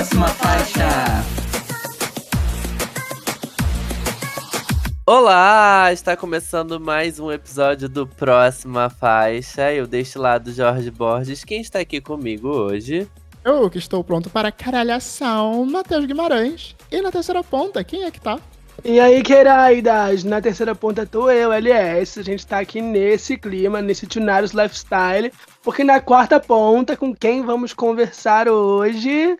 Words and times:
próxima 0.00 0.28
faixa. 0.28 0.88
Olá! 5.04 5.92
Está 5.92 6.16
começando 6.16 6.80
mais 6.80 7.20
um 7.20 7.30
episódio 7.30 7.86
do 7.86 8.06
Próxima 8.06 8.88
Faixa. 8.88 9.70
Eu 9.74 9.86
deixo 9.86 10.18
lá 10.18 10.38
do 10.38 10.50
Jorge 10.52 10.90
Borges. 10.90 11.44
Quem 11.44 11.60
está 11.60 11.80
aqui 11.80 12.00
comigo 12.00 12.48
hoje? 12.48 13.06
Eu 13.44 13.68
que 13.68 13.76
estou 13.76 14.02
pronto 14.02 14.30
para 14.30 14.50
caralhação, 14.50 15.66
Matheus 15.66 16.06
Guimarães. 16.06 16.74
E 16.90 17.02
na 17.02 17.10
terceira 17.12 17.44
ponta, 17.44 17.84
quem 17.84 18.04
é 18.04 18.10
que 18.10 18.22
tá? 18.22 18.38
E 18.82 18.98
aí, 18.98 19.22
queridas, 19.22 20.24
na 20.24 20.40
terceira 20.40 20.74
ponta 20.74 21.04
tô 21.04 21.30
eu, 21.30 21.52
LS. 21.52 22.18
A 22.18 22.22
gente 22.22 22.46
tá 22.46 22.58
aqui 22.58 22.80
nesse 22.80 23.36
clima, 23.36 23.82
nesse 23.82 24.06
Tunários 24.06 24.52
Lifestyle. 24.52 25.30
Porque 25.62 25.84
na 25.84 26.00
quarta 26.00 26.40
ponta, 26.40 26.96
com 26.96 27.14
quem 27.14 27.44
vamos 27.44 27.74
conversar 27.74 28.48
hoje? 28.48 29.36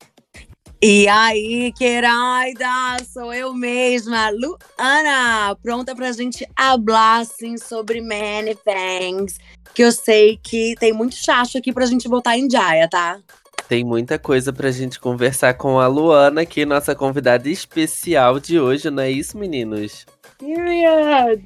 E 0.83 1.07
aí, 1.09 1.71
querida, 1.77 2.97
sou 3.13 3.35
eu 3.35 3.53
mesma, 3.53 4.31
Luana, 4.31 5.55
pronta 5.63 5.95
pra 5.95 6.11
gente 6.11 6.49
falar, 6.57 7.19
assim, 7.19 7.59
sobre 7.59 8.01
many 8.01 8.57
things, 8.57 9.39
que 9.75 9.85
eu 9.85 9.93
sei 9.93 10.41
que 10.43 10.75
tem 10.81 10.91
muito 10.91 11.17
chacho 11.17 11.59
aqui 11.59 11.71
pra 11.71 11.85
gente 11.85 12.09
botar 12.09 12.39
em 12.39 12.49
Jaya, 12.51 12.89
tá? 12.89 13.21
Tem 13.69 13.85
muita 13.85 14.19
coisa 14.19 14.55
pra 14.55 14.71
gente 14.71 14.99
conversar 14.99 15.53
com 15.53 15.79
a 15.79 15.87
Luana, 15.87 16.47
que 16.47 16.63
é 16.63 16.65
nossa 16.65 16.95
convidada 16.95 17.47
especial 17.51 18.41
de 18.41 18.59
hoje, 18.59 18.89
não 18.89 19.03
é 19.03 19.11
isso, 19.11 19.37
meninos? 19.37 20.07
Period! 20.39 21.45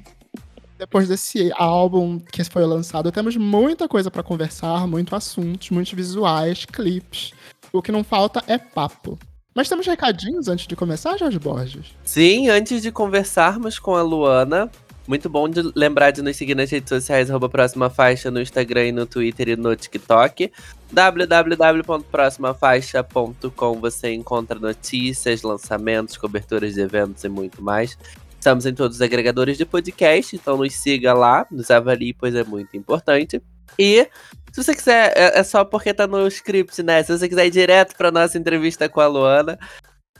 Depois 0.79 1.09
desse 1.09 1.51
álbum 1.55 2.19
que 2.19 2.41
foi 2.45 2.65
lançado, 2.65 3.11
temos 3.11 3.35
muita 3.35 3.85
coisa 3.87 4.09
para 4.09 4.23
conversar, 4.23 4.87
muitos 4.87 5.13
assuntos, 5.13 5.69
muitos 5.71 5.91
visuais, 5.91 6.63
clipes. 6.63 7.31
O 7.77 7.81
que 7.81 7.91
não 7.91 8.03
falta 8.03 8.43
é 8.47 8.57
papo. 8.57 9.19
Mas 9.53 9.69
temos 9.69 9.85
recadinhos 9.85 10.47
antes 10.47 10.67
de 10.67 10.75
começar, 10.75 11.17
Jorge 11.17 11.39
Borges? 11.39 11.93
Sim, 12.03 12.49
antes 12.49 12.81
de 12.81 12.91
conversarmos 12.91 13.79
com 13.79 13.95
a 13.95 14.01
Luana, 14.01 14.69
muito 15.07 15.29
bom 15.29 15.47
de 15.47 15.61
lembrar 15.75 16.09
de 16.11 16.21
nos 16.21 16.35
seguir 16.35 16.55
nas 16.55 16.69
redes 16.71 16.89
sociais, 16.89 17.29
arroba 17.29 17.47
Próxima 17.47 17.89
Faixa, 17.89 18.29
no 18.31 18.41
Instagram, 18.41 18.91
no 18.93 19.05
Twitter 19.05 19.49
e 19.49 19.55
no 19.55 19.75
TikTok. 19.75 20.51
www.proximafaixa.com 20.91 23.79
você 23.79 24.13
encontra 24.13 24.57
notícias, 24.57 25.41
lançamentos, 25.41 26.15
coberturas 26.17 26.73
de 26.73 26.81
eventos 26.81 27.23
e 27.23 27.29
muito 27.29 27.61
mais. 27.61 27.97
Estamos 28.37 28.65
em 28.65 28.73
todos 28.73 28.97
os 28.97 29.01
agregadores 29.01 29.57
de 29.57 29.65
podcast, 29.65 30.35
então 30.35 30.57
nos 30.57 30.73
siga 30.73 31.13
lá, 31.13 31.47
nos 31.51 31.71
avalie, 31.71 32.13
pois 32.13 32.35
é 32.35 32.43
muito 32.43 32.75
importante. 32.75 33.41
E 33.77 34.07
se 34.51 34.63
você 34.63 34.73
quiser, 34.73 35.13
é, 35.17 35.39
é, 35.39 35.43
só 35.43 35.65
porque 35.65 35.93
tá 35.93 36.07
no 36.07 36.25
script, 36.27 36.81
né? 36.81 37.03
Se 37.03 37.11
você 37.17 37.27
quiser 37.27 37.45
ir 37.45 37.51
direto 37.51 37.95
pra 37.95 38.11
nossa 38.11 38.37
entrevista 38.37 38.87
com 38.87 39.01
a 39.01 39.07
Luana, 39.07 39.59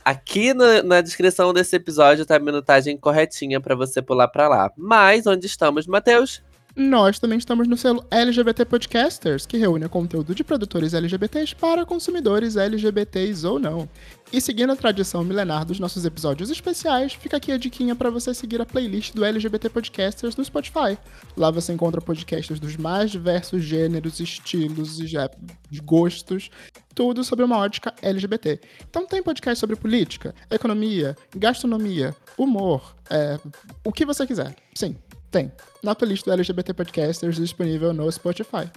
aqui 0.04 0.52
no, 0.52 0.82
na 0.82 1.00
descrição 1.00 1.52
desse 1.52 1.74
episódio 1.74 2.26
tá 2.26 2.36
a 2.36 2.38
minutagem 2.38 2.96
corretinha 2.96 3.60
para 3.60 3.74
você 3.74 4.02
pular 4.02 4.28
para 4.28 4.46
lá. 4.46 4.70
Mas 4.76 5.26
onde 5.26 5.46
estamos, 5.46 5.86
Matheus? 5.86 6.42
Nós 6.78 7.18
também 7.18 7.38
estamos 7.38 7.66
no 7.66 7.74
selo 7.74 8.04
LGBT 8.10 8.66
Podcasters, 8.66 9.46
que 9.46 9.56
reúne 9.56 9.88
conteúdo 9.88 10.34
de 10.34 10.44
produtores 10.44 10.92
LGBTs 10.92 11.56
para 11.56 11.86
consumidores 11.86 12.54
LGBTs 12.54 13.46
ou 13.46 13.58
não. 13.58 13.88
E 14.30 14.42
seguindo 14.42 14.74
a 14.74 14.76
tradição 14.76 15.24
milenar 15.24 15.64
dos 15.64 15.80
nossos 15.80 16.04
episódios 16.04 16.50
especiais, 16.50 17.14
fica 17.14 17.38
aqui 17.38 17.50
a 17.50 17.56
diquinha 17.56 17.96
para 17.96 18.10
você 18.10 18.34
seguir 18.34 18.60
a 18.60 18.66
playlist 18.66 19.14
do 19.14 19.24
LGBT 19.24 19.70
Podcasters 19.70 20.36
no 20.36 20.44
Spotify. 20.44 20.98
Lá 21.34 21.50
você 21.50 21.72
encontra 21.72 21.98
podcasts 21.98 22.60
dos 22.60 22.76
mais 22.76 23.10
diversos 23.10 23.64
gêneros, 23.64 24.20
estilos 24.20 24.98
e 25.00 25.80
gostos, 25.80 26.50
tudo 26.94 27.24
sobre 27.24 27.42
uma 27.42 27.56
ótica 27.56 27.94
LGBT. 28.02 28.60
Então 28.86 29.06
tem 29.06 29.22
podcast 29.22 29.58
sobre 29.58 29.76
política, 29.76 30.34
economia, 30.50 31.16
gastronomia, 31.34 32.14
humor, 32.36 32.94
é, 33.08 33.38
o 33.82 33.90
que 33.90 34.04
você 34.04 34.26
quiser. 34.26 34.54
Sim, 34.74 34.94
tem. 35.30 35.52
Na 35.82 35.94
playlist 35.94 36.24
do 36.24 36.32
LGBT 36.32 36.74
Podcasters 36.74 37.36
disponível 37.36 37.92
no 37.92 38.10
Spotify. 38.10 38.70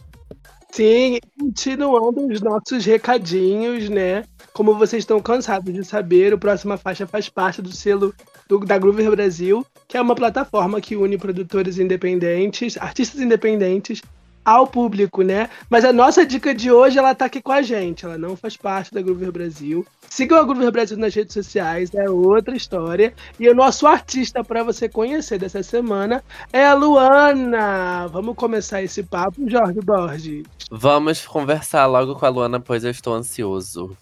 Sim, 0.71 1.17
continuando 1.39 2.27
os 2.27 2.41
nossos 2.41 2.85
recadinhos, 2.85 3.89
né? 3.89 4.23
Como 4.53 4.75
vocês 4.75 5.01
estão 5.01 5.19
cansados 5.19 5.73
de 5.73 5.83
saber, 5.83 6.33
o 6.33 6.37
Próxima 6.37 6.77
Faixa 6.77 7.07
faz 7.07 7.27
parte 7.27 7.61
do 7.61 7.71
selo 7.71 8.13
do, 8.47 8.59
da 8.59 8.77
Groover 8.77 9.09
Brasil, 9.09 9.65
que 9.87 9.97
é 9.97 10.01
uma 10.01 10.15
plataforma 10.15 10.79
que 10.79 10.95
une 10.95 11.17
produtores 11.17 11.79
independentes, 11.79 12.77
artistas 12.77 13.19
independentes 13.19 14.01
ao 14.49 14.65
público, 14.65 15.21
né? 15.21 15.49
Mas 15.69 15.85
a 15.85 15.93
nossa 15.93 16.25
dica 16.25 16.53
de 16.53 16.71
hoje, 16.71 16.97
ela 16.97 17.13
tá 17.13 17.25
aqui 17.25 17.41
com 17.41 17.51
a 17.51 17.61
gente. 17.61 18.05
Ela 18.05 18.17
não 18.17 18.35
faz 18.35 18.57
parte 18.57 18.91
da 18.91 19.01
Groover 19.01 19.31
Brasil. 19.31 19.85
Sigam 20.09 20.39
a 20.39 20.43
Groover 20.43 20.71
Brasil 20.71 20.97
nas 20.97 21.13
redes 21.13 21.33
sociais, 21.33 21.93
é 21.93 22.09
outra 22.09 22.55
história. 22.55 23.13
E 23.39 23.47
o 23.47 23.53
nosso 23.53 23.85
artista 23.85 24.43
para 24.43 24.63
você 24.63 24.89
conhecer 24.89 25.37
dessa 25.37 25.61
semana 25.61 26.23
é 26.51 26.65
a 26.65 26.73
Luana. 26.73 28.07
Vamos 28.07 28.35
começar 28.35 28.81
esse 28.81 29.03
papo, 29.03 29.47
Jorge 29.47 29.79
Borges. 29.81 30.43
Vamos 30.71 31.25
conversar 31.27 31.85
logo 31.85 32.15
com 32.15 32.25
a 32.25 32.29
Luana, 32.29 32.59
pois 32.59 32.83
eu 32.83 32.91
estou 32.91 33.13
ansioso. 33.13 33.95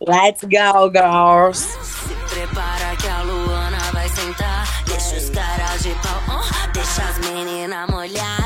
Let's 0.00 0.44
go, 0.44 0.90
girls! 0.90 1.58
Se 1.58 2.14
prepara 2.34 2.96
que 2.96 3.08
a 3.08 3.22
Luana 3.22 3.78
vai 3.92 4.08
sentar. 4.08 4.64
Deixa 4.86 5.16
os 5.16 5.30
caras 5.30 5.82
de 5.82 5.90
pau, 5.94 6.40
deixa 6.72 7.02
as 7.02 7.18
meninas 7.18 7.90
molhadas. 7.90 8.39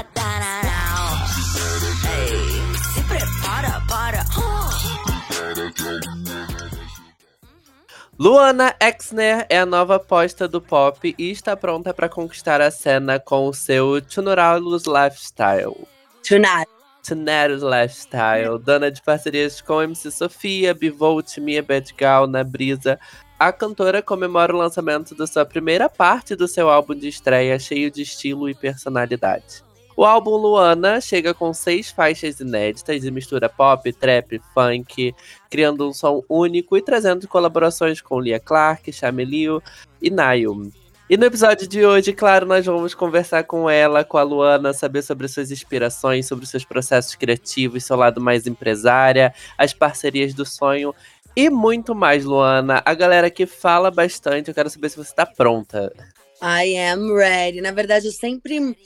Luana 8.17 8.73
Exner 8.81 9.45
é 9.49 9.59
a 9.59 9.67
nova 9.67 9.97
aposta 9.97 10.47
do 10.47 10.61
pop 10.61 11.15
e 11.19 11.31
está 11.33 11.57
pronta 11.57 11.93
para 11.93 12.09
conquistar 12.09 12.61
a 12.61 12.71
cena 12.71 13.19
com 13.19 13.49
o 13.49 13.53
seu 13.53 14.01
Tunuralus 14.01 14.85
Lifestyle. 14.87 15.87
Tonight. 16.27 16.71
Tunarus 17.03 17.63
Lifestyle, 17.63 18.59
dona 18.59 18.91
de 18.91 19.03
parcerias 19.03 19.61
com 19.61 19.83
MC 19.83 20.11
Sofia, 20.11 20.73
Bivolt, 20.73 21.37
Mia 21.39 21.63
Bedgal, 21.63 22.27
Na 22.27 22.43
Brisa. 22.43 22.99
A 23.39 23.53
cantora 23.53 24.01
comemora 24.01 24.55
o 24.55 24.59
lançamento 24.59 25.15
da 25.15 25.27
sua 25.27 25.45
primeira 25.45 25.89
parte 25.89 26.37
do 26.37 26.49
seu 26.49 26.71
álbum 26.71 26.95
de 26.95 27.09
estreia, 27.09 27.59
cheio 27.59 27.91
de 27.91 28.01
estilo 28.01 28.49
e 28.49 28.55
personalidade. 28.55 29.63
O 29.97 30.05
álbum 30.05 30.37
Luana 30.37 31.01
chega 31.01 31.33
com 31.33 31.55
seis 31.55 31.91
faixas 31.91 32.41
inéditas 32.41 33.05
e 33.05 33.11
mistura 33.11 33.49
pop, 33.49 33.93
trap, 33.93 34.41
funk, 34.53 35.15
criando 35.49 35.89
um 35.89 35.93
som 35.93 36.23
único 36.29 36.77
e 36.77 36.83
trazendo 36.83 37.29
colaborações 37.29 38.01
com 38.01 38.21
Lia 38.21 38.41
Clark, 38.41 38.93
Chamelio 38.93 39.63
e 40.03 40.11
Nayo. 40.11 40.73
E 41.09 41.17
no 41.17 41.27
episódio 41.27 41.69
de 41.69 41.85
hoje, 41.85 42.13
claro, 42.13 42.47
nós 42.47 42.65
vamos 42.65 42.95
conversar 42.95 43.45
com 43.45 43.69
ela, 43.69 44.03
com 44.03 44.17
a 44.17 44.23
Luana, 44.23 44.73
saber 44.73 45.03
sobre 45.03 45.29
suas 45.29 45.51
inspirações, 45.51 46.27
sobre 46.27 46.47
seus 46.47 46.65
processos 46.65 47.15
criativos, 47.15 47.85
seu 47.85 47.97
lado 47.97 48.21
mais 48.21 48.47
empresária, 48.47 49.35
as 49.59 49.75
parcerias 49.75 50.33
do 50.33 50.47
sonho 50.47 50.95
e 51.37 51.51
muito 51.51 51.95
mais, 51.95 52.25
Luana. 52.25 52.81
A 52.85 52.95
galera 52.95 53.29
que 53.29 53.45
fala 53.45 53.91
bastante, 53.91 54.49
eu 54.49 54.55
quero 54.55 54.71
saber 54.71 54.89
se 54.89 54.97
você 54.97 55.11
está 55.11 55.27
pronta. 55.27 55.93
I 56.41 56.77
am 56.79 57.13
ready. 57.13 57.61
Na 57.61 57.73
verdade, 57.73 58.07
eu 58.07 58.13
sempre 58.13 58.77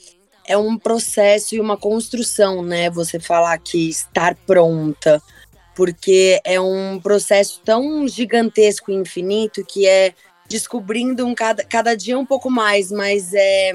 é 0.49 0.57
um 0.57 0.79
processo 0.79 1.53
e 1.53 1.59
uma 1.59 1.77
construção, 1.77 2.63
né? 2.63 2.89
Você 2.89 3.19
falar 3.19 3.55
que 3.59 3.87
estar 3.87 4.33
pronta, 4.47 5.21
porque 5.75 6.41
é 6.43 6.59
um 6.59 6.99
processo 6.99 7.61
tão 7.63 8.07
gigantesco 8.07 8.91
e 8.91 8.95
infinito 8.95 9.63
que 9.63 9.87
é 9.87 10.11
descobrindo 10.49 11.23
um 11.23 11.35
cada, 11.35 11.63
cada 11.63 11.95
dia 11.95 12.17
um 12.17 12.25
pouco 12.25 12.49
mais, 12.49 12.91
mas 12.91 13.31
é. 13.31 13.73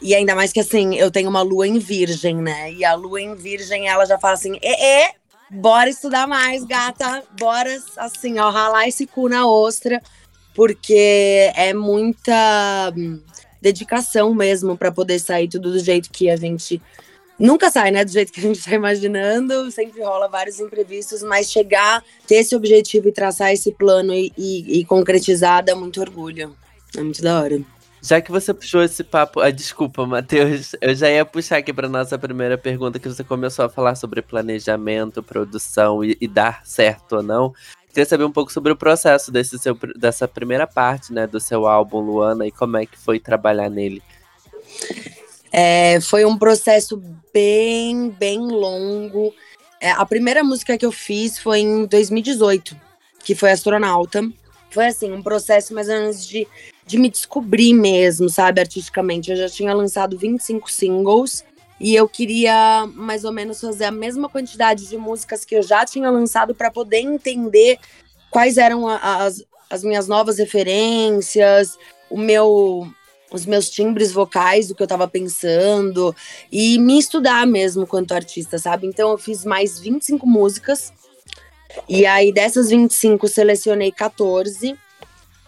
E 0.00 0.14
ainda 0.14 0.36
mais 0.36 0.52
que 0.52 0.60
assim, 0.60 0.94
eu 0.94 1.10
tenho 1.10 1.28
uma 1.28 1.42
lua 1.42 1.66
em 1.66 1.80
virgem, 1.80 2.36
né? 2.36 2.72
E 2.72 2.84
a 2.84 2.94
lua 2.94 3.20
em 3.20 3.34
virgem, 3.34 3.88
ela 3.88 4.06
já 4.06 4.16
fala 4.16 4.34
assim: 4.34 4.56
é, 4.62 5.02
é 5.06 5.14
bora 5.50 5.90
estudar 5.90 6.28
mais, 6.28 6.62
gata, 6.62 7.24
bora 7.36 7.76
assim, 7.96 8.38
ó, 8.38 8.48
ralar 8.48 8.86
esse 8.86 9.08
cu 9.08 9.28
na 9.28 9.44
ostra, 9.44 10.00
porque 10.54 11.50
é 11.56 11.74
muita 11.74 12.92
dedicação 13.62 14.34
mesmo 14.34 14.76
para 14.76 14.90
poder 14.90 15.20
sair 15.20 15.48
tudo 15.48 15.70
do 15.70 15.78
jeito 15.78 16.10
que 16.10 16.28
a 16.28 16.36
gente 16.36 16.82
nunca 17.38 17.70
sai, 17.70 17.92
né? 17.92 18.04
Do 18.04 18.10
jeito 18.10 18.32
que 18.32 18.40
a 18.40 18.42
gente 18.42 18.58
está 18.58 18.74
imaginando, 18.74 19.70
sempre 19.70 20.02
rola 20.02 20.28
vários 20.28 20.60
imprevistos, 20.60 21.22
mas 21.22 21.50
chegar, 21.50 22.04
ter 22.26 22.36
esse 22.36 22.54
objetivo 22.54 23.08
e 23.08 23.12
traçar 23.12 23.52
esse 23.52 23.72
plano 23.72 24.12
e, 24.12 24.32
e, 24.36 24.80
e 24.80 24.84
concretizar 24.84 25.64
dá 25.64 25.74
muito 25.74 26.00
orgulho. 26.00 26.54
É 26.96 27.02
muito 27.02 27.22
da 27.22 27.40
hora. 27.40 27.60
Já 28.02 28.20
que 28.20 28.32
você 28.32 28.52
puxou 28.52 28.82
esse 28.82 29.04
papo. 29.04 29.38
Ah, 29.38 29.50
desculpa, 29.50 30.04
Matheus. 30.04 30.74
Eu 30.80 30.92
já 30.92 31.08
ia 31.08 31.24
puxar 31.24 31.58
aqui 31.58 31.72
para 31.72 31.88
nossa 31.88 32.18
primeira 32.18 32.58
pergunta, 32.58 32.98
que 32.98 33.08
você 33.08 33.22
começou 33.22 33.64
a 33.64 33.68
falar 33.68 33.94
sobre 33.94 34.20
planejamento, 34.20 35.22
produção 35.22 36.02
e, 36.02 36.16
e 36.20 36.26
dar 36.26 36.66
certo 36.66 37.16
ou 37.16 37.22
não. 37.22 37.54
Queria 37.92 38.06
saber 38.06 38.24
um 38.24 38.32
pouco 38.32 38.50
sobre 38.50 38.72
o 38.72 38.76
processo 38.76 39.30
desse 39.30 39.58
seu, 39.58 39.78
dessa 39.96 40.26
primeira 40.26 40.66
parte, 40.66 41.12
né, 41.12 41.26
do 41.26 41.38
seu 41.38 41.66
álbum 41.66 42.00
Luana 42.00 42.46
e 42.46 42.50
como 42.50 42.78
é 42.78 42.86
que 42.86 42.96
foi 42.98 43.20
trabalhar 43.20 43.68
nele. 43.68 44.02
É, 45.52 46.00
foi 46.00 46.24
um 46.24 46.38
processo 46.38 47.02
bem, 47.32 48.08
bem 48.08 48.38
longo. 48.38 49.34
É, 49.78 49.90
a 49.90 50.06
primeira 50.06 50.42
música 50.42 50.78
que 50.78 50.86
eu 50.86 50.92
fiz 50.92 51.38
foi 51.38 51.60
em 51.60 51.84
2018. 51.84 52.74
que 53.22 53.34
foi 53.34 53.52
astronauta. 53.52 54.26
Foi 54.70 54.86
assim, 54.86 55.12
um 55.12 55.22
processo 55.22 55.74
mais 55.74 55.88
ou 55.88 55.94
menos 55.94 56.26
de, 56.26 56.48
de 56.86 56.98
me 56.98 57.10
descobrir 57.10 57.74
mesmo, 57.74 58.28
sabe, 58.30 58.60
artisticamente. 58.60 59.30
Eu 59.30 59.36
já 59.36 59.48
tinha 59.48 59.74
lançado 59.74 60.16
25 60.16 60.70
singles 60.72 61.44
e 61.82 61.96
eu 61.96 62.08
queria 62.08 62.88
mais 62.94 63.24
ou 63.24 63.32
menos 63.32 63.60
fazer 63.60 63.86
a 63.86 63.90
mesma 63.90 64.28
quantidade 64.28 64.88
de 64.88 64.96
músicas 64.96 65.44
que 65.44 65.56
eu 65.56 65.62
já 65.64 65.84
tinha 65.84 66.08
lançado 66.08 66.54
para 66.54 66.70
poder 66.70 66.98
entender 66.98 67.76
quais 68.30 68.56
eram 68.56 68.86
as, 68.86 69.44
as 69.68 69.82
minhas 69.82 70.06
novas 70.06 70.38
referências, 70.38 71.76
o 72.08 72.16
meu 72.16 72.86
os 73.32 73.46
meus 73.46 73.70
timbres 73.70 74.12
vocais, 74.12 74.70
o 74.70 74.74
que 74.74 74.82
eu 74.82 74.86
tava 74.86 75.08
pensando, 75.08 76.14
e 76.52 76.78
me 76.78 76.98
estudar 76.98 77.46
mesmo 77.46 77.86
quanto 77.86 78.12
artista, 78.12 78.58
sabe? 78.58 78.86
Então 78.86 79.10
eu 79.10 79.16
fiz 79.16 79.42
mais 79.42 79.80
25 79.80 80.26
músicas, 80.26 80.92
e 81.88 82.04
aí 82.04 82.30
dessas 82.30 82.68
25 82.68 83.26
selecionei 83.26 83.90
14, 83.90 84.78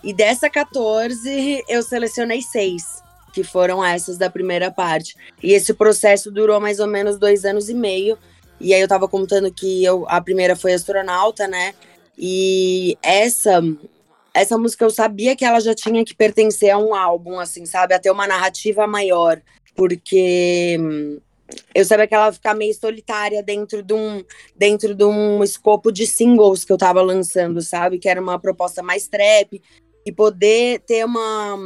e 0.03 0.13
dessa 0.15 0.49
14 0.49 1.63
eu 1.69 1.83
selecionei 1.83 2.41
6, 2.41 3.04
que 3.35 3.43
foram 3.43 3.85
essas 3.85 4.17
da 4.17 4.31
primeira 4.31 4.71
parte. 4.71 5.17
E 5.43 5.53
esse 5.53 5.75
processo 5.75 6.31
durou 6.31 6.61
mais 6.61 6.79
ou 6.79 6.87
menos 6.87 7.19
dois 7.19 7.45
anos 7.45 7.69
e 7.69 7.75
meio, 7.75 8.17
e 8.61 8.73
aí 8.73 8.81
eu 8.81 8.87
tava 8.87 9.09
contando 9.09 9.53
que 9.53 9.85
eu, 9.85 10.07
a 10.09 10.21
primeira 10.21 10.55
foi 10.55 10.73
astronauta, 10.73 11.49
né? 11.49 11.75
E 12.17 12.97
essa 13.03 13.61
essa 14.33 14.57
música 14.57 14.85
eu 14.85 14.91
sabia 14.91 15.37
que 15.37 15.45
ela 15.45 15.61
já 15.61 15.75
tinha 15.75 16.05
que 16.05 16.15
pertencer 16.15 16.71
a 16.71 16.79
um 16.79 16.95
álbum, 16.95 17.39
assim, 17.39 17.67
sabe? 17.67 17.95
A 17.95 18.01
ter 18.01 18.11
uma 18.11 18.27
narrativa 18.27 18.87
maior. 18.87 19.41
Porque 19.77 20.77
hum, 20.81 21.21
eu 21.75 21.85
sabia 21.85 22.07
que 22.07 22.15
ela 22.15 22.33
ficar 22.33 22.55
meio 22.55 22.75
solitária 22.75 23.43
dentro 23.43 23.83
de 23.83 23.95
um 23.95 24.25
dentro 24.57 24.95
de 24.95 25.05
um 25.05 25.43
escopo 25.43 25.93
de 25.93 26.07
singles 26.07 26.65
que 26.65 26.73
eu 26.73 26.79
tava 26.79 27.03
lançando, 27.03 27.61
sabe? 27.61 27.99
Que 27.99 28.09
era 28.09 28.21
uma 28.21 28.39
proposta 28.39 28.83
mais 28.83 29.09
trap 29.09 29.61
e 30.07 30.13
poder 30.13 30.81
ter 30.81 31.05
uma 31.05 31.57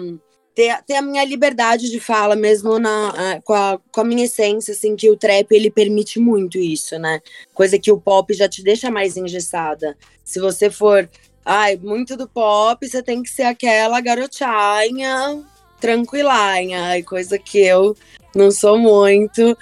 ter, 0.58 0.82
ter 0.82 0.94
a 0.94 1.02
minha 1.02 1.24
liberdade 1.24 1.88
de 1.88 2.00
fala 2.00 2.34
mesmo 2.34 2.80
na 2.80 3.40
com 3.44 3.54
a, 3.54 3.78
com 3.92 4.00
a 4.00 4.04
minha 4.04 4.24
essência, 4.24 4.72
assim, 4.72 4.96
que 4.96 5.08
o 5.08 5.16
trap 5.16 5.52
ele 5.52 5.70
permite 5.70 6.18
muito 6.18 6.58
isso, 6.58 6.98
né? 6.98 7.20
Coisa 7.54 7.78
que 7.78 7.92
o 7.92 8.00
pop 8.00 8.34
já 8.34 8.48
te 8.48 8.60
deixa 8.60 8.90
mais 8.90 9.16
engessada. 9.16 9.96
Se 10.24 10.40
você 10.40 10.68
for 10.68 11.08
Ai, 11.44 11.78
muito 11.78 12.14
do 12.14 12.28
pop, 12.28 12.86
você 12.86 13.02
tem 13.02 13.22
que 13.22 13.30
ser 13.30 13.44
aquela 13.44 13.98
garotinha 14.02 15.42
tranquilinha, 15.80 17.02
coisa 17.06 17.38
que 17.38 17.58
eu 17.60 17.96
não 18.34 18.50
sou 18.50 18.78
muito. 18.78 19.56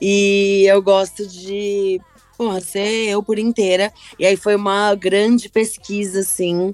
E 0.00 0.64
eu 0.66 0.82
gosto 0.82 1.24
de 1.28 2.00
porra, 2.36 2.60
ser 2.60 3.08
eu 3.08 3.22
por 3.22 3.38
inteira. 3.38 3.92
E 4.18 4.26
aí 4.26 4.36
foi 4.36 4.56
uma 4.56 4.94
grande 4.96 5.48
pesquisa, 5.48 6.20
assim. 6.20 6.72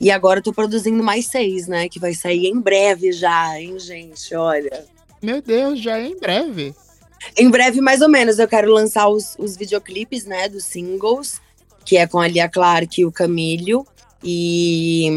E 0.00 0.10
agora 0.10 0.38
eu 0.38 0.44
tô 0.44 0.52
produzindo 0.52 1.02
mais 1.02 1.26
seis, 1.26 1.66
né? 1.66 1.88
Que 1.88 1.98
vai 1.98 2.14
sair 2.14 2.46
em 2.46 2.60
breve 2.60 3.12
já, 3.12 3.60
hein, 3.60 3.78
gente? 3.78 4.34
Olha. 4.34 4.84
Meu 5.20 5.42
Deus, 5.42 5.80
já 5.80 5.98
é 5.98 6.06
em 6.06 6.18
breve. 6.18 6.74
Em 7.36 7.50
breve, 7.50 7.80
mais 7.80 8.00
ou 8.00 8.08
menos, 8.08 8.38
eu 8.38 8.46
quero 8.46 8.72
lançar 8.72 9.08
os, 9.08 9.34
os 9.38 9.56
videoclipes, 9.56 10.24
né, 10.24 10.48
dos 10.48 10.64
singles 10.64 11.40
que 11.88 11.96
é 11.96 12.06
com 12.06 12.18
a 12.18 12.28
Lia 12.28 12.50
Clark 12.50 13.00
e 13.00 13.06
o 13.06 13.10
Camilho. 13.10 13.86
E, 14.22 15.08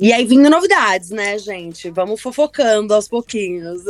e 0.00 0.12
aí 0.12 0.24
vindo 0.24 0.48
novidades, 0.48 1.10
né, 1.10 1.36
gente? 1.36 1.90
Vamos 1.90 2.20
fofocando 2.20 2.94
aos 2.94 3.08
pouquinhos. 3.08 3.82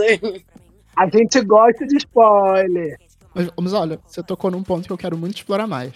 A 0.96 1.06
gente 1.10 1.42
gosta 1.42 1.86
de 1.86 1.98
spoiler. 1.98 2.98
Mas, 3.34 3.50
mas 3.60 3.72
olha, 3.74 4.00
você 4.06 4.22
tocou 4.22 4.50
num 4.50 4.62
ponto 4.62 4.86
que 4.86 4.92
eu 4.92 4.96
quero 4.96 5.18
muito 5.18 5.36
explorar 5.36 5.66
mais 5.66 5.92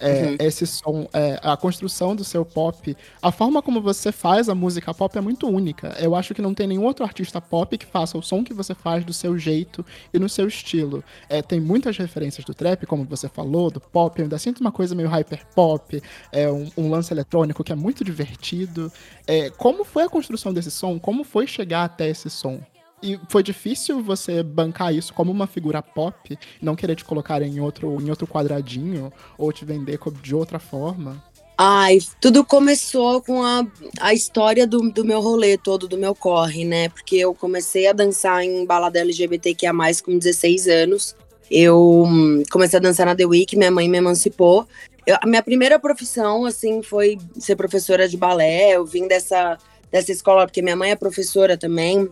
é, 0.00 0.22
uhum. 0.22 0.36
esse 0.40 0.66
som, 0.66 1.08
é, 1.12 1.38
a 1.42 1.56
construção 1.56 2.14
do 2.14 2.24
seu 2.24 2.44
pop, 2.44 2.96
a 3.20 3.32
forma 3.32 3.62
como 3.62 3.80
você 3.80 4.12
faz 4.12 4.48
a 4.48 4.54
música 4.54 4.92
pop 4.94 5.16
é 5.16 5.20
muito 5.20 5.48
única. 5.48 5.96
Eu 5.98 6.14
acho 6.14 6.34
que 6.34 6.42
não 6.42 6.54
tem 6.54 6.66
nenhum 6.66 6.84
outro 6.84 7.04
artista 7.04 7.40
pop 7.40 7.76
que 7.76 7.86
faça 7.86 8.16
o 8.16 8.22
som 8.22 8.44
que 8.44 8.54
você 8.54 8.74
faz 8.74 9.04
do 9.04 9.12
seu 9.12 9.38
jeito 9.38 9.84
e 10.12 10.18
no 10.18 10.28
seu 10.28 10.46
estilo. 10.46 11.02
É, 11.28 11.42
tem 11.42 11.60
muitas 11.60 11.96
referências 11.96 12.44
do 12.44 12.54
trap, 12.54 12.86
como 12.86 13.04
você 13.04 13.28
falou, 13.28 13.70
do 13.70 13.80
pop, 13.80 14.18
eu 14.18 14.24
ainda 14.24 14.38
sinto 14.38 14.60
uma 14.60 14.72
coisa 14.72 14.94
meio 14.94 15.08
hyper 15.08 15.46
pop, 15.54 16.02
é 16.32 16.50
um, 16.50 16.70
um 16.76 16.90
lance 16.90 17.12
eletrônico 17.12 17.64
que 17.64 17.72
é 17.72 17.76
muito 17.76 18.04
divertido. 18.04 18.92
É, 19.26 19.50
como 19.50 19.84
foi 19.84 20.04
a 20.04 20.08
construção 20.08 20.52
desse 20.52 20.70
som? 20.70 20.98
Como 20.98 21.24
foi 21.24 21.46
chegar 21.46 21.84
até 21.84 22.08
esse 22.08 22.30
som? 22.30 22.60
E 23.02 23.18
foi 23.28 23.42
difícil 23.42 24.02
você 24.02 24.42
bancar 24.42 24.94
isso 24.94 25.14
como 25.14 25.30
uma 25.30 25.46
figura 25.46 25.80
pop, 25.80 26.38
não 26.60 26.74
querer 26.74 26.96
te 26.96 27.04
colocar 27.04 27.40
em 27.42 27.60
outro, 27.60 28.00
em 28.00 28.10
outro 28.10 28.26
quadradinho, 28.26 29.12
ou 29.36 29.52
te 29.52 29.64
vender 29.64 29.98
de 30.20 30.34
outra 30.34 30.58
forma? 30.58 31.22
Ai, 31.60 31.98
tudo 32.20 32.44
começou 32.44 33.20
com 33.20 33.42
a, 33.42 33.66
a 34.00 34.14
história 34.14 34.64
do, 34.64 34.90
do 34.90 35.04
meu 35.04 35.20
rolê 35.20 35.58
todo, 35.58 35.88
do 35.88 35.98
meu 35.98 36.14
corre, 36.14 36.64
né? 36.64 36.88
Porque 36.88 37.16
eu 37.16 37.34
comecei 37.34 37.88
a 37.88 37.92
dançar 37.92 38.44
em 38.44 38.64
balada 38.64 39.00
LGBTQIA+, 39.00 39.72
com 40.04 40.16
16 40.16 40.68
anos. 40.68 41.16
Eu 41.50 42.04
hum, 42.06 42.44
comecei 42.50 42.78
a 42.78 42.82
dançar 42.82 43.06
na 43.06 43.16
The 43.16 43.26
Week, 43.26 43.56
minha 43.56 43.72
mãe 43.72 43.88
me 43.88 43.98
emancipou. 43.98 44.68
Eu, 45.04 45.16
a 45.20 45.26
minha 45.26 45.42
primeira 45.42 45.80
profissão, 45.80 46.44
assim, 46.44 46.80
foi 46.80 47.18
ser 47.38 47.56
professora 47.56 48.08
de 48.08 48.16
balé. 48.16 48.76
Eu 48.76 48.84
vim 48.84 49.08
dessa, 49.08 49.58
dessa 49.90 50.12
escola, 50.12 50.46
porque 50.46 50.62
minha 50.62 50.76
mãe 50.76 50.92
é 50.92 50.96
professora 50.96 51.56
também 51.56 52.08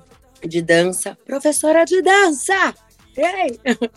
de 0.47 0.63
dança, 0.63 1.17
professora 1.25 1.85
de 1.85 2.01
dança! 2.03 2.75
Ei! 3.17 3.59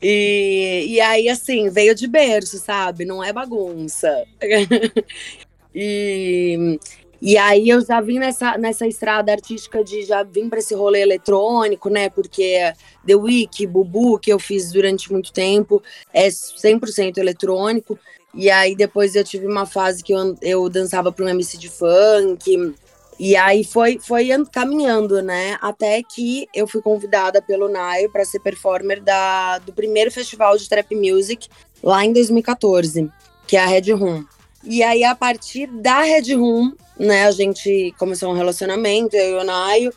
e, 0.00 0.86
e 0.88 1.00
aí, 1.00 1.28
assim, 1.28 1.68
veio 1.68 1.94
de 1.94 2.06
berço, 2.06 2.58
sabe? 2.58 3.04
Não 3.04 3.22
é 3.22 3.32
bagunça. 3.32 4.24
e, 5.74 6.78
e 7.20 7.36
aí 7.36 7.68
eu 7.68 7.84
já 7.84 8.00
vim 8.00 8.18
nessa, 8.18 8.56
nessa 8.56 8.86
estrada 8.86 9.32
artística 9.32 9.84
de 9.84 10.02
já 10.02 10.22
vim 10.22 10.48
para 10.48 10.60
esse 10.60 10.74
rolê 10.74 11.02
eletrônico, 11.02 11.90
né? 11.90 12.08
Porque 12.08 12.72
The 13.06 13.14
Week, 13.14 13.66
Bubu, 13.66 14.18
que 14.18 14.32
eu 14.32 14.38
fiz 14.38 14.72
durante 14.72 15.12
muito 15.12 15.32
tempo, 15.32 15.82
é 16.12 16.28
100% 16.28 17.18
eletrônico. 17.18 17.98
E 18.34 18.50
aí 18.50 18.76
depois 18.76 19.14
eu 19.14 19.24
tive 19.24 19.46
uma 19.46 19.66
fase 19.66 20.02
que 20.02 20.12
eu, 20.12 20.36
eu 20.40 20.68
dançava 20.68 21.10
para 21.10 21.24
um 21.24 21.28
MC 21.28 21.58
de 21.58 21.68
funk. 21.68 22.74
E 23.18 23.34
aí 23.34 23.64
foi, 23.64 23.98
foi 24.00 24.28
caminhando, 24.52 25.20
né? 25.20 25.58
Até 25.60 26.02
que 26.02 26.46
eu 26.54 26.68
fui 26.68 26.80
convidada 26.80 27.42
pelo 27.42 27.68
Naio 27.68 28.10
para 28.10 28.24
ser 28.24 28.38
performer 28.38 29.02
da, 29.02 29.58
do 29.58 29.72
primeiro 29.72 30.10
festival 30.10 30.56
de 30.56 30.68
trap 30.68 30.94
music 30.94 31.48
lá 31.82 32.04
em 32.04 32.12
2014, 32.12 33.10
que 33.46 33.56
é 33.56 33.60
a 33.60 33.66
Red 33.66 33.92
Room. 33.92 34.24
E 34.62 34.82
aí, 34.82 35.02
a 35.02 35.14
partir 35.14 35.66
da 35.66 36.02
Red 36.02 36.34
Room, 36.34 36.72
né, 36.98 37.26
a 37.26 37.30
gente 37.32 37.94
começou 37.98 38.30
um 38.30 38.36
relacionamento, 38.36 39.16
eu 39.16 39.38
e 39.38 39.40
o 39.40 39.44
Naio. 39.44 39.92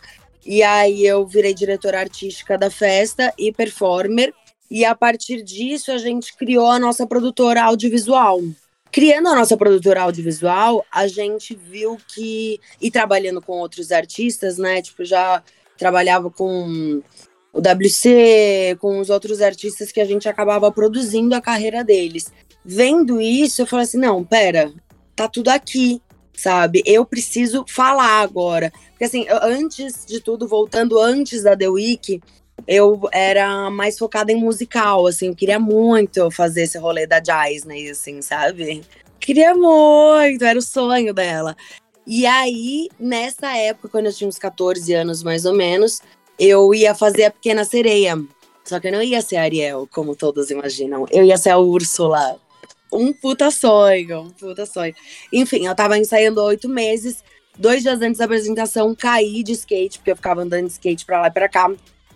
E 0.46 0.64
aí 0.64 1.06
eu 1.06 1.26
virei 1.26 1.54
diretora 1.54 2.00
artística 2.00 2.58
da 2.58 2.72
festa 2.72 3.32
e 3.38 3.52
performer. 3.52 4.34
E 4.70 4.86
a 4.86 4.96
partir 4.96 5.44
disso, 5.44 5.92
a 5.92 5.98
gente 5.98 6.36
criou 6.36 6.68
a 6.68 6.80
nossa 6.80 7.06
produtora 7.06 7.64
audiovisual, 7.64 8.42
Criando 8.92 9.30
a 9.30 9.36
nossa 9.36 9.56
produtora 9.56 10.02
audiovisual, 10.02 10.86
a 10.92 11.08
gente 11.08 11.56
viu 11.56 11.98
que. 12.14 12.60
E 12.82 12.92
trabalhando 12.92 13.42
com 13.42 13.54
outros 13.54 13.92
artistas, 13.92 14.58
né? 14.58 14.82
Tipo, 14.82 15.06
já 15.06 15.42
trabalhava 15.78 16.30
com 16.30 17.02
o 17.54 17.60
WC, 17.60 18.78
com 18.80 19.00
os 19.00 19.10
outros 19.10 19.42
artistas 19.42 19.92
que 19.92 20.02
a 20.02 20.06
gente 20.06 20.28
acabava 20.28 20.72
produzindo 20.72 21.36
a 21.36 21.42
carreira 21.42 21.84
deles. 21.84 22.32
Vendo 22.64 23.20
isso, 23.22 23.62
eu 23.62 23.66
falei 23.66 23.86
assim: 23.86 23.98
não, 23.98 24.24
pera, 24.24 24.74
tá 25.16 25.28
tudo 25.28 25.50
aqui, 25.50 26.02
sabe? 26.34 26.84
Eu 26.86 27.06
preciso 27.06 27.66
falar 27.68 28.22
agora. 28.22 28.72
Porque, 28.92 29.06
assim, 29.06 29.26
antes 29.30 30.06
de 30.06 30.20
tudo, 30.20 30.48
voltando 30.48 31.00
antes 31.00 31.44
da 31.44 31.56
The 31.56 31.70
Week, 31.70 32.22
eu 32.68 33.10
era 33.12 33.70
mais 33.70 33.98
focada 33.98 34.32
em 34.32 34.36
musical, 34.36 35.08
assim, 35.08 35.28
eu 35.28 35.36
queria 35.36 35.60
muito 35.60 36.30
fazer 36.32 36.64
esse 36.64 36.78
rolê 36.78 37.06
da 37.08 37.20
Disney, 37.20 37.90
assim, 37.90 38.22
sabe? 38.22 38.82
Queria 39.20 39.54
muito, 39.54 40.44
era 40.44 40.58
o 40.58 40.62
sonho 40.62 41.14
dela. 41.14 41.56
E 42.06 42.26
aí, 42.26 42.90
nessa 43.00 43.56
época, 43.56 43.90
quando 43.90 44.08
eu 44.08 44.14
tinha 44.14 44.28
uns 44.28 44.40
14 44.40 44.92
anos 44.94 45.22
mais 45.22 45.46
ou 45.46 45.54
menos, 45.54 46.02
eu 46.40 46.74
ia 46.74 46.96
fazer 46.96 47.26
a 47.26 47.32
Pequena 47.32 47.64
Sereia. 47.64 48.18
Só 48.64 48.80
que 48.80 48.88
eu 48.88 48.92
não 48.92 49.02
ia 49.02 49.22
ser 49.22 49.38
a 49.38 49.44
Ariel, 49.44 49.88
como 49.92 50.16
todos 50.16 50.50
imaginam. 50.50 51.06
Eu 51.12 51.24
ia 51.24 51.38
ser 51.38 51.52
a 51.52 51.58
Úrsula. 51.58 52.40
Um 52.92 53.14
puta 53.14 53.52
sonho, 53.52 54.22
um 54.22 54.30
puta 54.32 54.66
sonho. 54.66 54.94
Enfim, 55.32 55.68
eu 55.68 55.76
tava 55.76 55.98
ensaiando 55.98 56.42
oito 56.44 56.68
meses. 56.68 57.24
Dois 57.58 57.84
dias 57.84 58.02
antes 58.02 58.18
da 58.18 58.26
apresentação, 58.26 58.96
caí 58.96 59.44
de 59.44 59.52
skate, 59.52 60.00
porque 60.00 60.12
eu 60.12 60.16
ficava 60.16 60.42
andando 60.42 60.66
de 60.66 60.72
skate 60.72 61.06
pra 61.06 61.22
lá 61.22 61.28
e 61.28 61.32
pra 61.32 61.50
cá 61.50 61.72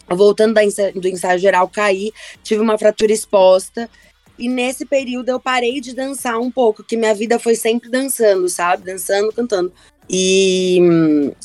voltando 0.09 0.55
do 0.95 1.07
ensaio 1.07 1.39
geral, 1.39 1.67
caí, 1.67 2.12
tive 2.43 2.62
uma 2.62 2.77
fratura 2.77 3.12
exposta. 3.12 3.89
E 4.38 4.50
nesse 4.50 4.85
período 4.85 5.29
eu 5.29 5.39
parei 5.39 5.79
de 5.79 5.95
dançar 5.95 6.38
um 6.38 6.51
pouco, 6.51 6.83
que 6.83 6.97
minha 6.97 7.15
vida 7.15 7.39
foi 7.39 7.55
sempre 7.55 7.89
dançando, 7.89 8.50
sabe? 8.50 8.83
Dançando, 8.83 9.31
cantando. 9.31 9.71
E, 10.09 10.79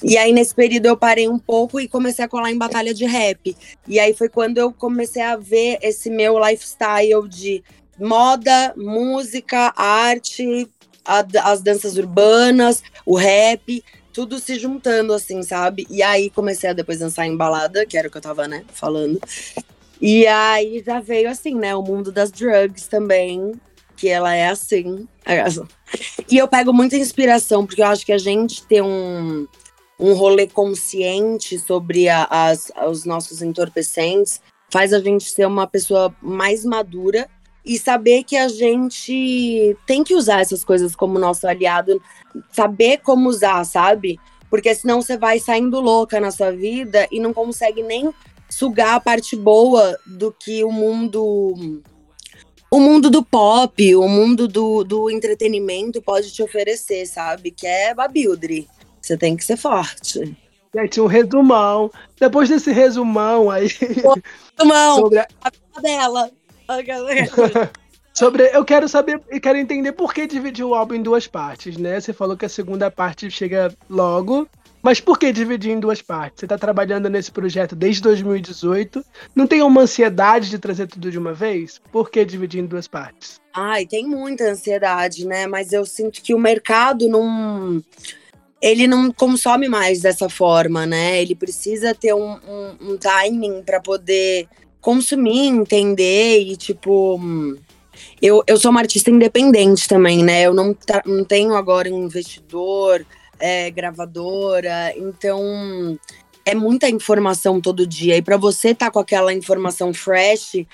e 0.02 0.18
aí, 0.18 0.32
nesse 0.32 0.54
período, 0.54 0.86
eu 0.86 0.96
parei 0.96 1.28
um 1.28 1.38
pouco 1.38 1.80
e 1.80 1.88
comecei 1.88 2.24
a 2.24 2.28
colar 2.28 2.50
em 2.50 2.58
batalha 2.58 2.92
de 2.92 3.06
rap. 3.06 3.56
E 3.88 3.98
aí 3.98 4.12
foi 4.12 4.28
quando 4.28 4.58
eu 4.58 4.72
comecei 4.72 5.22
a 5.22 5.36
ver 5.36 5.78
esse 5.82 6.10
meu 6.10 6.38
lifestyle 6.38 7.26
de 7.28 7.62
moda, 7.98 8.74
música, 8.76 9.72
arte, 9.76 10.68
a- 11.04 11.24
as 11.44 11.62
danças 11.62 11.96
urbanas, 11.96 12.82
o 13.06 13.16
rap, 13.16 13.82
tudo 14.12 14.38
se 14.38 14.58
juntando, 14.58 15.12
assim, 15.12 15.42
sabe? 15.42 15.86
E 15.90 16.02
aí 16.02 16.30
comecei 16.30 16.70
a 16.70 16.72
depois 16.72 16.98
dançar 16.98 17.26
em 17.26 17.36
balada, 17.36 17.86
que 17.86 17.96
era 17.96 18.08
o 18.08 18.10
que 18.10 18.16
eu 18.16 18.22
tava, 18.22 18.46
né, 18.48 18.64
falando. 18.72 19.20
E 20.00 20.26
aí 20.26 20.82
já 20.84 21.00
veio, 21.00 21.28
assim, 21.28 21.54
né, 21.54 21.74
o 21.76 21.82
mundo 21.82 22.10
das 22.10 22.30
drugs 22.30 22.86
também, 22.86 23.52
que 23.96 24.08
ela 24.08 24.34
é 24.34 24.48
assim. 24.48 25.06
E 26.30 26.38
eu 26.38 26.48
pego 26.48 26.72
muita 26.72 26.96
inspiração, 26.96 27.66
porque 27.66 27.82
eu 27.82 27.86
acho 27.86 28.06
que 28.06 28.12
a 28.12 28.18
gente 28.18 28.64
ter 28.66 28.82
um, 28.82 29.46
um 29.98 30.14
rolê 30.14 30.46
consciente 30.46 31.58
sobre 31.58 32.08
a- 32.08 32.26
as, 32.30 32.72
os 32.88 33.04
nossos 33.04 33.42
entorpecentes 33.42 34.40
faz 34.70 34.92
a 34.92 35.00
gente 35.00 35.28
ser 35.30 35.46
uma 35.46 35.66
pessoa 35.66 36.14
mais 36.22 36.64
madura 36.64 37.28
e 37.64 37.78
saber 37.78 38.24
que 38.24 38.36
a 38.36 38.48
gente 38.48 39.76
tem 39.86 40.02
que 40.02 40.14
usar 40.14 40.40
essas 40.40 40.64
coisas 40.64 40.94
como 40.96 41.18
nosso 41.18 41.46
aliado, 41.46 42.00
saber 42.50 42.98
como 42.98 43.28
usar, 43.28 43.64
sabe? 43.64 44.18
Porque 44.48 44.74
senão 44.74 45.00
você 45.00 45.16
vai 45.16 45.38
saindo 45.38 45.80
louca 45.80 46.18
na 46.20 46.30
sua 46.30 46.50
vida 46.50 47.06
e 47.10 47.20
não 47.20 47.32
consegue 47.32 47.82
nem 47.82 48.12
sugar 48.48 48.94
a 48.94 49.00
parte 49.00 49.36
boa 49.36 49.96
do 50.06 50.32
que 50.32 50.64
o 50.64 50.72
mundo 50.72 51.82
o 52.70 52.78
mundo 52.78 53.10
do 53.10 53.24
pop, 53.24 53.96
o 53.96 54.08
mundo 54.08 54.46
do, 54.46 54.84
do 54.84 55.10
entretenimento 55.10 56.00
pode 56.00 56.32
te 56.32 56.42
oferecer, 56.42 57.04
sabe? 57.06 57.50
Que 57.50 57.66
é 57.66 57.92
babildre. 57.92 58.68
Você 59.00 59.16
tem 59.16 59.36
que 59.36 59.44
ser 59.44 59.56
forte. 59.56 60.36
Gente, 60.72 61.00
um 61.00 61.06
resumão. 61.06 61.90
Depois 62.18 62.48
desse 62.48 62.70
resumão 62.70 63.50
aí 63.50 63.68
Mão, 64.64 64.96
sobre, 65.02 65.18
a- 65.18 65.28
a 65.42 65.80
dela. 65.80 66.30
sobre. 68.14 68.50
Eu 68.52 68.64
quero 68.64 68.88
saber 68.88 69.20
e 69.30 69.40
quero 69.40 69.58
entender 69.58 69.92
por 69.92 70.14
que 70.14 70.26
dividir 70.26 70.64
o 70.64 70.74
álbum 70.74 70.94
em 70.94 71.02
duas 71.02 71.26
partes, 71.26 71.76
né? 71.76 72.00
Você 72.00 72.12
falou 72.12 72.36
que 72.36 72.46
a 72.46 72.48
segunda 72.48 72.90
parte 72.90 73.30
chega 73.30 73.74
logo. 73.88 74.48
Mas 74.82 74.98
por 74.98 75.18
que 75.18 75.30
dividir 75.30 75.72
em 75.72 75.80
duas 75.80 76.00
partes? 76.00 76.40
Você 76.40 76.46
tá 76.46 76.56
trabalhando 76.56 77.10
nesse 77.10 77.30
projeto 77.30 77.76
desde 77.76 78.00
2018. 78.00 79.04
Não 79.34 79.46
tem 79.46 79.62
uma 79.62 79.82
ansiedade 79.82 80.48
de 80.48 80.58
trazer 80.58 80.86
tudo 80.86 81.10
de 81.10 81.18
uma 81.18 81.34
vez? 81.34 81.80
Por 81.92 82.10
que 82.10 82.24
dividir 82.24 82.62
em 82.62 82.66
duas 82.66 82.88
partes? 82.88 83.38
Ai, 83.54 83.84
tem 83.84 84.06
muita 84.06 84.44
ansiedade, 84.44 85.26
né? 85.26 85.46
Mas 85.46 85.72
eu 85.72 85.84
sinto 85.84 86.22
que 86.22 86.34
o 86.34 86.38
mercado 86.38 87.08
não. 87.08 87.82
Ele 88.62 88.86
não 88.86 89.10
consome 89.10 89.68
mais 89.68 90.00
dessa 90.00 90.28
forma, 90.28 90.86
né? 90.86 91.20
Ele 91.20 91.34
precisa 91.34 91.94
ter 91.94 92.14
um, 92.14 92.32
um, 92.32 92.92
um 92.92 92.96
timing 92.96 93.62
para 93.62 93.80
poder 93.80 94.48
consumir, 94.80 95.46
entender 95.46 96.40
e, 96.40 96.56
tipo. 96.56 97.20
Eu, 98.20 98.42
eu 98.46 98.56
sou 98.56 98.70
uma 98.70 98.80
artista 98.80 99.10
independente 99.10 99.86
também, 99.88 100.22
né? 100.22 100.42
Eu 100.42 100.54
não, 100.54 100.72
tra- 100.72 101.02
não 101.04 101.24
tenho 101.24 101.54
agora 101.54 101.92
um 101.92 102.04
investidor, 102.04 103.04
é, 103.38 103.70
gravadora, 103.70 104.94
então 104.96 105.98
é 106.44 106.54
muita 106.54 106.88
informação 106.88 107.60
todo 107.60 107.86
dia. 107.86 108.16
E 108.16 108.22
para 108.22 108.36
você 108.36 108.70
estar 108.70 108.90
com 108.90 108.98
aquela 108.98 109.32
informação 109.32 109.92
fresh, 109.92 110.64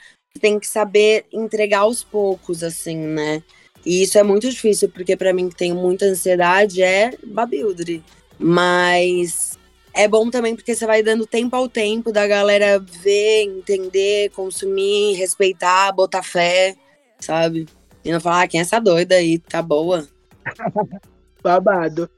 tem 0.40 0.58
que 0.58 0.66
saber 0.66 1.24
entregar 1.32 1.80
aos 1.80 2.04
poucos, 2.04 2.62
assim, 2.62 2.96
né? 2.96 3.42
E 3.84 4.02
isso 4.02 4.18
é 4.18 4.22
muito 4.22 4.50
difícil, 4.50 4.88
porque 4.88 5.16
para 5.16 5.32
mim 5.32 5.48
que 5.48 5.56
tenho 5.56 5.76
muita 5.76 6.06
ansiedade 6.06 6.82
é 6.82 7.12
babildre. 7.24 8.02
Mas 8.38 9.55
é 9.96 10.06
bom 10.06 10.30
também 10.30 10.54
porque 10.54 10.74
você 10.74 10.86
vai 10.86 11.02
dando 11.02 11.26
tempo 11.26 11.56
ao 11.56 11.68
tempo 11.68 12.12
da 12.12 12.26
galera 12.26 12.78
ver, 12.78 13.44
entender, 13.44 14.30
consumir, 14.30 15.14
respeitar, 15.14 15.90
botar 15.92 16.22
fé, 16.22 16.76
sabe? 17.18 17.66
E 18.04 18.12
não 18.12 18.20
falar, 18.20 18.42
ah, 18.42 18.48
quem 18.48 18.60
é 18.60 18.62
essa 18.62 18.78
doida 18.78 19.14
aí? 19.14 19.38
Tá 19.38 19.62
boa. 19.62 20.06
Babado. 21.42 22.10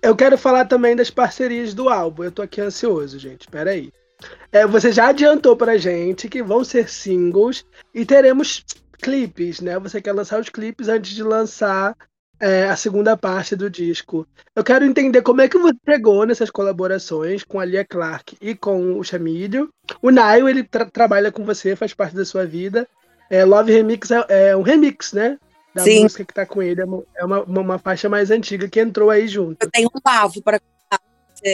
Eu 0.00 0.16
quero 0.16 0.38
falar 0.38 0.64
também 0.64 0.96
das 0.96 1.10
parcerias 1.10 1.74
do 1.74 1.88
álbum. 1.88 2.24
Eu 2.24 2.32
tô 2.32 2.40
aqui 2.40 2.60
ansioso, 2.60 3.18
gente. 3.18 3.48
Pera 3.48 3.70
aí. 3.70 3.92
É, 4.50 4.66
você 4.66 4.90
já 4.90 5.08
adiantou 5.08 5.56
pra 5.56 5.76
gente 5.76 6.28
que 6.28 6.42
vão 6.42 6.64
ser 6.64 6.88
singles 6.88 7.66
e 7.94 8.06
teremos 8.06 8.64
clipes, 9.02 9.60
né? 9.60 9.78
Você 9.78 10.00
quer 10.00 10.12
lançar 10.12 10.40
os 10.40 10.48
clipes 10.48 10.88
antes 10.88 11.14
de 11.14 11.22
lançar 11.22 11.96
é, 12.40 12.64
a 12.68 12.76
segunda 12.76 13.16
parte 13.16 13.56
do 13.56 13.70
disco. 13.70 14.26
Eu 14.54 14.62
quero 14.62 14.84
entender 14.84 15.22
como 15.22 15.40
é 15.40 15.48
que 15.48 15.58
você 15.58 15.76
chegou 15.88 16.24
nessas 16.26 16.50
colaborações 16.50 17.42
com 17.44 17.58
a 17.60 17.64
Lia 17.64 17.84
Clark 17.84 18.36
e 18.40 18.54
com 18.54 18.98
o 18.98 19.04
Chamílio. 19.04 19.70
O 20.02 20.10
Nail, 20.10 20.48
ele 20.48 20.62
tra- 20.64 20.86
trabalha 20.86 21.32
com 21.32 21.44
você, 21.44 21.74
faz 21.76 21.94
parte 21.94 22.14
da 22.14 22.24
sua 22.24 22.44
vida. 22.46 22.86
É, 23.30 23.44
Love 23.44 23.72
Remix 23.72 24.10
é, 24.10 24.24
é 24.50 24.56
um 24.56 24.62
remix, 24.62 25.12
né? 25.12 25.38
Da 25.74 25.82
Sim. 25.82 26.02
música 26.02 26.24
que 26.24 26.32
tá 26.32 26.46
com 26.46 26.62
ele. 26.62 26.80
É 26.80 26.84
uma- 26.84 27.02
É 27.16 27.24
uma, 27.24 27.42
uma, 27.42 27.78
faixa 27.78 28.08
mais 28.08 28.30
antiga 28.30 28.68
que 28.68 28.80
entrou 28.80 29.10
aí 29.10 29.26
junto. 29.28 29.62
Eu 29.64 29.70
tenho 29.70 29.88
um 29.94 30.00
bafo 30.02 30.40
pra 30.42 30.58
contar 30.60 31.00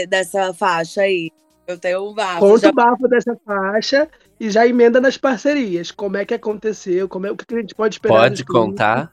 dessa 0.09 0.53
faixa 0.55 1.03
aí. 1.03 1.31
Eu 1.67 1.79
tenho 1.79 2.11
um 2.11 2.15
bafo. 2.15 2.41
Conta 2.41 2.67
já- 2.67 2.71
o 2.71 2.73
bafo 2.73 3.09
dessa 3.09 3.37
faixa 3.45 4.09
e 4.39 4.51
já 4.51 4.67
emenda 4.67 5.01
nas 5.01 5.17
parcerias. 5.17 5.91
Como 5.91 6.17
é 6.17 6.25
que 6.25 6.35
aconteceu? 6.35 7.09
Como 7.09 7.27
é, 7.27 7.31
o 7.31 7.37
que 7.37 7.55
a 7.55 7.59
gente 7.61 7.75
pode 7.75 7.95
esperar? 7.95 8.15
Pode 8.15 8.45
contar? 8.45 9.13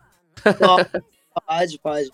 Pode, 1.47 1.79
pode. 1.79 2.09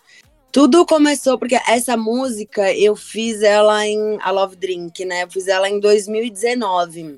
Tudo 0.52 0.86
começou 0.86 1.38
porque 1.38 1.60
essa 1.68 1.98
música 1.98 2.74
eu 2.74 2.96
fiz 2.96 3.42
ela 3.42 3.86
em 3.86 4.18
a 4.22 4.32
Love 4.32 4.56
Drink, 4.56 5.04
né? 5.04 5.24
Eu 5.24 5.30
fiz 5.30 5.48
ela 5.48 5.70
em 5.70 5.80
2019. 5.80 7.18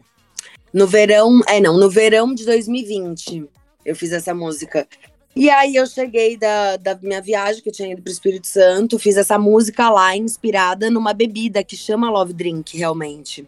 No 0.74 0.88
verão, 0.88 1.42
é 1.48 1.60
não, 1.60 1.77
no 1.77 1.89
verão 1.89 2.34
de 2.34 2.46
2020 2.46 3.48
eu 3.86 3.96
fiz 3.96 4.12
essa 4.12 4.34
música. 4.34 4.88
E 5.36 5.50
aí 5.50 5.75
eu 5.75 5.86
cheguei 5.86 6.36
da, 6.36 6.77
da 6.77 6.96
minha 6.96 7.22
viagem, 7.22 7.62
que 7.62 7.70
eu 7.70 7.74
tinha 7.74 7.92
ido 7.92 8.01
pro 8.01 8.12
Espírito 8.12 8.48
Santo, 8.48 8.98
fiz 8.98 9.18
essa 9.18 9.38
música 9.38 9.88
lá 9.89 10.18
inspirada 10.18 10.89
numa 10.89 11.13
bebida 11.13 11.63
que 11.63 11.77
chama 11.77 12.10
Love 12.10 12.34
Drink, 12.34 12.75
realmente. 12.75 13.48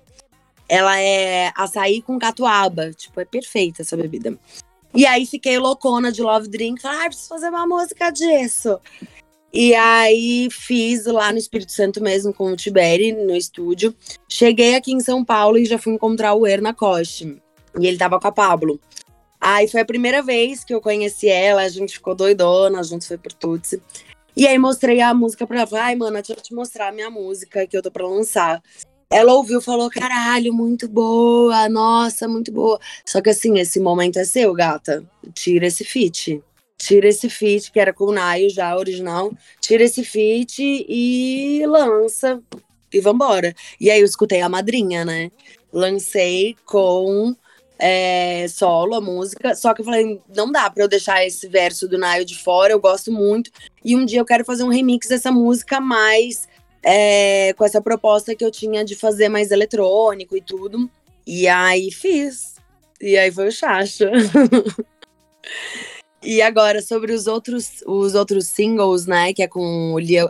Ela 0.67 0.99
é 1.01 1.51
açaí 1.55 2.01
com 2.03 2.19
catuaba, 2.19 2.91
tipo, 2.93 3.19
é 3.19 3.25
perfeita 3.25 3.81
essa 3.81 3.97
bebida. 3.97 4.37
E 4.93 5.05
aí 5.05 5.25
fiquei 5.25 5.57
loucona 5.57 6.11
de 6.11 6.21
Love 6.21 6.47
Drink, 6.47 6.81
falei, 6.81 7.05
ah, 7.05 7.05
preciso 7.05 7.29
fazer 7.29 7.49
uma 7.49 7.67
música 7.67 8.09
disso. 8.09 8.79
E 9.51 9.73
aí 9.73 10.47
fiz 10.51 11.05
lá 11.05 11.31
no 11.31 11.37
Espírito 11.37 11.71
Santo 11.71 12.01
mesmo 12.01 12.33
com 12.33 12.51
o 12.51 12.55
Tiberi, 12.55 13.11
no 13.11 13.35
estúdio. 13.35 13.95
Cheguei 14.27 14.75
aqui 14.75 14.91
em 14.91 14.99
São 14.99 15.25
Paulo 15.25 15.57
e 15.57 15.65
já 15.65 15.77
fui 15.77 15.93
encontrar 15.93 16.33
o 16.33 16.45
Erna 16.45 16.73
Coste. 16.73 17.41
E 17.79 17.87
ele 17.87 17.97
tava 17.97 18.19
com 18.19 18.27
a 18.27 18.31
Pablo. 18.31 18.79
Aí 19.41 19.67
foi 19.67 19.81
a 19.81 19.85
primeira 19.85 20.21
vez 20.21 20.63
que 20.63 20.73
eu 20.73 20.81
conheci 20.81 21.29
ela, 21.29 21.61
a 21.61 21.69
gente 21.69 21.93
ficou 21.93 22.13
doidona, 22.13 22.79
a 22.79 22.83
gente 22.83 23.07
foi 23.07 23.17
por 23.17 23.31
Tutsi. 23.31 23.81
E 24.35 24.47
aí 24.47 24.57
mostrei 24.57 25.01
a 25.01 25.13
música 25.13 25.47
pra 25.47 25.61
ela. 25.61 25.83
Ai, 25.83 25.95
mano, 25.95 26.13
deixa 26.13 26.33
eu 26.33 26.37
te 26.37 26.53
mostrar 26.53 26.89
a 26.89 26.91
minha 26.91 27.09
música 27.09 27.65
que 27.65 27.75
eu 27.75 27.81
tô 27.81 27.89
pra 27.89 28.07
lançar. 28.07 28.61
Ela 29.11 29.33
ouviu, 29.33 29.59
falou, 29.59 29.89
caralho, 29.89 30.53
muito 30.53 30.87
boa, 30.87 31.67
nossa, 31.67 32.27
muito 32.27 32.51
boa. 32.51 32.79
Só 33.03 33.19
que 33.21 33.31
assim, 33.31 33.57
esse 33.57 33.79
momento 33.79 34.19
é 34.19 34.23
seu, 34.23 34.53
gata. 34.53 35.03
Tira 35.33 35.65
esse 35.65 35.83
feat. 35.83 36.43
Tira 36.77 37.07
esse 37.07 37.27
feat, 37.27 37.71
que 37.71 37.79
era 37.79 37.91
com 37.91 38.05
o 38.05 38.11
Naio 38.11 38.51
já, 38.51 38.75
original. 38.77 39.33
Tira 39.59 39.83
esse 39.83 40.03
feat 40.03 40.61
e 40.61 41.65
lança. 41.65 42.39
E 42.93 43.01
vambora. 43.01 43.55
E 43.81 43.89
aí 43.89 43.99
eu 43.99 44.05
escutei 44.05 44.41
a 44.41 44.49
madrinha, 44.49 45.03
né? 45.03 45.31
Lancei 45.73 46.55
com 46.63 47.35
é, 47.79 48.47
solo 48.47 48.93
a 48.93 49.01
música. 49.01 49.55
Só 49.55 49.73
que 49.73 49.81
eu 49.81 49.85
falei, 49.85 50.21
não 50.35 50.51
dá 50.51 50.69
pra 50.69 50.83
eu 50.83 50.87
deixar 50.87 51.25
esse 51.25 51.47
verso 51.47 51.87
do 51.87 51.97
Naio 51.97 52.25
de 52.25 52.37
fora, 52.37 52.73
eu 52.73 52.79
gosto 52.79 53.11
muito. 53.11 53.49
E 53.83 53.95
um 53.95 54.05
dia 54.05 54.19
eu 54.19 54.25
quero 54.25 54.45
fazer 54.45 54.63
um 54.63 54.69
remix 54.69 55.07
dessa 55.07 55.31
música 55.31 55.79
mais 55.81 56.47
é, 56.83 57.53
com 57.53 57.65
essa 57.65 57.81
proposta 57.81 58.35
que 58.35 58.43
eu 58.43 58.51
tinha 58.51 58.83
de 58.83 58.95
fazer 58.95 59.29
mais 59.29 59.51
eletrônico 59.51 60.35
e 60.35 60.41
tudo. 60.41 60.89
E 61.25 61.47
aí 61.47 61.91
fiz. 61.91 62.55
E 63.01 63.17
aí 63.17 63.31
foi 63.31 63.47
o 63.47 63.51
Chacha. 63.51 64.11
e 66.23 66.41
agora, 66.41 66.81
sobre 66.81 67.13
os 67.13 67.27
outros, 67.27 67.83
os 67.85 68.15
outros 68.15 68.47
singles, 68.47 69.05
né? 69.05 69.33
Que 69.33 69.43
é 69.43 69.47
com 69.47 69.93
o 69.93 69.99
Lia, 69.99 70.29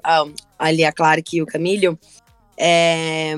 a 0.57 0.71
Lia 0.71 0.91
Clark 0.91 1.35
e 1.35 1.41
o 1.41 1.45
Camilho. 1.45 1.97
é, 2.57 3.35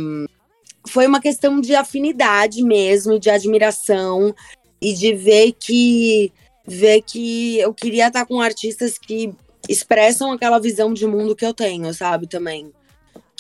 foi 0.88 1.06
uma 1.06 1.22
questão 1.22 1.62
de 1.62 1.76
afinidade 1.76 2.64
mesmo, 2.64 3.20
de 3.20 3.30
admiração 3.30 4.34
e 4.82 4.94
de 4.94 5.14
ver 5.14 5.54
que 5.54 6.34
ver 6.66 7.02
que 7.02 7.60
eu 7.60 7.74
queria 7.74 8.08
estar 8.08 8.26
com 8.26 8.40
artistas 8.40 8.98
que 8.98 9.34
expressam 9.68 10.32
aquela 10.32 10.60
visão 10.60 10.94
de 10.94 11.06
mundo 11.06 11.36
que 11.36 11.46
eu 11.46 11.54
tenho, 11.54 11.94
sabe, 11.94 12.28
também. 12.28 12.72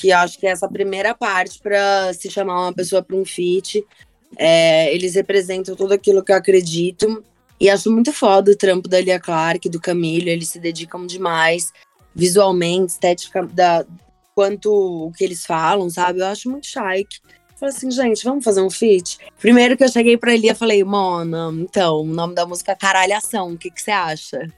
Que 0.02 0.12
acho 0.12 0.40
que 0.40 0.48
é 0.48 0.50
essa 0.50 0.68
primeira 0.68 1.14
parte 1.14 1.60
para 1.60 2.12
se 2.14 2.30
chamar 2.32 2.60
uma 2.62 2.74
pessoa 2.74 3.04
para 3.04 3.16
um 3.16 3.24
feat. 3.24 3.86
É, 4.36 4.92
eles 4.94 5.14
representam 5.14 5.76
tudo 5.76 5.94
aquilo 5.94 6.24
que 6.24 6.32
eu 6.32 6.36
acredito. 6.36 7.24
E 7.60 7.70
acho 7.70 7.92
muito 7.92 8.12
foda 8.12 8.52
o 8.52 8.58
trampo 8.58 8.90
da 8.90 9.00
Lia 9.00 9.20
Clark, 9.20 9.70
do 9.70 9.80
Camilo. 9.80 10.28
Eles 10.28 10.50
se 10.50 10.60
dedicam 10.60 11.06
demais, 11.06 11.72
visualmente, 12.16 12.94
estética, 12.94 13.46
da, 13.46 13.86
quanto 14.34 14.72
o 15.08 15.12
que 15.12 15.24
eles 15.24 15.46
falam, 15.46 15.88
sabe? 15.88 16.22
Eu 16.22 16.26
acho 16.26 16.50
muito 16.50 16.66
chique. 16.66 17.20
Falei 17.60 17.76
assim, 17.76 17.92
gente, 17.92 18.24
vamos 18.24 18.44
fazer 18.44 18.62
um 18.62 18.72
feat? 18.72 19.20
Primeiro 19.40 19.78
que 19.78 19.84
eu 19.84 19.90
cheguei 19.90 20.18
pra 20.18 20.36
Lia, 20.36 20.56
falei, 20.56 20.84
Mona, 20.84 21.52
então, 21.54 22.02
o 22.02 22.06
nome 22.08 22.34
da 22.34 22.44
música 22.44 22.72
é 22.72 22.76
Caralhação, 22.76 23.52
o 23.52 23.58
que 23.58 23.72
você 23.76 23.92
acha? 23.92 24.52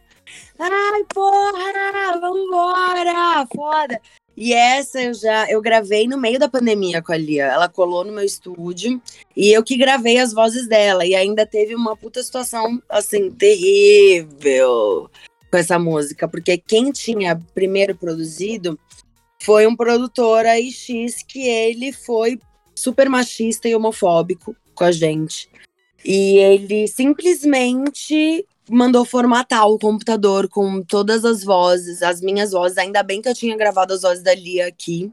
Ai, 0.58 1.04
porra, 1.14 2.20
vambora, 2.22 3.46
foda. 3.54 4.00
E 4.36 4.54
essa 4.54 5.02
eu 5.02 5.14
já 5.14 5.50
eu 5.50 5.62
gravei 5.62 6.08
no 6.08 6.18
meio 6.18 6.40
da 6.40 6.50
pandemia 6.50 7.02
com 7.02 7.12
a 7.12 7.18
Lia. 7.18 7.46
Ela 7.46 7.70
colou 7.70 8.04
no 8.04 8.12
meu 8.12 8.24
estúdio 8.24 9.02
e 9.36 9.52
eu 9.52 9.64
que 9.64 9.78
gravei 9.78 10.18
as 10.18 10.34
vozes 10.34 10.68
dela. 10.68 11.06
E 11.06 11.16
ainda 11.16 11.46
teve 11.46 11.76
uma 11.76 11.96
puta 11.96 12.22
situação, 12.24 12.82
assim, 12.90 13.30
terrível 13.32 15.10
com 15.52 15.58
essa 15.58 15.78
música. 15.78 16.28
Porque 16.28 16.58
quem 16.58 16.92
tinha 16.92 17.40
primeiro 17.54 17.96
produzido 17.96 18.80
foi 19.42 19.68
um 19.68 19.76
produtor 19.76 20.46
aí 20.46 20.72
X 20.72 21.22
que 21.22 21.48
ele 21.48 21.92
foi 21.92 22.40
super 22.76 23.10
machista 23.10 23.68
e 23.68 23.76
homofóbico 23.76 24.56
com 24.74 24.84
a 24.84 24.92
gente. 24.92 25.48
E 26.04 26.38
ele 26.38 26.88
simplesmente 26.88 28.46
mandou 28.70 29.06
formatar 29.06 29.68
o 29.68 29.80
computador 29.80 30.48
com 30.48 30.82
todas 30.82 31.26
as 31.26 31.44
vozes, 31.44 32.02
as 32.02 32.22
minhas 32.22 32.52
vozes. 32.52 32.78
Ainda 32.78 33.04
bem 33.04 33.22
que 33.22 33.30
eu 33.30 33.36
tinha 33.36 33.58
gravado 33.58 33.94
as 33.94 34.02
vozes 34.02 34.24
da 34.24 34.34
Lia 34.34 34.68
aqui, 34.68 35.12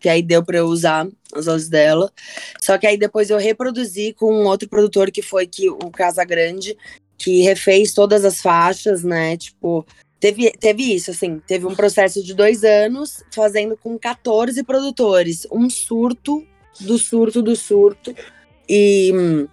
que 0.00 0.08
aí 0.08 0.22
deu 0.22 0.44
para 0.44 0.58
eu 0.58 0.66
usar 0.66 1.08
as 1.34 1.46
vozes 1.46 1.68
dela. 1.68 2.12
Só 2.60 2.76
que 2.78 2.86
aí 2.86 2.96
depois 2.96 3.30
eu 3.30 3.38
reproduzi 3.38 4.12
com 4.12 4.32
um 4.32 4.46
outro 4.46 4.68
produtor 4.68 5.10
que 5.10 5.22
foi 5.22 5.46
que 5.46 5.68
o 5.68 5.90
Casa 5.90 6.24
Grande, 6.24 6.76
que 7.16 7.42
refez 7.42 7.92
todas 7.92 8.24
as 8.24 8.40
faixas, 8.40 9.02
né? 9.02 9.36
Tipo, 9.36 9.86
teve, 10.18 10.50
teve 10.52 10.94
isso, 10.94 11.10
assim, 11.10 11.40
teve 11.46 11.66
um 11.66 11.74
processo 11.74 12.22
de 12.22 12.34
dois 12.34 12.64
anos 12.64 13.22
fazendo 13.32 13.76
com 13.76 13.98
14 13.98 14.62
produtores, 14.62 15.46
um 15.50 15.68
surto 15.68 16.46
do 16.80 16.98
surto 16.98 17.42
do 17.42 17.56
surto. 17.56 18.14
E 18.68 19.12
hum, 19.12 19.48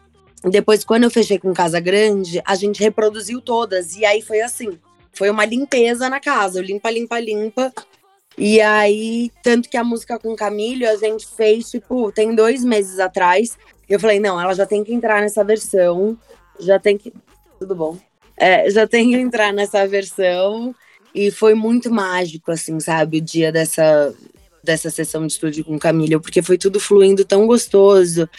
depois, 0.49 0.83
quando 0.83 1.03
eu 1.03 1.11
fechei 1.11 1.39
com 1.39 1.53
Casa 1.53 1.79
Grande, 1.79 2.41
a 2.45 2.55
gente 2.55 2.81
reproduziu 2.81 3.41
todas. 3.41 3.95
E 3.95 4.05
aí 4.05 4.21
foi 4.21 4.41
assim: 4.41 4.77
foi 5.11 5.29
uma 5.29 5.45
limpeza 5.45 6.09
na 6.09 6.19
casa. 6.19 6.61
Limpa, 6.61 6.91
limpa, 6.91 7.19
limpa. 7.19 7.73
E 8.37 8.61
aí, 8.61 9.31
tanto 9.41 9.67
que 9.67 9.77
a 9.77 9.83
música 9.83 10.19
com 10.19 10.35
Camilo 10.35 10.87
a 10.87 10.95
gente 10.95 11.25
fez, 11.25 11.71
tipo, 11.71 12.11
tem 12.11 12.35
dois 12.35 12.63
meses 12.63 12.99
atrás. 12.99 13.57
Eu 13.89 13.99
falei, 13.99 14.19
não, 14.19 14.39
ela 14.39 14.53
já 14.53 14.65
tem 14.65 14.83
que 14.83 14.93
entrar 14.93 15.21
nessa 15.21 15.43
versão. 15.43 16.17
Já 16.59 16.79
tem 16.79 16.97
que. 16.97 17.11
Tudo 17.57 17.73
bom. 17.73 17.97
É, 18.37 18.69
já 18.69 18.85
tem 18.85 19.09
que 19.09 19.15
entrar 19.15 19.51
nessa 19.51 19.87
versão. 19.87 20.75
E 21.15 21.31
foi 21.31 21.55
muito 21.55 21.89
mágico, 21.89 22.51
assim, 22.51 22.79
sabe? 22.79 23.17
O 23.17 23.21
dia 23.21 23.51
dessa, 23.51 24.13
dessa 24.63 24.91
sessão 24.91 25.25
de 25.25 25.33
estúdio 25.33 25.65
com 25.65 25.79
Camilo, 25.79 26.21
porque 26.21 26.43
foi 26.43 26.59
tudo 26.59 26.79
fluindo 26.79 27.25
tão 27.25 27.47
gostoso 27.47 28.29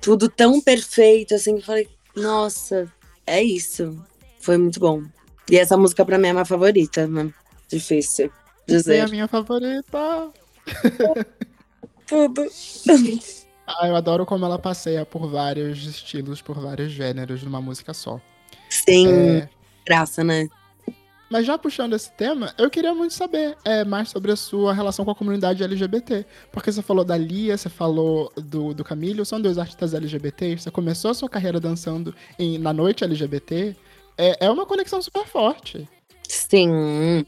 tudo 0.00 0.28
tão 0.28 0.60
perfeito, 0.60 1.34
assim, 1.34 1.54
que 1.54 1.60
eu 1.60 1.66
falei, 1.66 1.88
nossa, 2.14 2.90
é 3.26 3.42
isso. 3.42 3.96
Foi 4.40 4.56
muito 4.56 4.80
bom. 4.80 5.02
E 5.50 5.56
essa 5.56 5.76
música 5.76 6.04
pra 6.04 6.18
mim 6.18 6.26
é 6.26 6.30
a 6.30 6.34
minha 6.34 6.44
favorita, 6.44 7.06
né? 7.06 7.32
Difícil 7.68 8.30
dizer. 8.66 8.96
É 8.96 9.00
a 9.02 9.08
minha 9.08 9.26
favorita. 9.26 10.30
Tudo. 12.06 12.46
Ah, 13.66 13.86
eu 13.86 13.96
adoro 13.96 14.24
como 14.24 14.44
ela 14.44 14.58
passeia 14.58 15.04
por 15.04 15.28
vários 15.28 15.84
estilos, 15.84 16.40
por 16.40 16.58
vários 16.58 16.92
gêneros 16.92 17.42
numa 17.42 17.60
música 17.60 17.92
só. 17.92 18.20
Sim, 18.70 19.08
É, 19.08 19.48
graça, 19.86 20.24
né? 20.24 20.48
Mas 21.30 21.44
já 21.44 21.58
puxando 21.58 21.94
esse 21.94 22.10
tema, 22.12 22.54
eu 22.56 22.70
queria 22.70 22.94
muito 22.94 23.12
saber 23.12 23.56
é, 23.64 23.84
mais 23.84 24.08
sobre 24.08 24.32
a 24.32 24.36
sua 24.36 24.72
relação 24.72 25.04
com 25.04 25.10
a 25.10 25.14
comunidade 25.14 25.62
LGBT. 25.62 26.24
Porque 26.50 26.72
você 26.72 26.80
falou 26.80 27.04
da 27.04 27.16
Lia, 27.16 27.56
você 27.56 27.68
falou 27.68 28.32
do, 28.36 28.72
do 28.72 28.82
Camilo, 28.82 29.24
são 29.24 29.40
dois 29.40 29.58
artistas 29.58 29.92
LGBT, 29.92 30.56
você 30.56 30.70
começou 30.70 31.10
a 31.10 31.14
sua 31.14 31.28
carreira 31.28 31.60
dançando 31.60 32.14
em, 32.38 32.58
na 32.58 32.72
noite 32.72 33.04
LGBT. 33.04 33.76
É, 34.16 34.46
é 34.46 34.50
uma 34.50 34.64
conexão 34.64 35.02
super 35.02 35.26
forte. 35.26 35.86
Sim. 36.26 37.24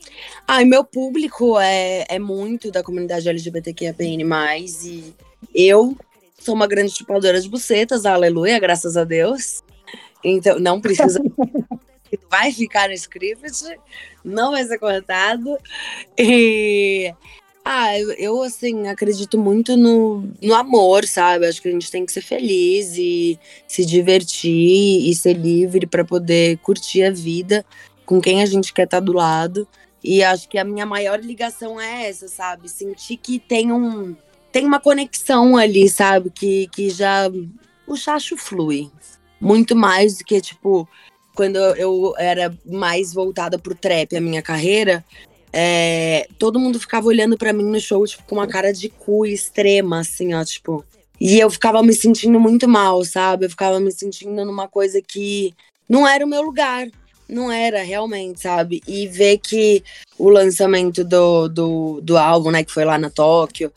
Ai, 0.46 0.64
meu 0.64 0.85
público 0.85 1.59
é, 1.59 2.07
é 2.09 2.18
muito 2.18 2.70
da 2.70 2.83
comunidade 2.83 3.29
LGBTQIAPN+, 3.29 4.24
e 4.85 5.14
eu 5.55 5.96
sou 6.38 6.55
uma 6.55 6.66
grande 6.66 6.92
chupadora 6.92 7.40
de 7.40 7.48
bucetas, 7.48 8.07
aleluia, 8.07 8.59
graças 8.59 8.96
a 8.96 9.05
Deus. 9.05 9.62
Então, 10.24 10.59
não 10.59 10.81
precisa... 10.81 11.20
vai 12.31 12.53
ficar 12.53 12.88
no 12.88 12.94
script, 12.94 13.79
não 14.25 14.53
vai 14.53 14.64
ser 14.64 14.79
cortado. 14.79 15.57
E... 16.18 17.12
Ah, 17.62 17.99
eu, 17.99 18.42
assim, 18.42 18.88
acredito 18.88 19.38
muito 19.38 19.77
no, 19.77 20.29
no 20.42 20.55
amor, 20.55 21.05
sabe? 21.05 21.46
Acho 21.46 21.61
que 21.61 21.68
a 21.68 21.73
gente 21.73 21.90
tem 21.90 22.07
que 22.07 22.12
ser 22.12 22.23
feliz 22.23 22.96
e 22.96 23.38
se 23.68 23.85
divertir 23.85 25.09
e 25.09 25.14
ser 25.14 25.35
livre 25.35 25.87
para 25.87 26.05
poder 26.05 26.57
curtir 26.59 27.03
a 27.03 27.11
vida 27.11 27.64
com 28.07 28.20
quem 28.20 28.42
a 28.42 28.46
gente 28.46 28.73
quer 28.73 28.85
estar 28.85 29.01
do 29.01 29.12
lado. 29.12 29.68
E 30.03 30.25
acho 30.25 30.49
que 30.49 30.57
a 30.57 30.64
minha 30.64 30.87
maior 30.87 31.20
ligação 31.20 31.79
é 31.79 32.09
essa, 32.09 32.29
sabe? 32.29 32.68
Sentir 32.68 33.18
que 33.18 33.38
tem 33.38 33.70
um 33.70 34.16
tem 34.51 34.66
uma 34.66 34.81
conexão 34.81 35.57
ali, 35.57 35.88
sabe? 35.88 36.31
Que, 36.31 36.66
que 36.68 36.90
já 36.90 37.31
o 37.87 37.96
chacho 37.96 38.37
flui. 38.37 38.90
Muito 39.40 39.75
mais 39.75 40.18
do 40.18 40.25
que, 40.25 40.40
tipo, 40.40 40.88
quando 41.40 41.57
eu 41.57 42.12
era 42.18 42.55
mais 42.66 43.14
voltada 43.14 43.59
pro 43.59 43.74
trap, 43.74 44.14
a 44.14 44.20
minha 44.20 44.42
carreira, 44.42 45.03
é, 45.50 46.29
todo 46.38 46.61
mundo 46.61 46.79
ficava 46.79 47.07
olhando 47.07 47.38
para 47.38 47.50
mim 47.50 47.64
no 47.64 47.81
show, 47.81 48.07
tipo, 48.07 48.22
com 48.24 48.35
uma 48.35 48.46
cara 48.46 48.74
de 48.74 48.90
cu 48.90 49.24
extrema, 49.24 50.00
assim, 50.00 50.35
ó, 50.35 50.44
tipo. 50.44 50.85
E 51.18 51.40
eu 51.40 51.48
ficava 51.48 51.83
me 51.83 51.94
sentindo 51.94 52.38
muito 52.38 52.68
mal, 52.68 53.03
sabe? 53.07 53.46
Eu 53.46 53.50
ficava 53.50 53.81
me 53.81 53.90
sentindo 53.90 54.44
numa 54.44 54.68
coisa 54.68 55.00
que 55.00 55.55
não 55.88 56.07
era 56.07 56.26
o 56.26 56.29
meu 56.29 56.42
lugar. 56.42 56.88
Não 57.26 57.50
era, 57.50 57.83
realmente, 57.83 58.42
sabe? 58.42 58.83
E 58.87 59.09
ver 59.09 59.38
que 59.38 59.83
o 60.18 60.29
lançamento 60.29 61.03
do, 61.03 61.48
do, 61.48 62.00
do 62.03 62.18
álbum, 62.18 62.50
né, 62.50 62.62
que 62.62 62.72
foi 62.72 62.85
lá 62.85 62.98
na 62.98 63.09
Tóquio, 63.09 63.72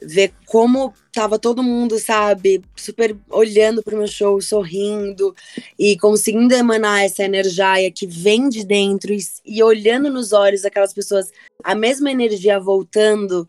ver 0.00 0.32
como 0.46 0.94
tava 1.18 1.36
todo 1.36 1.64
mundo, 1.64 1.98
sabe, 1.98 2.62
super 2.76 3.16
olhando 3.28 3.82
pro 3.82 3.98
meu 3.98 4.06
show, 4.06 4.40
sorrindo 4.40 5.34
e 5.76 5.98
conseguindo 5.98 6.54
emanar 6.54 7.02
essa 7.02 7.24
energia 7.24 7.90
que 7.92 8.06
vem 8.06 8.48
de 8.48 8.64
dentro 8.64 9.12
e, 9.12 9.18
e 9.44 9.60
olhando 9.60 10.08
nos 10.10 10.32
olhos 10.32 10.62
daquelas 10.62 10.94
pessoas, 10.94 11.32
a 11.64 11.74
mesma 11.74 12.08
energia 12.12 12.60
voltando. 12.60 13.48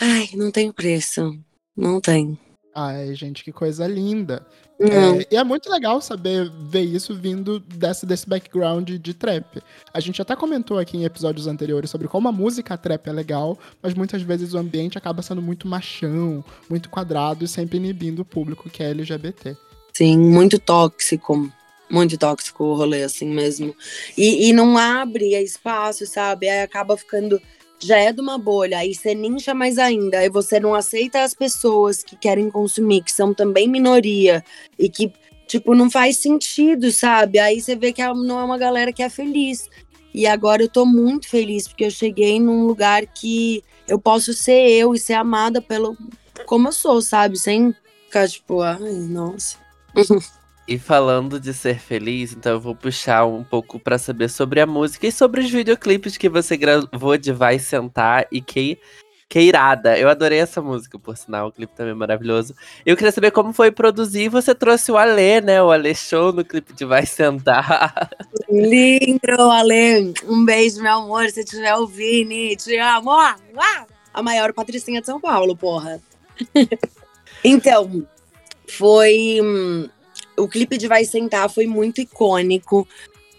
Ai, 0.00 0.30
não 0.32 0.50
tem 0.50 0.72
preço. 0.72 1.38
Não 1.76 2.00
tem. 2.00 2.38
Ai, 2.74 3.14
gente, 3.14 3.44
que 3.44 3.52
coisa 3.52 3.86
linda. 3.86 4.46
É, 4.80 5.26
e 5.30 5.36
é 5.36 5.44
muito 5.44 5.70
legal 5.70 6.00
saber 6.00 6.50
ver 6.50 6.82
isso 6.82 7.14
vindo 7.14 7.60
desse, 7.60 8.04
desse 8.04 8.28
background 8.28 8.90
de 8.90 9.14
trap. 9.14 9.62
A 9.92 10.00
gente 10.00 10.20
até 10.20 10.34
comentou 10.34 10.78
aqui 10.78 10.96
em 10.96 11.04
episódios 11.04 11.46
anteriores 11.46 11.90
sobre 11.90 12.08
como 12.08 12.28
a 12.28 12.32
música 12.32 12.76
trap 12.76 13.06
é 13.06 13.12
legal, 13.12 13.58
mas 13.80 13.94
muitas 13.94 14.22
vezes 14.22 14.54
o 14.54 14.58
ambiente 14.58 14.98
acaba 14.98 15.22
sendo 15.22 15.42
muito 15.42 15.68
machão, 15.68 16.44
muito 16.68 16.88
quadrado 16.88 17.44
e 17.44 17.48
sempre 17.48 17.76
inibindo 17.76 18.22
o 18.22 18.24
público 18.24 18.68
que 18.68 18.82
é 18.82 18.90
LGBT. 18.90 19.56
Sim, 19.92 20.18
muito 20.18 20.58
tóxico. 20.58 21.50
Muito 21.90 22.16
tóxico 22.16 22.64
o 22.64 22.74
rolê, 22.74 23.02
assim 23.02 23.28
mesmo. 23.28 23.76
E, 24.16 24.48
e 24.48 24.52
não 24.52 24.78
abre 24.78 25.34
espaço, 25.36 26.06
sabe? 26.06 26.48
Aí 26.48 26.62
acaba 26.62 26.96
ficando. 26.96 27.40
Já 27.82 27.98
é 27.98 28.12
de 28.12 28.20
uma 28.20 28.38
bolha, 28.38 28.78
aí 28.78 28.94
você 28.94 29.14
nincha 29.14 29.52
mais 29.52 29.76
ainda, 29.76 30.18
aí 30.18 30.28
você 30.28 30.60
não 30.60 30.74
aceita 30.74 31.22
as 31.22 31.34
pessoas 31.34 32.02
que 32.02 32.14
querem 32.14 32.48
consumir, 32.48 33.02
que 33.02 33.10
são 33.10 33.34
também 33.34 33.68
minoria, 33.68 34.44
e 34.78 34.88
que, 34.88 35.12
tipo, 35.48 35.74
não 35.74 35.90
faz 35.90 36.18
sentido, 36.18 36.92
sabe? 36.92 37.40
Aí 37.40 37.60
você 37.60 37.74
vê 37.74 37.92
que 37.92 38.02
não 38.14 38.38
é 38.38 38.44
uma 38.44 38.56
galera 38.56 38.92
que 38.92 39.02
é 39.02 39.08
feliz. 39.08 39.68
E 40.14 40.26
agora 40.26 40.62
eu 40.62 40.68
tô 40.68 40.86
muito 40.86 41.28
feliz, 41.28 41.66
porque 41.66 41.86
eu 41.86 41.90
cheguei 41.90 42.38
num 42.38 42.66
lugar 42.66 43.04
que 43.06 43.64
eu 43.88 43.98
posso 43.98 44.32
ser 44.32 44.68
eu 44.70 44.94
e 44.94 44.98
ser 44.98 45.14
amada 45.14 45.60
pelo 45.60 45.96
como 46.46 46.68
eu 46.68 46.72
sou, 46.72 47.02
sabe? 47.02 47.38
Sem 47.38 47.74
ficar, 48.04 48.28
tipo, 48.28 48.60
ai, 48.60 48.78
nossa. 48.78 49.56
E 50.66 50.78
falando 50.78 51.40
de 51.40 51.52
ser 51.52 51.78
feliz, 51.80 52.32
então 52.32 52.52
eu 52.52 52.60
vou 52.60 52.74
puxar 52.74 53.24
um 53.24 53.42
pouco 53.42 53.80
pra 53.80 53.98
saber 53.98 54.28
sobre 54.28 54.60
a 54.60 54.66
música 54.66 55.08
e 55.08 55.12
sobre 55.12 55.40
os 55.40 55.50
videoclipes 55.50 56.16
que 56.16 56.28
você 56.28 56.56
gravou 56.56 57.18
de 57.18 57.32
Vai 57.32 57.58
Sentar 57.58 58.28
e 58.30 58.40
que, 58.40 58.78
que 59.28 59.40
irada. 59.40 59.98
Eu 59.98 60.08
adorei 60.08 60.38
essa 60.38 60.62
música, 60.62 60.96
por 61.00 61.16
sinal, 61.16 61.48
o 61.48 61.52
clipe 61.52 61.74
também 61.74 61.90
é 61.90 61.96
maravilhoso. 61.96 62.54
Eu 62.86 62.96
queria 62.96 63.10
saber 63.10 63.32
como 63.32 63.52
foi 63.52 63.72
produzir. 63.72 64.28
Você 64.28 64.54
trouxe 64.54 64.92
o 64.92 64.96
Alê, 64.96 65.40
né? 65.40 65.60
O 65.60 65.72
Alê 65.72 65.96
Show 65.96 66.32
no 66.32 66.44
clipe 66.44 66.72
de 66.72 66.84
Vai 66.84 67.06
Sentar. 67.06 68.08
Lindo, 68.48 69.50
Ale. 69.50 70.14
Um 70.24 70.44
beijo, 70.44 70.80
meu 70.80 70.92
amor, 70.92 71.28
se 71.28 71.40
estiver 71.40 71.74
ouvindo. 71.74 72.56
Te 72.56 72.78
amo. 72.78 73.10
Uá, 73.10 73.36
uá. 73.56 73.86
A 74.14 74.22
maior 74.22 74.52
patricinha 74.52 75.00
de 75.00 75.06
São 75.06 75.20
Paulo, 75.20 75.56
porra. 75.56 76.00
então, 77.42 78.06
foi. 78.68 79.40
O 80.36 80.48
clipe 80.48 80.78
de 80.78 80.88
Vai 80.88 81.04
Sentar 81.04 81.48
foi 81.50 81.66
muito 81.66 82.00
icônico, 82.00 82.86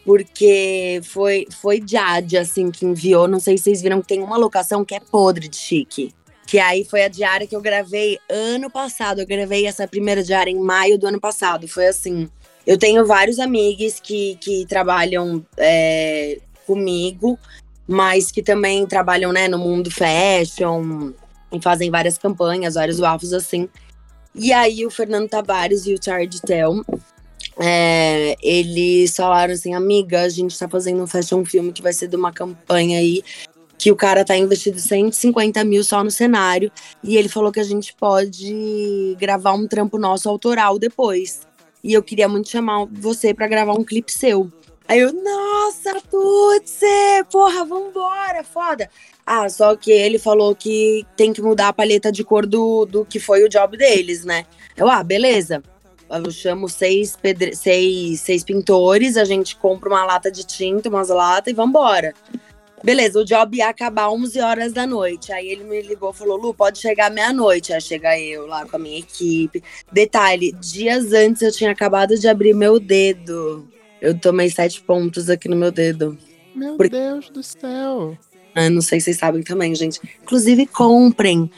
porque 0.06 1.02
foi, 1.04 1.48
foi 1.62 1.82
Jade, 1.86 2.38
assim, 2.38 2.70
que 2.72 2.86
enviou. 2.86 3.28
Não 3.28 3.40
sei 3.40 3.58
se 3.58 3.66
vocês 3.66 3.82
viram 3.82 4.02
que 4.02 4.08
tem 4.08 4.22
uma 4.22 4.38
locação 4.38 4.84
que 4.84 4.96
é 4.96 5.00
podre 5.00 5.48
de 5.48 5.58
chique. 5.58 6.14
Que 6.46 6.60
aí 6.60 6.84
foi 6.84 7.04
a 7.04 7.08
diária 7.08 7.48
que 7.48 7.56
eu 7.56 7.62
gravei 7.62 8.20
ano 8.30 8.70
passado. 8.70 9.22
Eu 9.22 9.28
gravei 9.28 9.66
essa 9.66 9.88
primeira 9.88 10.22
diária 10.22 10.52
em 10.52 10.60
maio 10.60 11.00
do 11.00 11.08
ano 11.08 11.20
passado. 11.20 11.68
Foi 11.68 11.88
assim. 11.88 12.30
Eu 12.68 12.78
tenho 12.78 13.06
vários 13.06 13.40
amigos 13.40 14.00
que, 14.00 14.38
que 14.42 14.66
trabalham 14.68 15.46
é, 15.58 16.40
comigo, 16.66 17.38
mas 17.88 18.32
que 18.32 18.42
também 18.42 18.86
trabalham, 18.86 19.32
né, 19.32 19.48
no 19.48 19.58
mundo 19.58 19.92
fashion 19.92 21.12
e 21.52 21.62
fazem 21.62 21.92
várias 21.92 22.18
campanhas, 22.18 22.76
vários 22.76 23.00
bafos 23.00 23.34
assim. 23.34 23.70
E 24.36 24.52
aí 24.52 24.86
o 24.86 24.90
Fernando 24.90 25.30
Tavares 25.30 25.86
e 25.86 25.94
o 25.94 26.04
Charlie 26.04 26.42
Tell, 26.42 26.84
é, 27.60 28.36
eles 28.42 29.16
falaram 29.16 29.54
assim, 29.54 29.74
amiga, 29.74 30.22
a 30.22 30.30
gente 30.30 30.58
tá 30.58 30.68
fazendo 30.68 31.04
um 31.04 31.08
fashion 31.08 31.46
filme 31.46 31.72
que 31.72 31.82
vai 31.82 31.94
ser 31.94 32.08
de 32.08 32.16
uma 32.16 32.32
campanha 32.32 33.00
aí 33.00 33.24
que 33.78 33.92
o 33.92 33.96
cara 33.96 34.24
tá 34.24 34.38
investido 34.38 34.80
150 34.80 35.62
mil 35.66 35.84
só 35.84 36.04
no 36.04 36.10
cenário. 36.10 36.72
E 37.04 37.18
ele 37.18 37.28
falou 37.28 37.52
que 37.52 37.60
a 37.60 37.66
gente 37.66 37.94
pode 37.94 39.16
gravar 39.20 39.54
um 39.54 39.68
trampo 39.68 39.98
nosso 39.98 40.30
autoral 40.30 40.80
depois. 40.80 41.42
E 41.84 41.92
eu 41.92 42.02
queria 42.02 42.30
muito 42.30 42.50
chamar 42.50 42.86
você 42.86 43.34
para 43.34 43.48
gravar 43.48 43.74
um 43.74 43.84
clipe 43.84 44.12
seu. 44.12 44.50
Aí 44.88 45.00
eu, 45.00 45.12
nossa, 45.12 46.02
putz, 46.10 46.80
porra, 47.30 47.66
vambora, 47.66 48.44
foda. 48.44 48.90
Ah, 49.26 49.48
só 49.48 49.76
que 49.76 49.92
ele 49.92 50.20
falou 50.20 50.54
que 50.54 51.06
tem 51.16 51.32
que 51.32 51.42
mudar 51.42 51.70
a 51.70 51.74
paleta 51.74 52.12
de 52.12 52.24
cor 52.24 52.46
do, 52.46 52.86
do 52.86 53.06
que 53.06 53.20
foi 53.20 53.44
o 53.44 53.50
job 53.50 53.78
deles, 53.78 54.26
né? 54.26 54.46
Eu, 54.76 54.90
ah, 54.90 55.04
beleza. 55.04 55.64
Eu 56.10 56.30
chamo 56.30 56.68
seis, 56.68 57.18
pedre... 57.20 57.56
seis, 57.56 58.20
seis 58.20 58.44
pintores, 58.44 59.16
a 59.18 59.24
gente 59.24 59.56
compra 59.56 59.90
uma 59.90 60.06
lata 60.06 60.30
de 60.30 60.46
tinta, 60.46 60.90
umas 60.90 61.10
latas 61.10 61.52
e 61.52 61.56
vambora. 61.56 62.14
Beleza, 62.84 63.22
o 63.22 63.24
job 63.24 63.56
ia 63.56 63.70
acabar 63.70 64.10
11 64.10 64.42
horas 64.42 64.74
da 64.74 64.86
noite. 64.86 65.32
Aí 65.32 65.48
ele 65.48 65.64
me 65.64 65.82
ligou 65.82 66.12
e 66.12 66.14
falou: 66.14 66.36
Lu, 66.36 66.54
pode 66.54 66.80
chegar 66.80 67.10
meia-noite. 67.10 67.72
Aí 67.72 67.80
chega 67.80 68.20
eu 68.20 68.46
lá 68.46 68.66
com 68.66 68.76
a 68.76 68.80
minha 68.80 69.00
equipe. 69.00 69.64
Detalhe: 69.90 70.52
dias 70.52 71.14
antes 71.14 71.42
eu 71.42 71.52
tinha 71.52 71.72
acabado 71.72 72.20
de 72.20 72.28
abrir 72.28 72.54
meu 72.54 72.82
dedo. 72.82 73.66
Eu 74.02 74.20
tomei 74.20 74.50
sete 74.50 74.82
pontos 74.82 75.30
aqui 75.30 75.48
no 75.48 75.56
meu 75.56 75.72
dedo. 75.72 76.18
Meu 76.54 76.76
Por- 76.76 76.90
Deus 76.90 77.30
do 77.30 77.42
céu. 77.42 78.18
Ah, 78.56 78.70
não 78.70 78.82
sei 78.82 79.00
se 79.00 79.06
vocês 79.06 79.18
sabem 79.18 79.44
também, 79.44 79.74
gente. 79.76 80.00
Inclusive, 80.22 80.66
comprem. 80.68 81.50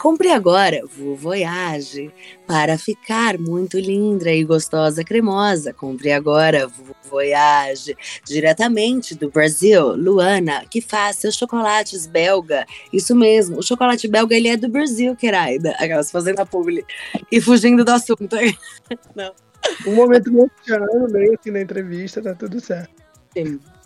Compre 0.00 0.30
agora 0.30 0.80
Vu 0.86 1.14
Voyage 1.14 2.10
para 2.46 2.78
ficar 2.78 3.36
muito 3.38 3.78
linda 3.78 4.32
e 4.32 4.42
gostosa, 4.42 5.04
cremosa. 5.04 5.74
Compre 5.74 6.10
agora 6.10 6.66
Vu 6.66 6.96
Voyage 7.10 7.94
diretamente 8.24 9.14
do 9.14 9.30
Brasil. 9.30 9.94
Luana, 9.94 10.64
que 10.70 10.80
faz 10.80 11.16
seus 11.16 11.36
chocolates 11.36 12.06
belga. 12.06 12.64
Isso 12.90 13.14
mesmo, 13.14 13.58
o 13.58 13.62
chocolate 13.62 14.08
belga 14.08 14.34
ele 14.34 14.48
é 14.48 14.56
do 14.56 14.70
Brasil, 14.70 15.14
querida. 15.14 15.72
Aquelas 15.72 16.10
fazendo 16.10 16.40
a 16.40 16.46
publi 16.46 16.82
e 17.30 17.38
fugindo 17.38 17.84
do 17.84 17.90
assunto. 17.90 18.36
Um 19.86 19.94
momento 19.94 20.32
mexicano, 20.32 21.06
meio 21.10 21.36
assim 21.38 21.50
na 21.50 21.60
entrevista, 21.60 22.22
tá 22.22 22.34
tudo 22.34 22.58
certo. 22.60 22.90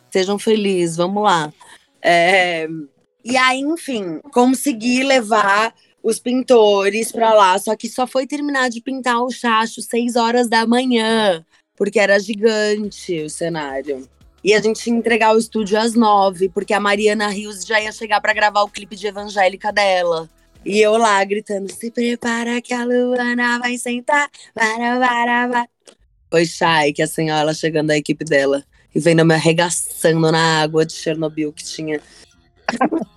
Sejam 0.08 0.38
felizes, 0.38 0.96
vamos 0.96 1.24
lá. 1.24 1.52
É, 2.04 2.68
E 3.24 3.34
aí, 3.38 3.60
enfim, 3.60 4.20
consegui 4.30 5.02
levar 5.02 5.74
os 6.02 6.18
pintores 6.18 7.10
pra 7.10 7.32
lá, 7.32 7.58
só 7.58 7.74
que 7.74 7.88
só 7.88 8.06
foi 8.06 8.26
terminar 8.26 8.68
de 8.68 8.82
pintar 8.82 9.22
o 9.22 9.30
chacho 9.30 9.80
seis 9.80 10.14
horas 10.16 10.46
da 10.46 10.66
manhã, 10.66 11.42
porque 11.74 11.98
era 11.98 12.20
gigante 12.20 13.22
o 13.22 13.30
cenário. 13.30 14.06
E 14.44 14.52
a 14.52 14.60
gente 14.60 14.86
ia 14.86 14.92
entregar 14.94 15.34
o 15.34 15.38
estúdio 15.38 15.78
às 15.78 15.94
nove, 15.94 16.50
porque 16.50 16.74
a 16.74 16.80
Mariana 16.80 17.28
Rios 17.28 17.64
já 17.64 17.80
ia 17.80 17.90
chegar 17.90 18.20
pra 18.20 18.34
gravar 18.34 18.62
o 18.62 18.68
clipe 18.68 18.94
de 18.94 19.06
Evangélica 19.06 19.72
dela. 19.72 20.28
E 20.62 20.78
eu 20.78 20.98
lá 20.98 21.24
gritando: 21.24 21.72
se 21.72 21.90
prepara 21.90 22.60
que 22.60 22.74
a 22.74 22.84
Luana 22.84 23.58
vai 23.58 23.78
sentar. 23.78 24.30
Para, 24.52 25.00
para, 25.00 25.48
para. 25.48 25.68
Foi 26.30 26.44
Chay, 26.44 26.92
que 26.92 27.00
assim, 27.00 27.30
ó, 27.30 27.36
ela 27.36 27.54
chegando 27.54 27.86
da 27.86 27.96
equipe 27.96 28.26
dela 28.26 28.62
e 28.94 29.00
vendo 29.00 29.24
me 29.24 29.34
arregaçando 29.34 30.30
na 30.30 30.62
água 30.62 30.86
de 30.86 30.92
Chernobyl 30.92 31.52
que 31.52 31.64
tinha. 31.64 32.00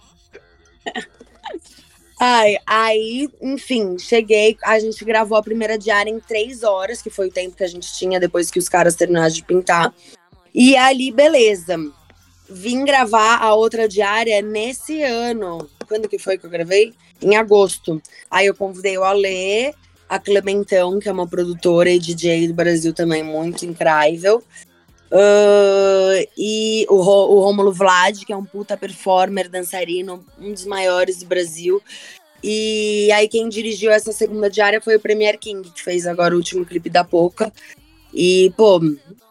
Ai, 2.19 2.57
aí, 2.65 3.29
enfim, 3.39 3.99
cheguei. 3.99 4.57
A 4.63 4.79
gente 4.79 5.05
gravou 5.05 5.37
a 5.37 5.43
primeira 5.43 5.77
diária 5.77 6.09
em 6.09 6.19
três 6.19 6.63
horas, 6.63 6.99
que 6.99 7.11
foi 7.11 7.27
o 7.27 7.31
tempo 7.31 7.55
que 7.55 7.63
a 7.63 7.67
gente 7.67 7.93
tinha 7.93 8.19
depois 8.19 8.49
que 8.49 8.57
os 8.57 8.67
caras 8.67 8.95
terminaram 8.95 9.29
de 9.29 9.43
pintar. 9.43 9.93
E 10.53 10.75
ali, 10.75 11.11
beleza. 11.11 11.77
Vim 12.49 12.83
gravar 12.83 13.37
a 13.37 13.53
outra 13.53 13.87
diária 13.87 14.41
nesse 14.41 15.03
ano. 15.03 15.69
Quando 15.87 16.09
que 16.09 16.17
foi 16.17 16.39
que 16.39 16.45
eu 16.47 16.49
gravei? 16.49 16.95
Em 17.21 17.35
agosto. 17.35 18.01
Aí 18.31 18.47
eu 18.47 18.55
convidei 18.55 18.97
o 18.97 19.03
Alê, 19.03 19.75
a 20.09 20.17
Clementão, 20.17 20.99
que 20.99 21.07
é 21.07 21.11
uma 21.11 21.27
produtora 21.27 21.89
e 21.89 21.99
DJ 21.99 22.47
do 22.47 22.53
Brasil 22.55 22.93
também 22.93 23.21
muito 23.21 23.63
incrível. 23.63 24.43
Ah, 25.11 26.25
e 26.37 26.85
o, 26.89 26.95
o 26.95 27.39
Rômulo 27.39 27.71
Vlad, 27.71 28.23
que 28.25 28.33
é 28.33 28.37
um 28.37 28.43
puta 28.43 28.75
performer, 28.77 29.49
dançarino, 29.49 30.25
um 30.39 30.51
dos 30.51 30.65
maiores 30.65 31.19
do 31.19 31.25
Brasil. 31.25 31.81
E 32.43 33.11
aí 33.11 33.27
quem 33.27 33.49
dirigiu 33.49 33.91
essa 33.91 34.11
segunda 34.11 34.49
diária 34.49 34.79
foi 34.81 34.95
o 34.95 34.99
Premier 34.99 35.37
King, 35.39 35.69
que 35.69 35.81
fez 35.81 36.05
agora 36.05 36.33
o 36.33 36.37
último 36.37 36.65
clipe 36.65 36.89
da 36.89 37.03
Poca. 37.03 37.51
E, 38.13 38.53
pô, 38.55 38.79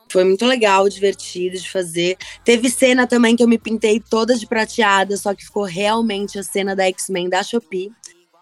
foi 0.09 0.25
muito 0.25 0.45
legal, 0.45 0.89
divertido 0.89 1.57
de 1.57 1.71
fazer. 1.71 2.17
Teve 2.45 2.69
cena 2.69 3.07
também 3.07 3.37
que 3.37 3.43
eu 3.43 3.49
me 3.49 3.59
pintei 3.59 4.01
toda 4.01 4.35
de 4.35 4.47
prateada, 4.47 5.17
só 5.17 5.35
que 5.35 5.45
ficou 5.45 5.65
realmente 5.65 6.39
a 6.39 6.43
cena 6.43 6.75
da 6.75 6.85
X-Men 6.87 7.29
da 7.29 7.43
Shopee. 7.43 7.93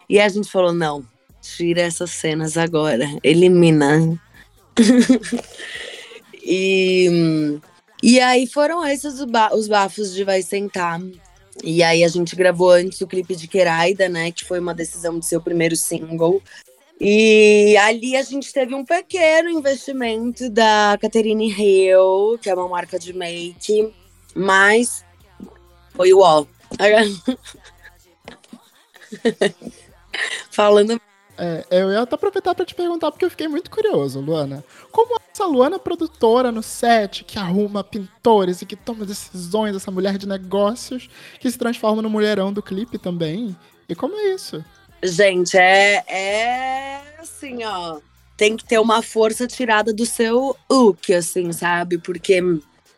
E 0.08 0.18
a 0.18 0.28
gente 0.28 0.50
falou: 0.50 0.72
não, 0.72 1.04
tira 1.40 1.82
essas 1.82 2.10
cenas 2.10 2.56
agora, 2.56 3.06
elimina. 3.22 4.18
e, 6.44 7.58
e 8.02 8.20
aí 8.20 8.46
foram 8.46 8.86
esses 8.86 9.20
os, 9.20 9.24
ba- 9.24 9.54
os 9.54 9.66
bafos 9.66 10.14
de 10.14 10.24
Vai 10.24 10.42
Sentar. 10.42 11.00
E 11.62 11.82
aí 11.82 12.04
a 12.04 12.08
gente 12.08 12.36
gravou 12.36 12.70
antes 12.70 13.00
o 13.00 13.06
clipe 13.06 13.34
de 13.36 13.48
Queraida, 13.48 14.08
né? 14.08 14.30
Que 14.32 14.44
foi 14.44 14.58
uma 14.58 14.74
decisão 14.74 15.18
de 15.18 15.26
ser 15.26 15.36
o 15.36 15.42
primeiro 15.42 15.76
single. 15.76 16.42
E 17.00 17.76
ali 17.78 18.16
a 18.16 18.22
gente 18.22 18.52
teve 18.52 18.74
um 18.74 18.84
pequeno 18.84 19.48
investimento 19.48 20.48
da 20.50 20.98
Catherine 21.00 21.50
Hill, 21.50 22.38
que 22.40 22.50
é 22.50 22.54
uma 22.54 22.68
marca 22.68 22.98
de 22.98 23.12
make, 23.12 23.92
mas 24.34 25.04
foi 25.94 26.12
o 26.12 26.20
ó. 26.20 26.44
Falando 30.50 31.00
É, 31.36 31.64
eu 31.70 31.90
ia 31.90 32.02
até 32.02 32.14
aproveitar 32.14 32.54
pra 32.54 32.64
te 32.64 32.74
perguntar, 32.74 33.10
porque 33.10 33.24
eu 33.24 33.30
fiquei 33.30 33.48
muito 33.48 33.70
curioso, 33.70 34.20
Luana. 34.20 34.64
Como 34.90 35.14
é 35.14 35.18
essa 35.32 35.46
Luana 35.46 35.78
produtora 35.78 36.52
no 36.52 36.62
set, 36.62 37.24
que 37.24 37.38
arruma 37.38 37.82
pintores 37.82 38.62
e 38.62 38.66
que 38.66 38.76
toma 38.76 39.04
decisões, 39.04 39.74
essa 39.74 39.90
mulher 39.90 40.16
de 40.16 40.28
negócios, 40.28 41.08
que 41.40 41.50
se 41.50 41.58
transforma 41.58 42.00
no 42.00 42.10
mulherão 42.10 42.52
do 42.52 42.62
clipe 42.62 42.98
também? 42.98 43.56
E 43.88 43.94
como 43.94 44.16
é 44.16 44.34
isso? 44.34 44.64
Gente, 45.02 45.56
é, 45.56 46.04
é 46.08 47.02
assim, 47.18 47.64
ó. 47.64 47.98
Tem 48.36 48.56
que 48.56 48.64
ter 48.64 48.78
uma 48.78 49.02
força 49.02 49.46
tirada 49.46 49.92
do 49.92 50.06
seu 50.06 50.56
look, 50.70 51.12
assim, 51.12 51.52
sabe? 51.52 51.98
Porque 51.98 52.40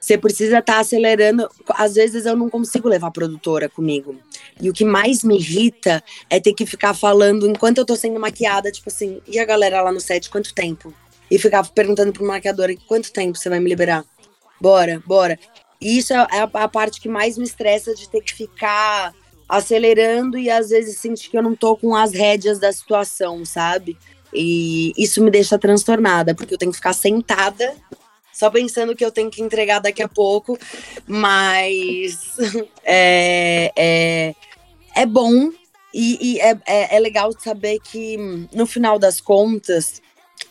você 0.06 0.16
precisa 0.16 0.58
estar 0.58 0.78
acelerando. 0.78 1.48
Às 1.70 1.94
vezes 1.96 2.26
eu 2.26 2.36
não 2.36 2.48
consigo 2.48 2.88
levar 2.88 3.08
a 3.08 3.10
produtora 3.10 3.68
comigo. 3.68 4.16
E 4.60 4.70
o 4.70 4.72
que 4.72 4.84
mais 4.84 5.24
me 5.24 5.36
irrita 5.36 6.00
é 6.30 6.38
ter 6.38 6.54
que 6.54 6.64
ficar 6.64 6.94
falando 6.94 7.48
enquanto 7.48 7.78
eu 7.78 7.84
tô 7.84 7.96
sendo 7.96 8.20
maquiada, 8.20 8.70
tipo 8.70 8.88
assim, 8.88 9.20
e 9.26 9.40
a 9.40 9.44
galera 9.44 9.82
lá 9.82 9.90
no 9.90 9.98
set, 9.98 10.30
quanto 10.30 10.54
tempo? 10.54 10.94
E 11.28 11.40
ficar 11.40 11.68
perguntando 11.70 12.12
pro 12.12 12.24
maquiador 12.24 12.72
quanto 12.86 13.12
tempo 13.12 13.36
você 13.36 13.48
vai 13.48 13.58
me 13.58 13.68
liberar? 13.68 14.04
Bora, 14.60 15.02
bora. 15.04 15.36
E 15.80 15.98
isso 15.98 16.12
é 16.12 16.16
a, 16.16 16.48
a 16.54 16.68
parte 16.68 17.00
que 17.00 17.08
mais 17.08 17.36
me 17.36 17.44
estressa 17.44 17.92
de 17.92 18.08
ter 18.08 18.20
que 18.20 18.32
ficar 18.32 19.12
acelerando 19.48 20.38
e 20.38 20.48
às 20.48 20.68
vezes 20.68 20.98
sentir 20.98 21.30
que 21.30 21.36
eu 21.36 21.42
não 21.42 21.56
tô 21.56 21.76
com 21.76 21.96
as 21.96 22.12
rédeas 22.12 22.60
da 22.60 22.72
situação, 22.72 23.44
sabe? 23.44 23.98
E 24.32 24.92
isso 24.96 25.20
me 25.20 25.32
deixa 25.32 25.58
transtornada, 25.58 26.32
porque 26.32 26.54
eu 26.54 26.58
tenho 26.58 26.70
que 26.70 26.78
ficar 26.78 26.92
sentada 26.92 27.74
só 28.36 28.50
pensando 28.50 28.94
que 28.94 29.02
eu 29.02 29.10
tenho 29.10 29.30
que 29.30 29.40
entregar 29.40 29.78
daqui 29.78 30.02
a 30.02 30.08
pouco, 30.08 30.58
mas 31.06 32.36
é, 32.84 33.72
é, 33.74 34.34
é 34.94 35.06
bom 35.06 35.50
e, 35.92 36.18
e 36.20 36.40
é, 36.40 36.50
é, 36.66 36.96
é 36.96 37.00
legal 37.00 37.32
saber 37.38 37.80
que 37.80 38.18
no 38.52 38.66
final 38.66 38.98
das 38.98 39.22
contas 39.22 40.02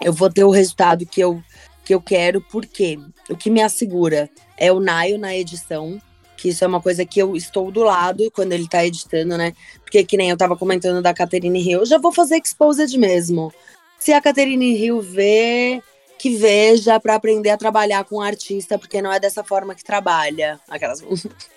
eu 0.02 0.12
vou 0.12 0.32
ter 0.32 0.44
o 0.44 0.50
resultado 0.50 1.06
que 1.06 1.22
eu, 1.22 1.44
que 1.84 1.94
eu 1.94 2.02
quero, 2.02 2.42
porque 2.42 2.98
o 3.30 3.38
que 3.38 3.52
me 3.52 3.62
assegura 3.62 4.32
é 4.58 4.72
o 4.72 4.80
Naio 4.80 5.20
na 5.20 5.36
edição, 5.36 6.02
que 6.38 6.50
isso 6.50 6.64
é 6.64 6.68
uma 6.68 6.82
coisa 6.82 7.06
que 7.06 7.22
eu 7.22 7.36
estou 7.36 7.72
do 7.72 7.84
lado 7.84 8.32
quando 8.32 8.54
ele 8.54 8.68
tá 8.68 8.84
editando, 8.84 9.38
né? 9.38 9.54
Porque 9.84 10.04
que 10.04 10.18
nem 10.18 10.32
eu 10.32 10.38
tava 10.38 10.58
comentando 10.58 11.04
da 11.04 11.14
Catherine 11.14 11.62
Hill, 11.62 11.82
eu 11.82 11.86
já 11.86 12.00
vou 12.00 12.12
fazer 12.12 12.42
exposed 12.44 12.98
mesmo. 12.98 13.54
Se 14.00 14.12
a 14.12 14.20
Catherine 14.20 14.76
Hill 14.76 15.02
vê, 15.02 15.84
que 16.18 16.36
veja 16.36 17.00
para 17.00 17.16
aprender 17.16 17.50
a 17.50 17.58
trabalhar 17.58 18.04
com 18.06 18.22
artista, 18.22 18.78
porque 18.78 19.02
não 19.02 19.12
é 19.12 19.20
dessa 19.20 19.44
forma 19.44 19.76
que 19.76 19.84
trabalha. 19.84 20.60
Aquelas. 20.70 21.02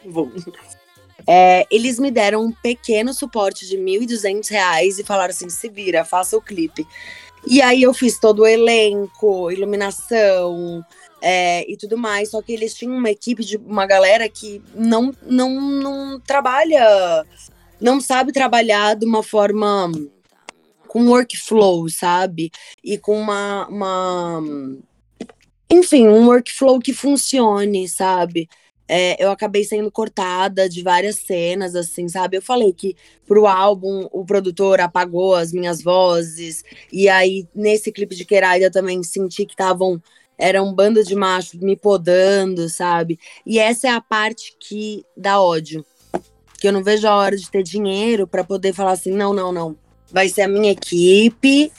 Vou. 0.05 0.31
É, 1.31 1.67
eles 1.71 1.99
me 1.99 2.11
deram 2.11 2.43
um 2.43 2.53
pequeno 2.53 3.13
suporte 3.13 3.69
de 3.69 3.77
1.200 3.77 4.49
reais 4.51 4.99
e 4.99 5.05
falaram 5.05 5.31
assim: 5.31 5.51
se 5.51 5.69
vira, 5.69 6.03
faça 6.03 6.35
o 6.35 6.41
clipe. 6.41 6.87
E 7.47 7.61
aí 7.61 7.83
eu 7.83 7.93
fiz 7.93 8.19
todo 8.19 8.41
o 8.41 8.47
elenco, 8.47 9.51
iluminação 9.51 10.83
é, 11.21 11.71
e 11.71 11.77
tudo 11.77 11.99
mais. 11.99 12.31
Só 12.31 12.41
que 12.41 12.53
eles 12.53 12.73
tinham 12.73 12.97
uma 12.97 13.11
equipe 13.11 13.45
de 13.45 13.59
uma 13.59 13.87
galera 13.87 14.29
que 14.29 14.63
não, 14.75 15.15
não, 15.23 15.61
não 15.61 16.21
trabalha, 16.21 17.27
não 17.79 18.01
sabe 18.01 18.33
trabalhar 18.33 18.95
de 18.97 19.05
uma 19.05 19.23
forma 19.23 19.91
com 20.89 21.09
workflow, 21.09 21.89
sabe? 21.89 22.51
E 22.83 22.99
com 22.99 23.21
uma, 23.21 23.69
uma 23.69 24.43
enfim, 25.71 26.09
um 26.09 26.27
workflow 26.27 26.81
que 26.81 26.93
funcione, 26.93 27.87
sabe? 27.89 28.49
É, 28.91 29.23
eu 29.23 29.31
acabei 29.31 29.65
sendo 29.65 29.91
cortada 29.93 30.67
de 30.67 30.83
várias 30.83 31.17
cenas, 31.17 31.75
assim, 31.77 32.09
sabe? 32.09 32.39
Eu 32.39 32.43
falei 32.43 32.73
que 32.73 32.97
pro 33.27 33.47
álbum 33.47 34.09
o 34.11 34.25
produtor 34.25 34.81
apagou 34.81 35.35
as 35.35 35.53
minhas 35.53 35.83
vozes, 35.83 36.65
e 36.91 37.07
aí 37.07 37.47
nesse 37.55 37.93
clipe 37.93 38.17
de 38.17 38.25
Queraida 38.25 38.67
eu 38.67 38.73
também 38.73 39.03
senti 39.03 39.45
que 39.45 39.53
estavam. 39.53 40.03
Era 40.39 40.63
um 40.63 40.73
bando 40.73 41.05
de 41.05 41.15
machos 41.15 41.61
me 41.61 41.77
podando, 41.77 42.69
sabe? 42.69 43.19
E 43.45 43.59
essa 43.59 43.89
é 43.89 43.91
a 43.91 44.01
parte 44.01 44.57
que 44.59 45.05
dá 45.17 45.43
ódio. 45.43 45.85
Que 46.59 46.69
eu 46.69 46.73
não 46.73 46.83
vejo 46.83 47.07
a 47.09 47.15
hora 47.15 47.37
de 47.37 47.51
ter 47.51 47.63
dinheiro 47.63 48.27
para 48.27 48.45
poder 48.45 48.73
falar 48.73 48.93
assim: 48.93 49.11
não, 49.11 49.35
não, 49.35 49.53
não. 49.53 49.77
Vai 50.11 50.29
ser 50.29 50.43
a 50.43 50.49
minha 50.49 50.73
equipe, 50.73 51.73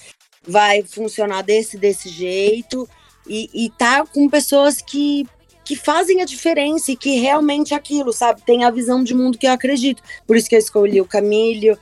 vai 0.47 0.83
funcionar 0.83 1.41
desse, 1.41 1.77
desse 1.77 2.09
jeito. 2.09 2.87
E, 3.27 3.49
e 3.53 3.69
tá 3.71 4.05
com 4.05 4.29
pessoas 4.29 4.81
que 4.81 5.27
que 5.69 5.75
fazem 5.75 6.19
a 6.19 6.25
diferença 6.25 6.91
e 6.91 6.95
que 6.95 7.19
realmente 7.19 7.75
é 7.75 7.77
aquilo, 7.77 8.11
sabe? 8.11 8.41
Tem 8.41 8.63
a 8.63 8.71
visão 8.71 9.03
de 9.03 9.13
mundo 9.13 9.37
que 9.37 9.45
eu 9.45 9.51
acredito. 9.51 10.01
Por 10.25 10.35
isso 10.35 10.49
que 10.49 10.55
eu 10.55 10.59
escolhi 10.59 10.99
o 10.99 11.05
Camilo, 11.05 11.77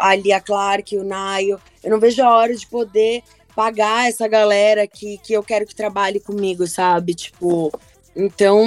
a 0.00 0.16
Lia 0.16 0.40
Clark, 0.40 0.96
o 0.96 1.04
Naio. 1.04 1.60
Eu 1.84 1.92
não 1.92 2.00
vejo 2.00 2.20
a 2.20 2.36
hora 2.36 2.52
de 2.52 2.66
poder 2.66 3.22
pagar 3.54 4.08
essa 4.08 4.26
galera 4.26 4.88
que, 4.88 5.18
que 5.18 5.34
eu 5.34 5.42
quero 5.44 5.64
que 5.64 5.74
trabalhe 5.74 6.18
comigo, 6.18 6.66
sabe? 6.66 7.14
Tipo, 7.14 7.70
então 8.16 8.60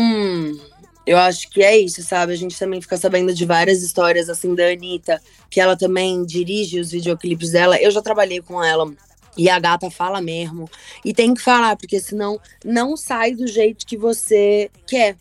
eu 1.06 1.18
acho 1.18 1.50
que 1.50 1.64
é 1.64 1.78
isso, 1.78 2.02
sabe? 2.04 2.34
A 2.34 2.38
gente 2.38 2.58
também 2.58 2.82
fica 2.82 2.98
sabendo 2.98 3.34
de 3.34 3.46
várias 3.46 3.82
histórias 3.82 4.30
assim 4.30 4.54
da 4.54 4.68
Anitta, 4.68 5.22
que 5.50 5.60
ela 5.60 5.76
também 5.76 6.24
dirige 6.26 6.80
os 6.80 6.92
videoclipes 6.92 7.52
dela. 7.52 7.82
Eu 7.82 7.92
já 7.92 8.02
trabalhei 8.02 8.42
com 8.42 8.64
ela 8.64 8.92
e 9.38 9.50
a 9.50 9.60
gata 9.60 9.90
fala 9.90 10.22
mesmo. 10.22 10.70
E 11.04 11.14
tem 11.14 11.34
que 11.34 11.42
falar, 11.42 11.76
porque 11.76 12.00
senão 12.00 12.40
não 12.64 12.96
sai 12.96 13.34
do 13.34 13.48
jeito 13.48 13.86
que 13.86 13.98
você 13.98 14.70
quer. 14.86 15.18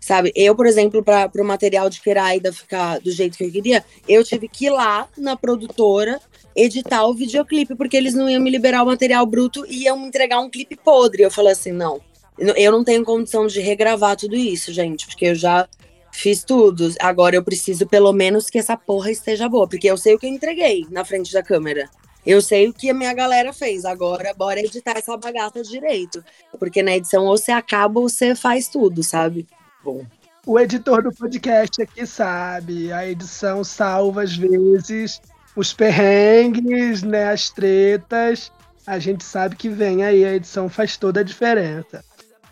Sabe? 0.00 0.30
Eu, 0.36 0.54
por 0.54 0.66
exemplo, 0.66 1.02
para 1.02 1.30
o 1.36 1.44
material 1.44 1.90
de 1.90 2.00
Queraida 2.00 2.52
ficar 2.52 3.00
do 3.00 3.10
jeito 3.10 3.36
que 3.36 3.42
eu 3.42 3.50
queria, 3.50 3.84
eu 4.08 4.22
tive 4.22 4.46
que 4.46 4.66
ir 4.66 4.70
lá 4.70 5.08
na 5.18 5.36
produtora 5.36 6.20
editar 6.54 7.04
o 7.06 7.12
videoclipe, 7.12 7.74
porque 7.74 7.96
eles 7.96 8.14
não 8.14 8.30
iam 8.30 8.40
me 8.40 8.48
liberar 8.48 8.84
o 8.84 8.86
material 8.86 9.26
bruto 9.26 9.66
e 9.68 9.82
iam 9.82 9.98
me 9.98 10.06
entregar 10.06 10.38
um 10.38 10.48
clipe 10.48 10.76
podre. 10.76 11.24
Eu 11.24 11.30
falei 11.30 11.52
assim: 11.52 11.72
não, 11.72 12.00
eu 12.38 12.72
não 12.72 12.84
tenho 12.84 13.04
condição 13.04 13.46
de 13.46 13.60
regravar 13.60 14.16
tudo 14.16 14.36
isso, 14.36 14.72
gente, 14.72 15.06
porque 15.06 15.26
eu 15.26 15.34
já 15.34 15.68
fiz 16.12 16.44
tudo. 16.44 16.92
Agora 17.00 17.36
eu 17.36 17.42
preciso, 17.42 17.86
pelo 17.86 18.12
menos, 18.12 18.50
que 18.50 18.58
essa 18.58 18.76
porra 18.76 19.10
esteja 19.10 19.48
boa, 19.48 19.68
porque 19.68 19.90
eu 19.90 19.96
sei 19.96 20.14
o 20.14 20.18
que 20.18 20.26
eu 20.26 20.30
entreguei 20.30 20.86
na 20.90 21.04
frente 21.04 21.32
da 21.32 21.42
câmera. 21.42 21.88
Eu 22.24 22.42
sei 22.42 22.68
o 22.68 22.72
que 22.72 22.90
a 22.90 22.94
minha 22.94 23.14
galera 23.14 23.52
fez. 23.52 23.84
Agora, 23.84 24.34
bora 24.34 24.58
editar 24.58 24.98
essa 24.98 25.16
bagaça 25.16 25.62
direito. 25.62 26.24
Porque 26.58 26.82
na 26.82 26.96
edição 26.96 27.24
ou 27.24 27.36
você 27.36 27.52
acaba 27.52 28.00
ou 28.00 28.08
você 28.08 28.34
faz 28.34 28.66
tudo, 28.66 29.02
sabe? 29.04 29.46
Bom. 29.84 30.04
O 30.44 30.58
editor 30.58 31.04
do 31.04 31.12
podcast 31.12 31.80
aqui 31.80 32.04
sabe. 32.04 32.92
A 32.92 33.08
edição 33.08 33.62
salva 33.62 34.24
às 34.24 34.36
vezes 34.36 35.20
os 35.56 35.72
perrengues, 35.72 37.02
né, 37.02 37.30
as 37.30 37.48
tretas. 37.48 38.52
A 38.86 38.98
gente 38.98 39.24
sabe 39.24 39.56
que 39.56 39.68
vem 39.68 40.04
aí, 40.04 40.24
a 40.24 40.34
edição 40.34 40.68
faz 40.68 40.96
toda 40.96 41.20
a 41.20 41.24
diferença. 41.24 42.04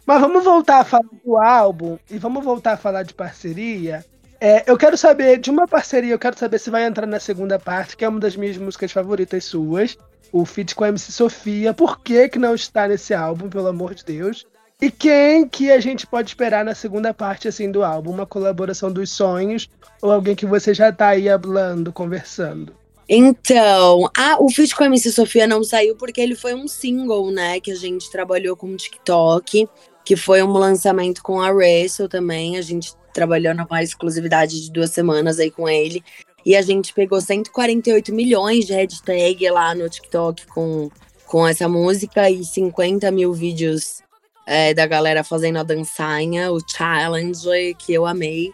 Mas 0.07 0.21
vamos 0.21 0.45
voltar 0.45 0.81
a 0.81 0.85
falar 0.85 1.09
do 1.25 1.37
álbum 1.37 1.99
e 2.11 2.19
vamos 2.19 2.45
voltar 2.45 2.73
a 2.73 2.77
falar 2.77 3.03
de 3.03 3.15
parceria. 3.15 4.05
É, 4.41 4.63
eu 4.71 4.77
quero 4.77 4.99
saber 4.99 5.39
de 5.39 5.51
uma 5.51 5.67
parceria, 5.67 6.13
eu 6.13 6.19
quero 6.19 6.39
saber 6.39 6.59
se 6.59 6.71
vai 6.71 6.85
entrar 6.85 7.07
na 7.07 7.19
segunda 7.19 7.59
parte, 7.59 7.97
que 7.97 8.05
é 8.05 8.09
uma 8.09 8.21
das 8.21 8.37
minhas 8.37 8.59
músicas 8.59 8.93
favoritas 8.93 9.45
suas, 9.45 9.97
o 10.31 10.45
feat 10.45 10.75
com 10.75 10.85
a 10.85 10.89
MC 10.89 11.13
Sofia. 11.13 11.73
Por 11.73 12.01
que, 12.01 12.29
que 12.29 12.39
não 12.39 12.55
está 12.55 12.87
nesse 12.87 13.15
álbum, 13.15 13.49
pelo 13.49 13.69
amor 13.69 13.95
de 13.95 14.05
Deus? 14.05 14.45
E 14.83 14.91
quem 14.91 15.49
que 15.49 15.71
a 15.71 15.81
gente 15.81 16.07
pode 16.07 16.29
esperar 16.29 16.65
na 16.65 16.75
segunda 16.75 17.15
parte 17.15 17.49
assim 17.49 17.71
do 17.71 17.83
álbum? 17.83 18.11
Uma 18.11 18.27
colaboração 18.27 18.93
dos 18.93 19.11
sonhos 19.11 19.71
ou 20.03 20.13
alguém 20.13 20.37
que 20.37 20.45
você 20.45 20.75
já 20.75 20.93
tá 20.93 21.09
aí 21.09 21.29
hablando, 21.29 21.91
conversando? 21.91 22.75
Então, 23.09 24.11
o 24.41 24.51
feat 24.51 24.75
com 24.75 24.83
a 24.83 24.87
MC 24.87 25.13
Sofia 25.13 25.47
não 25.47 25.63
saiu 25.63 25.95
porque 25.97 26.21
ele 26.21 26.35
foi 26.35 26.55
um 26.55 26.67
single, 26.67 27.31
né, 27.31 27.61
que 27.61 27.71
a 27.71 27.77
gente 27.77 28.11
trabalhou 28.11 28.57
com 28.57 28.67
o 28.67 28.77
TikTok, 28.77 29.69
que 30.05 30.17
foi 30.17 30.43
um 30.43 30.53
lançamento 30.53 31.23
com 31.23 31.41
a 31.41 31.51
Russell 31.51 32.09
também, 32.09 32.57
a 32.57 32.63
gente 32.63 32.93
trabalhando 33.13 33.65
uma 33.69 33.83
exclusividade 33.83 34.61
de 34.61 34.71
duas 34.71 34.91
semanas 34.91 35.39
aí 35.39 35.51
com 35.51 35.69
ele. 35.69 36.05
E 36.45 36.55
a 36.55 36.61
gente 36.61 36.93
pegou 36.93 37.21
148 37.21 38.13
milhões 38.13 38.67
de 38.67 38.75
hashtag 38.75 39.49
lá 39.49 39.75
no 39.75 39.89
TikTok 39.89 40.47
com, 40.49 40.91
com 41.27 41.47
essa 41.47 41.67
música 41.69 42.29
e 42.29 42.45
50 42.45 43.11
mil 43.11 43.33
vídeos 43.33 44.03
é, 44.47 44.75
da 44.75 44.87
galera 44.87 45.25
fazendo 45.25 45.59
a 45.59 45.63
dançanha, 45.63 46.53
o 46.53 46.59
challenge, 46.69 47.75
que 47.79 47.95
eu 47.95 48.05
amei. 48.05 48.53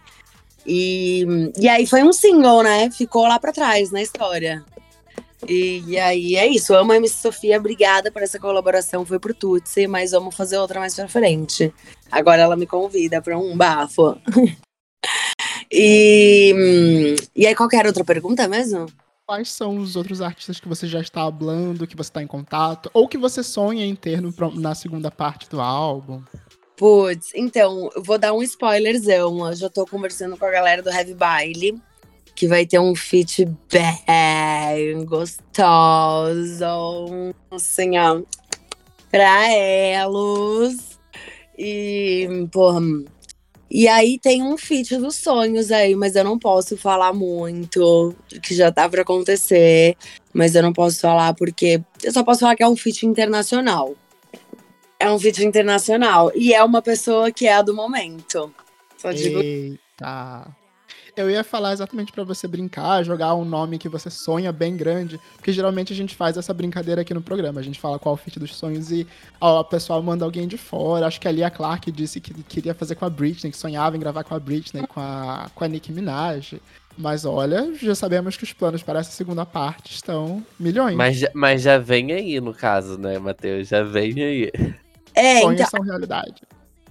E, 0.65 1.25
e 1.59 1.67
aí 1.67 1.85
foi 1.85 2.03
um 2.03 2.13
single, 2.13 2.63
né? 2.63 2.89
Ficou 2.91 3.23
lá 3.23 3.37
pra 3.39 3.51
trás 3.51 3.91
na 3.91 4.01
história. 4.01 4.63
E, 5.47 5.83
e, 5.87 5.99
aí 5.99 6.35
é 6.35 6.47
isso. 6.47 6.73
Amo 6.73 6.91
a 6.91 6.97
MC 6.97 7.21
Sofia, 7.21 7.57
obrigada 7.57 8.11
por 8.11 8.21
essa 8.21 8.39
colaboração. 8.39 9.05
Foi 9.05 9.19
pro 9.19 9.33
Tutsi, 9.33 9.87
mas 9.87 10.11
vamos 10.11 10.35
fazer 10.35 10.57
outra 10.57 10.79
mais 10.79 10.95
pra 10.95 11.07
frente. 11.07 11.73
Agora 12.11 12.41
ela 12.41 12.55
me 12.55 12.67
convida 12.67 13.21
pra 13.21 13.37
um 13.37 13.55
bafo. 13.55 14.17
e, 15.71 17.15
e 17.35 17.47
aí, 17.47 17.55
qualquer 17.55 17.85
outra 17.85 18.03
pergunta 18.03 18.47
mesmo? 18.47 18.85
Quais 19.25 19.49
são 19.49 19.77
os 19.77 19.95
outros 19.95 20.21
artistas 20.21 20.59
que 20.59 20.67
você 20.67 20.87
já 20.87 20.99
está 20.99 21.23
hablando, 21.23 21.87
que 21.87 21.95
você 21.95 22.09
está 22.09 22.21
em 22.21 22.27
contato, 22.27 22.89
ou 22.93 23.07
que 23.07 23.17
você 23.17 23.41
sonha 23.41 23.85
em 23.85 23.95
ter 23.95 24.21
no, 24.21 24.33
na 24.55 24.75
segunda 24.75 25.09
parte 25.09 25.49
do 25.49 25.61
álbum? 25.61 26.21
Putz, 26.75 27.31
então, 27.35 27.89
eu 27.95 28.03
vou 28.03 28.17
dar 28.17 28.33
um 28.33 28.43
spoilerzão. 28.43 29.47
Eu 29.47 29.55
já 29.55 29.69
tô 29.69 29.85
conversando 29.85 30.35
com 30.35 30.45
a 30.45 30.51
galera 30.51 30.81
do 30.81 30.89
Heavy 30.89 31.13
Baile 31.13 31.81
que 32.35 32.47
vai 32.47 32.65
ter 32.65 32.79
um 32.79 32.95
feat 32.95 33.45
bem 33.71 35.05
gostoso, 35.05 36.65
assim, 37.51 37.97
ó, 37.97 38.21
pra 39.09 39.51
elos. 39.53 40.99
E, 41.57 42.47
porra, 42.51 42.81
e 43.69 43.87
aí 43.87 44.19
tem 44.19 44.43
um 44.43 44.57
feat 44.57 44.97
dos 44.97 45.15
sonhos 45.15 45.71
aí, 45.71 45.95
mas 45.95 46.15
eu 46.15 46.23
não 46.23 46.37
posso 46.37 46.75
falar 46.75 47.13
muito, 47.13 48.13
que 48.41 48.53
já 48.53 48.71
tá 48.71 48.89
pra 48.89 49.03
acontecer, 49.03 49.95
mas 50.33 50.55
eu 50.55 50.61
não 50.61 50.73
posso 50.73 50.99
falar 50.99 51.33
porque 51.33 51.81
eu 52.03 52.11
só 52.11 52.23
posso 52.23 52.41
falar 52.41 52.55
que 52.55 52.63
é 52.63 52.67
um 52.67 52.75
feat 52.75 53.05
internacional. 53.05 53.95
É 54.99 55.09
um 55.09 55.17
feat 55.17 55.43
internacional 55.43 56.31
e 56.35 56.53
é 56.53 56.63
uma 56.63 56.81
pessoa 56.81 57.31
que 57.31 57.47
é 57.47 57.53
a 57.53 57.61
do 57.61 57.73
momento. 57.73 58.53
Só 58.97 59.11
digo. 59.11 59.39
Eita. 59.39 60.47
Eu 61.15 61.29
ia 61.29 61.43
falar 61.43 61.73
exatamente 61.73 62.11
para 62.11 62.23
você 62.23 62.47
brincar, 62.47 63.03
jogar 63.03 63.35
um 63.35 63.43
nome 63.43 63.77
que 63.77 63.89
você 63.89 64.09
sonha 64.09 64.51
bem 64.51 64.77
grande, 64.77 65.19
porque 65.35 65.51
geralmente 65.51 65.91
a 65.91 65.95
gente 65.95 66.15
faz 66.15 66.37
essa 66.37 66.53
brincadeira 66.53 67.01
aqui 67.01 67.13
no 67.13 67.21
programa. 67.21 67.59
A 67.59 67.63
gente 67.63 67.79
fala 67.79 67.99
qual 67.99 68.15
o 68.15 68.17
fit 68.17 68.39
dos 68.39 68.55
sonhos 68.55 68.91
e 68.91 69.05
ó, 69.39 69.59
o 69.59 69.65
pessoal 69.65 70.01
manda 70.01 70.23
alguém 70.23 70.47
de 70.47 70.57
fora. 70.57 71.05
Acho 71.05 71.19
que 71.19 71.27
a 71.27 71.31
Lia 71.31 71.49
Clark 71.49 71.91
disse 71.91 72.21
que 72.21 72.33
queria 72.43 72.73
fazer 72.73 72.95
com 72.95 73.05
a 73.05 73.09
Britney, 73.09 73.51
que 73.51 73.57
sonhava 73.57 73.97
em 73.97 73.99
gravar 73.99 74.23
com 74.23 74.33
a 74.33 74.39
Britney, 74.39 74.87
com 74.87 74.99
a, 74.99 75.49
com 75.53 75.63
a 75.63 75.67
Nicki 75.67 75.91
Minaj. 75.91 76.61
Mas 76.97 77.25
olha, 77.25 77.73
já 77.75 77.95
sabemos 77.95 78.37
que 78.37 78.43
os 78.43 78.53
planos 78.53 78.83
para 78.83 78.99
essa 78.99 79.11
segunda 79.11 79.45
parte 79.45 79.93
estão 79.93 80.45
milhões. 80.59 80.95
Mas, 80.95 81.23
mas 81.33 81.61
já 81.61 81.77
vem 81.77 82.11
aí, 82.11 82.39
no 82.39 82.53
caso, 82.53 82.97
né, 82.97 83.17
Matheus? 83.17 83.67
Já 83.67 83.83
vem 83.83 84.21
aí. 84.21 84.51
É, 85.13 85.41
Sonhos 85.41 85.59
então... 85.59 85.69
são 85.69 85.81
realidade 85.81 86.41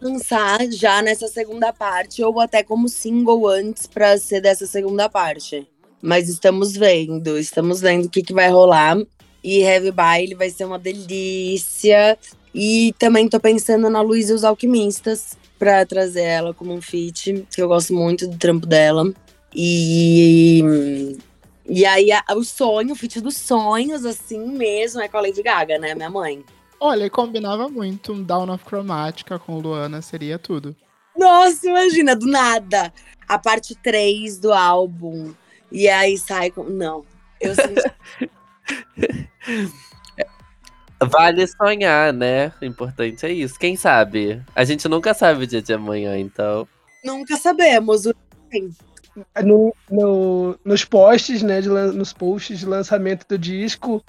lançar 0.00 0.60
já 0.70 1.02
nessa 1.02 1.28
segunda 1.28 1.72
parte, 1.72 2.22
ou 2.22 2.40
até 2.40 2.62
como 2.62 2.88
single 2.88 3.46
antes 3.46 3.86
para 3.86 4.16
ser 4.18 4.40
dessa 4.40 4.66
segunda 4.66 5.08
parte. 5.08 5.66
Mas 6.02 6.28
estamos 6.28 6.76
vendo, 6.76 7.38
estamos 7.38 7.80
vendo 7.80 8.06
o 8.06 8.10
que, 8.10 8.22
que 8.22 8.32
vai 8.32 8.48
rolar. 8.48 8.96
E 9.42 9.60
Heavy 9.60 9.90
Baile 9.90 10.34
vai 10.34 10.50
ser 10.50 10.64
uma 10.64 10.78
delícia. 10.78 12.18
E 12.54 12.94
também 12.98 13.28
tô 13.28 13.38
pensando 13.38 13.88
na 13.88 14.00
Luísa 14.00 14.32
e 14.32 14.36
os 14.36 14.44
Alquimistas 14.44 15.36
para 15.58 15.84
trazer 15.84 16.22
ela 16.22 16.54
como 16.54 16.72
um 16.72 16.80
feat, 16.80 17.46
que 17.54 17.60
eu 17.60 17.68
gosto 17.68 17.92
muito 17.92 18.26
do 18.26 18.38
trampo 18.38 18.66
dela. 18.66 19.12
E 19.54 20.62
e 21.72 21.84
aí 21.84 22.10
a, 22.10 22.24
o 22.34 22.42
sonho, 22.42 22.92
o 22.92 22.96
feat 22.96 23.20
dos 23.20 23.36
sonhos, 23.36 24.04
assim 24.04 24.44
mesmo, 24.44 25.00
é 25.00 25.08
com 25.08 25.18
a 25.18 25.20
Lady 25.20 25.40
Gaga, 25.40 25.78
né, 25.78 25.94
minha 25.94 26.10
mãe. 26.10 26.44
Olha, 26.80 27.10
combinava 27.10 27.68
muito. 27.68 28.12
Um 28.12 28.22
Down 28.22 28.50
of 28.50 28.64
Chromatica 28.64 29.38
com 29.38 29.58
Luana 29.58 30.00
seria 30.00 30.38
tudo. 30.38 30.74
Nossa, 31.16 31.68
imagina, 31.68 32.16
do 32.16 32.26
nada. 32.26 32.92
A 33.28 33.38
parte 33.38 33.74
3 33.76 34.38
do 34.38 34.52
álbum. 34.52 35.34
E 35.70 35.88
aí 35.88 36.16
sai 36.16 36.50
com. 36.50 36.64
Não. 36.64 37.04
Eu 37.40 37.54
senti... 37.54 37.82
Vale 41.02 41.46
sonhar, 41.46 42.12
né? 42.12 42.52
O 42.60 42.64
importante 42.64 43.24
é 43.24 43.32
isso. 43.32 43.58
Quem 43.58 43.74
sabe? 43.76 44.42
A 44.54 44.64
gente 44.64 44.86
nunca 44.88 45.14
sabe 45.14 45.44
o 45.44 45.46
dia 45.46 45.62
de 45.62 45.72
amanhã, 45.72 46.18
então. 46.18 46.68
Nunca 47.04 47.36
sabemos. 47.36 48.04
o- 48.06 48.14
no, 49.42 49.74
no- 49.90 50.58
nos 50.64 50.84
posts, 50.84 51.42
né, 51.42 51.60
de 51.60 51.68
nos 51.68 52.12
posts 52.12 52.58
de 52.60 52.66
lançamento 52.66 53.26
do 53.28 53.36
disco, 53.38 54.02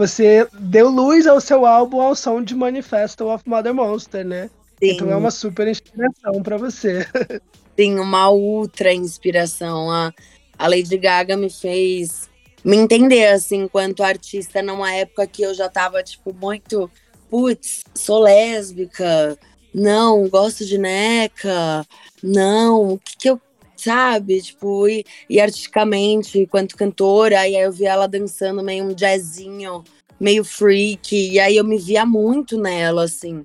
você 0.00 0.48
deu 0.58 0.88
luz 0.88 1.26
ao 1.26 1.38
seu 1.42 1.66
álbum 1.66 2.00
ao 2.00 2.16
som 2.16 2.42
de 2.42 2.54
Manifesto 2.54 3.28
of 3.28 3.46
Mother 3.46 3.74
Monster, 3.74 4.24
né? 4.24 4.48
Sim, 4.82 4.92
Então 4.92 5.10
é 5.10 5.14
uma 5.14 5.30
super 5.30 5.68
inspiração 5.68 6.42
pra 6.42 6.56
você. 6.56 7.06
sim, 7.78 7.98
uma 7.98 8.30
ultra 8.30 8.94
inspiração. 8.94 9.90
A, 9.90 10.10
a 10.58 10.68
Lady 10.68 10.96
Gaga 10.96 11.36
me 11.36 11.50
fez 11.50 12.30
me 12.64 12.78
entender, 12.78 13.26
assim, 13.26 13.64
enquanto 13.64 14.02
artista, 14.02 14.62
numa 14.62 14.90
época 14.90 15.26
que 15.26 15.42
eu 15.42 15.52
já 15.52 15.68
tava, 15.68 16.02
tipo, 16.02 16.32
muito. 16.32 16.90
Putz, 17.28 17.82
sou 17.94 18.20
lésbica. 18.20 19.38
Não, 19.74 20.26
gosto 20.30 20.64
de 20.64 20.78
neca. 20.78 21.86
Não, 22.22 22.94
o 22.94 22.98
que, 22.98 23.18
que 23.18 23.28
eu. 23.28 23.38
Sabe? 23.82 24.42
Tipo, 24.42 24.88
e, 24.88 25.04
e 25.28 25.40
artisticamente, 25.40 26.38
enquanto 26.38 26.76
cantora, 26.76 27.48
e 27.48 27.56
aí 27.56 27.62
eu 27.62 27.72
vi 27.72 27.86
ela 27.86 28.06
dançando 28.06 28.62
meio 28.62 28.84
um 28.84 28.94
jazzinho, 28.94 29.84
meio 30.18 30.44
freak, 30.44 31.14
e 31.14 31.40
aí 31.40 31.56
eu 31.56 31.64
me 31.64 31.78
via 31.78 32.04
muito 32.04 32.58
nela, 32.58 33.04
assim. 33.04 33.44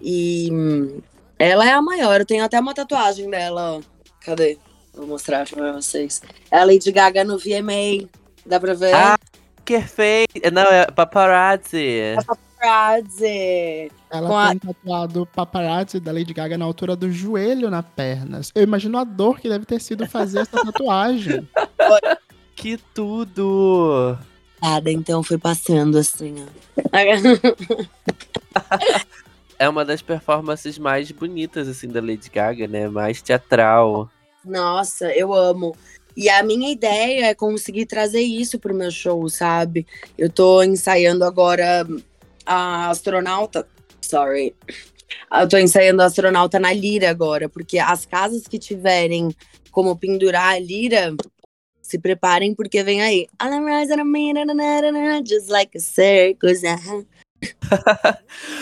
E 0.00 0.48
ela 1.38 1.68
é 1.68 1.72
a 1.72 1.82
maior, 1.82 2.20
eu 2.20 2.26
tenho 2.26 2.44
até 2.44 2.58
uma 2.58 2.74
tatuagem 2.74 3.28
dela, 3.28 3.78
ó. 3.78 3.80
Cadê? 4.20 4.58
Vou 4.94 5.06
mostrar 5.06 5.46
pra 5.48 5.72
vocês. 5.72 6.22
É 6.50 6.58
a 6.58 6.64
Lady 6.64 6.90
Gaga 6.90 7.24
no 7.24 7.38
VMA. 7.38 8.08
Dá 8.46 8.58
pra 8.60 8.74
ver? 8.74 8.94
Ah, 8.94 9.18
Perfeito. 9.64 10.50
Não, 10.52 10.62
é 10.62 10.86
paparazzi. 10.86 12.16
Frase. 12.64 13.90
Ela 14.10 14.28
Com 14.28 14.36
a- 14.36 14.48
tem 14.50 14.58
tatuado 14.58 15.26
paparazzi 15.26 16.00
da 16.00 16.12
Lady 16.12 16.32
Gaga 16.32 16.56
na 16.56 16.64
altura 16.64 16.96
do 16.96 17.12
joelho 17.12 17.68
na 17.68 17.82
perna. 17.82 18.40
Eu 18.54 18.62
imagino 18.62 18.96
a 18.96 19.04
dor 19.04 19.38
que 19.38 19.48
deve 19.50 19.66
ter 19.66 19.80
sido 19.80 20.06
fazer 20.06 20.40
essa 20.40 20.64
tatuagem. 20.64 21.46
Que 22.56 22.78
tudo! 22.94 24.16
Nada, 24.62 24.90
então 24.90 25.22
foi 25.24 25.36
passando 25.36 25.98
assim, 25.98 26.36
ó. 26.40 26.46
É 29.58 29.68
uma 29.68 29.84
das 29.84 30.00
performances 30.02 30.78
mais 30.78 31.10
bonitas, 31.10 31.68
assim, 31.68 31.88
da 31.88 32.00
Lady 32.00 32.30
Gaga, 32.32 32.66
né? 32.66 32.88
Mais 32.88 33.20
teatral. 33.20 34.08
Nossa, 34.44 35.12
eu 35.14 35.32
amo. 35.34 35.76
E 36.16 36.28
a 36.28 36.42
minha 36.42 36.70
ideia 36.72 37.26
é 37.26 37.34
conseguir 37.34 37.86
trazer 37.86 38.20
isso 38.20 38.58
pro 38.58 38.74
meu 38.74 38.90
show, 38.90 39.28
sabe? 39.28 39.86
Eu 40.16 40.30
tô 40.30 40.62
ensaiando 40.62 41.24
agora 41.24 41.86
a 42.44 42.90
astronauta. 42.90 43.66
Sorry. 44.00 44.54
Eu 45.32 45.48
tô 45.48 45.58
ensaiando 45.58 46.02
a 46.02 46.06
astronauta 46.06 46.58
na 46.58 46.72
lira 46.72 47.10
agora, 47.10 47.48
porque 47.48 47.78
as 47.78 48.04
casas 48.06 48.46
que 48.46 48.58
tiverem 48.58 49.34
como 49.70 49.96
pendurar 49.96 50.54
a 50.54 50.58
lira, 50.58 51.14
se 51.82 51.98
preparem, 51.98 52.54
porque 52.54 52.82
vem 52.82 53.02
aí. 53.02 53.28
Just 55.26 55.48
like 55.48 55.76
a 55.76 55.80
circus. 55.80 56.62
uh-huh. 56.62 57.06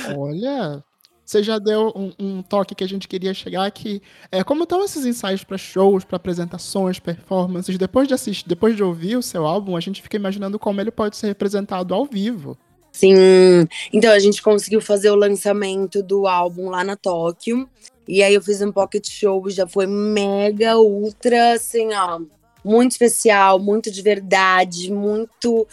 Olha, 0.19 0.83
você 1.25 1.43
já 1.43 1.59
deu 1.59 1.93
um, 1.95 2.13
um 2.19 2.43
toque 2.43 2.75
que 2.75 2.85
a 2.85 2.89
gente 2.89 3.07
queria 3.07 3.33
chegar 3.33 3.65
aqui. 3.65 4.03
É, 4.31 4.43
como 4.43 4.65
estão 4.65 4.85
esses 4.85 5.07
ensaios 5.07 5.45
para 5.45 5.57
shows, 5.57 6.05
para 6.05 6.17
apresentações, 6.17 6.99
performances? 6.99 7.79
Depois 7.79 8.09
de 8.09 8.15
assistir, 8.15 8.49
depois 8.49 8.77
de 8.77 8.83
ouvir 8.83 9.17
o 9.17 9.23
seu 9.23 9.47
álbum, 9.47 9.77
a 9.77 9.81
gente 9.81 10.03
fica 10.03 10.17
imaginando 10.17 10.59
como 10.59 10.81
ele 10.81 10.91
pode 10.91 11.17
ser 11.17 11.29
representado 11.29 11.95
ao 11.95 12.05
vivo. 12.05 12.59
Sim. 12.93 13.67
Então 13.91 14.13
a 14.13 14.19
gente 14.19 14.43
conseguiu 14.43 14.81
fazer 14.81 15.11
o 15.11 15.17
lançamento 15.17 16.03
do 16.03 16.27
álbum 16.27 16.69
lá 16.69 16.85
na 16.85 16.95
Tóquio. 16.95 17.69
E 18.07 18.23
aí 18.23 18.35
eu 18.35 18.43
fiz 18.43 18.61
um 18.61 18.71
pocket 18.71 19.09
show, 19.09 19.49
já 19.49 19.67
foi 19.67 19.87
mega, 19.87 20.77
ultra, 20.77 21.55
assim, 21.55 21.89
ó. 21.95 22.21
Muito 22.65 22.93
especial, 22.93 23.59
muito 23.59 23.91
de 23.91 24.03
verdade, 24.03 24.93
muito. 24.93 25.67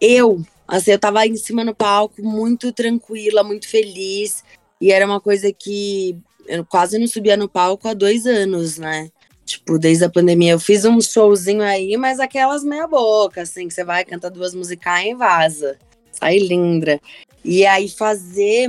Eu, 0.00 0.42
assim, 0.66 0.90
eu 0.90 0.98
tava 0.98 1.26
em 1.26 1.36
cima 1.36 1.64
no 1.64 1.74
palco, 1.74 2.20
muito 2.22 2.72
tranquila, 2.72 3.44
muito 3.44 3.68
feliz. 3.68 4.42
E 4.80 4.90
era 4.92 5.06
uma 5.06 5.20
coisa 5.20 5.52
que 5.52 6.18
eu 6.46 6.64
quase 6.64 6.98
não 6.98 7.06
subia 7.06 7.36
no 7.36 7.48
palco 7.48 7.88
há 7.88 7.94
dois 7.94 8.26
anos, 8.26 8.78
né? 8.78 9.10
Tipo, 9.44 9.78
desde 9.78 10.04
a 10.04 10.10
pandemia. 10.10 10.52
Eu 10.52 10.60
fiz 10.60 10.84
um 10.84 11.00
showzinho 11.00 11.62
aí, 11.62 11.96
mas 11.96 12.18
aquelas 12.18 12.64
meia 12.64 12.86
boca, 12.86 13.42
assim, 13.42 13.68
que 13.68 13.74
você 13.74 13.84
vai, 13.84 14.04
canta 14.04 14.28
duas 14.28 14.54
musicais 14.54 15.06
e 15.06 15.14
vaza. 15.14 15.78
Sai 16.18 16.38
linda. 16.38 17.00
E 17.44 17.64
aí 17.66 17.88
fazer 17.88 18.68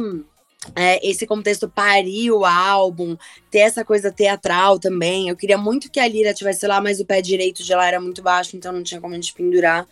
é, 0.75 1.07
esse 1.07 1.25
contexto 1.25 1.69
parir 1.69 2.31
o 2.31 2.45
álbum, 2.45 3.15
ter 3.49 3.59
essa 3.59 3.83
coisa 3.85 4.11
teatral 4.11 4.79
também. 4.79 5.29
Eu 5.29 5.35
queria 5.35 5.57
muito 5.57 5.91
que 5.91 5.99
a 5.99 6.07
Lira 6.07 6.33
tivesse 6.33 6.65
lá, 6.67 6.81
mas 6.81 6.99
o 6.99 7.05
pé 7.05 7.21
direito 7.21 7.63
de 7.63 7.73
lá 7.73 7.87
era 7.87 7.99
muito 7.99 8.21
baixo, 8.21 8.55
então 8.55 8.71
não 8.71 8.83
tinha 8.83 9.01
como 9.01 9.13
a 9.13 9.15
gente 9.17 9.33
pendurar. 9.33 9.87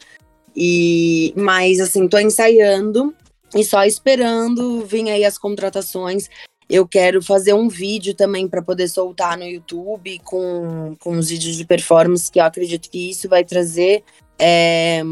E, 0.55 1.33
mas 1.35 1.79
assim, 1.79 2.07
tô 2.07 2.17
ensaiando 2.17 3.13
e 3.53 3.63
só 3.63 3.83
esperando 3.83 4.85
vir 4.85 5.09
aí 5.09 5.25
as 5.25 5.37
contratações. 5.37 6.29
Eu 6.67 6.87
quero 6.87 7.21
fazer 7.21 7.53
um 7.53 7.67
vídeo 7.67 8.15
também 8.15 8.47
para 8.47 8.61
poder 8.61 8.87
soltar 8.87 9.37
no 9.37 9.45
YouTube 9.45 10.19
com, 10.23 10.95
com 10.99 11.11
os 11.17 11.29
vídeos 11.29 11.55
de 11.55 11.65
performance, 11.65 12.31
que 12.31 12.39
eu 12.39 12.43
acredito 12.43 12.89
que 12.89 13.11
isso 13.11 13.29
vai 13.29 13.43
trazer 13.43 14.03
é, 14.39 15.03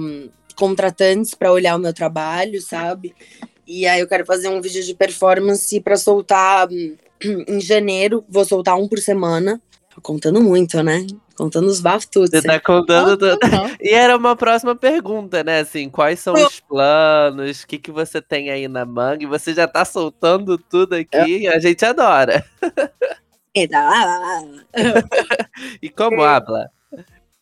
contratantes 0.54 1.34
para 1.34 1.52
olhar 1.52 1.76
o 1.76 1.80
meu 1.80 1.94
trabalho, 1.94 2.62
sabe? 2.62 3.14
E 3.68 3.86
aí 3.88 4.00
eu 4.00 4.08
quero 4.08 4.26
fazer 4.26 4.50
um 4.50 4.62
vídeo 4.62 4.84
de 4.84 4.94
performance 4.94 5.80
para 5.82 5.98
soltar 5.98 6.68
hum, 6.70 6.96
em 7.48 7.60
janeiro. 7.60 8.24
Vou 8.30 8.46
soltar 8.46 8.78
um 8.78 8.88
por 8.88 9.00
semana. 9.00 9.62
Tô 9.94 10.02
contando 10.02 10.42
muito, 10.42 10.82
né? 10.82 11.06
Contando 11.36 11.68
os 11.68 11.80
bafos 11.80 12.08
tudo. 12.08 12.30
Você 12.30 12.42
tá 12.42 12.60
contando. 12.60 13.18
tudo. 13.18 13.40
E 13.80 13.94
era 13.94 14.18
uma 14.18 14.36
próxima 14.36 14.76
pergunta, 14.76 15.44
né? 15.44 15.60
Assim, 15.60 15.90
quais 15.90 16.20
são 16.20 16.34
os 16.34 16.60
planos? 16.60 17.62
O 17.62 17.68
que, 17.68 17.78
que 17.78 17.92
você 17.92 18.22
tem 18.22 18.50
aí 18.50 18.68
na 18.68 18.86
manga? 18.86 19.24
E 19.24 19.28
você 19.28 19.54
já 19.54 19.68
tá 19.68 19.86
soltando 19.86 20.58
tudo 20.58 20.94
aqui, 20.94 21.48
a 21.48 21.60
gente 21.60 21.84
adora. 21.86 22.44
E 25.80 25.88
como 25.88 26.24
habla? 26.24 26.72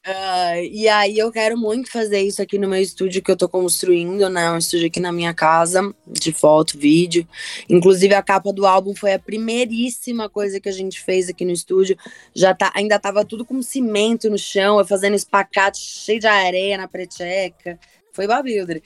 Ah, 0.03 0.59
e 0.59 0.87
aí 0.87 1.19
eu 1.19 1.31
quero 1.31 1.55
muito 1.55 1.91
fazer 1.91 2.21
isso 2.21 2.41
aqui 2.41 2.57
no 2.57 2.67
meu 2.67 2.81
estúdio 2.81 3.21
que 3.21 3.29
eu 3.29 3.37
tô 3.37 3.47
construindo, 3.47 4.27
né? 4.29 4.49
Um 4.51 4.57
estúdio 4.57 4.87
aqui 4.87 4.99
na 4.99 5.11
minha 5.11 5.31
casa, 5.31 5.93
de 6.07 6.33
foto, 6.33 6.75
vídeo. 6.75 7.27
Inclusive 7.69 8.15
a 8.15 8.23
capa 8.23 8.51
do 8.51 8.65
álbum 8.65 8.95
foi 8.95 9.13
a 9.13 9.19
primeiríssima 9.19 10.27
coisa 10.27 10.59
que 10.59 10.67
a 10.67 10.71
gente 10.71 10.99
fez 10.99 11.29
aqui 11.29 11.45
no 11.45 11.51
estúdio. 11.51 11.95
Já 12.33 12.55
tá, 12.55 12.71
ainda 12.73 12.97
tava 12.97 13.23
tudo 13.23 13.45
com 13.45 13.61
cimento 13.61 14.27
no 14.27 14.39
chão, 14.39 14.79
eu 14.79 14.85
fazendo 14.87 15.15
espacate 15.15 15.79
cheio 15.79 16.19
de 16.19 16.27
areia 16.27 16.77
na 16.77 16.87
preteca. 16.87 17.79
Foi 18.11 18.25
babildre. 18.25 18.81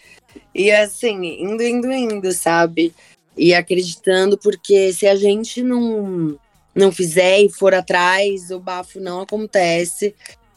E 0.53 0.69
assim, 0.69 1.41
indo, 1.41 1.63
indo, 1.63 1.91
indo, 1.93 2.31
sabe? 2.33 2.93
E 3.37 3.53
acreditando, 3.53 4.37
porque 4.37 4.91
se 4.91 5.07
a 5.07 5.15
gente 5.15 5.63
não, 5.63 6.37
não 6.75 6.91
fizer 6.91 7.39
e 7.39 7.49
for 7.49 7.73
atrás, 7.73 8.51
o 8.51 8.59
bafo 8.59 8.99
não 8.99 9.21
acontece. 9.21 10.13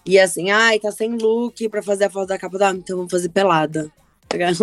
E 0.08 0.18
assim, 0.18 0.50
ai, 0.50 0.80
tá 0.80 0.90
sem 0.90 1.18
look 1.18 1.68
pra 1.68 1.82
fazer 1.82 2.04
a 2.04 2.10
foto 2.10 2.28
da 2.28 2.38
capa 2.38 2.56
do 2.56 2.64
álbum, 2.64 2.78
então 2.78 2.96
vamos 2.96 3.10
fazer 3.10 3.28
pelada. 3.28 3.92
Tá 4.26 4.38
ligado? 4.38 4.56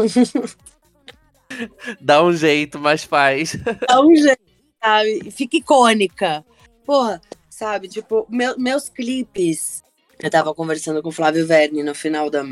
Dá 2.02 2.24
um 2.24 2.34
jeito, 2.34 2.80
mas 2.80 3.04
faz. 3.04 3.56
Dá 3.88 4.02
um 4.02 4.16
jeito, 4.16 4.42
sabe? 4.84 5.30
Fica 5.30 5.58
icônica. 5.58 6.44
Porra, 6.84 7.22
sabe? 7.48 7.88
Tipo, 7.88 8.26
meu- 8.28 8.58
meus 8.58 8.90
clipes. 8.90 9.84
Eu 10.20 10.32
tava 10.32 10.52
conversando 10.52 11.04
com 11.04 11.10
o 11.10 11.12
Flávio 11.12 11.46
Verne 11.46 11.84
no 11.84 11.94
final 11.94 12.28
da, 12.32 12.44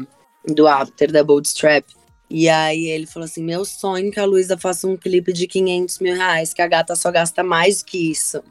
do 0.46 0.68
after 0.68 1.12
da 1.12 1.24
Bootstrap. 1.24 1.84
E 2.30 2.48
aí 2.48 2.86
ele 2.86 3.08
falou 3.08 3.26
assim: 3.26 3.44
meu 3.44 3.66
sonho 3.66 4.10
é 4.10 4.12
que 4.12 4.20
a 4.20 4.26
Luísa 4.26 4.56
faça 4.56 4.88
um 4.88 4.96
clipe 4.96 5.34
de 5.34 5.48
500 5.48 5.98
mil 5.98 6.16
reais, 6.16 6.54
que 6.54 6.62
a 6.62 6.68
gata 6.68 6.96
só 6.96 7.12
gasta 7.12 7.44
mais 7.44 7.82
que 7.82 8.12
isso. 8.12 8.44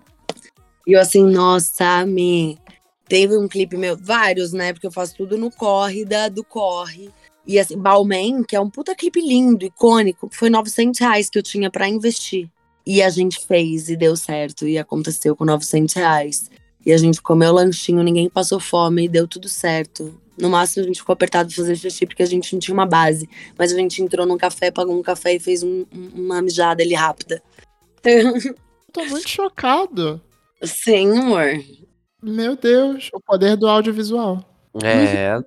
E 0.85 0.95
eu 0.95 1.01
assim, 1.01 1.23
nossa, 1.23 2.05
me. 2.05 2.59
Teve 3.09 3.37
um 3.37 3.49
clipe 3.49 3.77
meu, 3.77 3.97
vários, 3.97 4.53
né? 4.53 4.73
Porque 4.73 4.87
eu 4.87 4.93
faço 4.93 5.15
tudo 5.17 5.37
no 5.37 5.51
corre 5.51 6.05
da, 6.05 6.29
do 6.29 6.43
corre. 6.45 7.11
E 7.47 7.59
assim, 7.59 7.77
Balmain, 7.77 8.43
que 8.45 8.55
é 8.55 8.61
um 8.61 8.71
puta 8.71 8.95
clipe 8.95 9.21
lindo, 9.21 9.65
icônico, 9.65 10.29
foi 10.33 10.49
900 10.49 11.01
reais 11.01 11.29
que 11.29 11.39
eu 11.39 11.43
tinha 11.43 11.71
pra 11.71 11.89
investir. 11.89 12.49
E 12.87 13.03
a 13.03 13.11
gente 13.11 13.45
fez 13.47 13.89
e 13.89 13.97
deu 13.97 14.17
certo. 14.17 14.67
E 14.67 14.79
aconteceu 14.79 15.35
com 15.37 15.45
900 15.45 15.95
reais. 15.95 16.51
E 16.85 16.93
a 16.93 16.97
gente 16.97 17.21
comeu 17.21 17.53
lanchinho, 17.53 18.03
ninguém 18.03 18.29
passou 18.29 18.59
fome 18.59 19.05
e 19.05 19.09
deu 19.09 19.27
tudo 19.29 19.49
certo. 19.49 20.19
No 20.39 20.49
máximo 20.51 20.83
a 20.85 20.87
gente 20.87 20.99
ficou 21.01 21.13
apertado 21.13 21.49
de 21.49 21.55
fazer 21.55 21.77
xixi 21.77 22.07
porque 22.07 22.23
a 22.23 22.27
gente 22.27 22.53
não 22.53 22.59
tinha 22.61 22.75
uma 22.75 22.87
base. 22.87 23.29
Mas 23.59 23.73
a 23.73 23.77
gente 23.77 24.03
entrou 24.03 24.27
num 24.27 24.39
café, 24.39 24.71
pagou 24.71 24.99
um 24.99 25.03
café 25.03 25.35
e 25.35 25.39
fez 25.39 25.63
um- 25.63 25.85
um- 25.95 26.11
uma 26.15 26.41
mijada 26.43 26.83
ali 26.83 26.95
rápida. 26.95 27.43
Tô 28.93 29.05
muito 29.07 29.29
chocado. 29.29 30.21
Sim, 30.63 31.19
amor. 31.19 31.63
Meu 32.23 32.57
Deus, 32.57 33.11
o 33.13 33.21
poder 33.21 33.57
do 33.57 33.67
audiovisual. 33.67 34.45
É. 34.83 35.41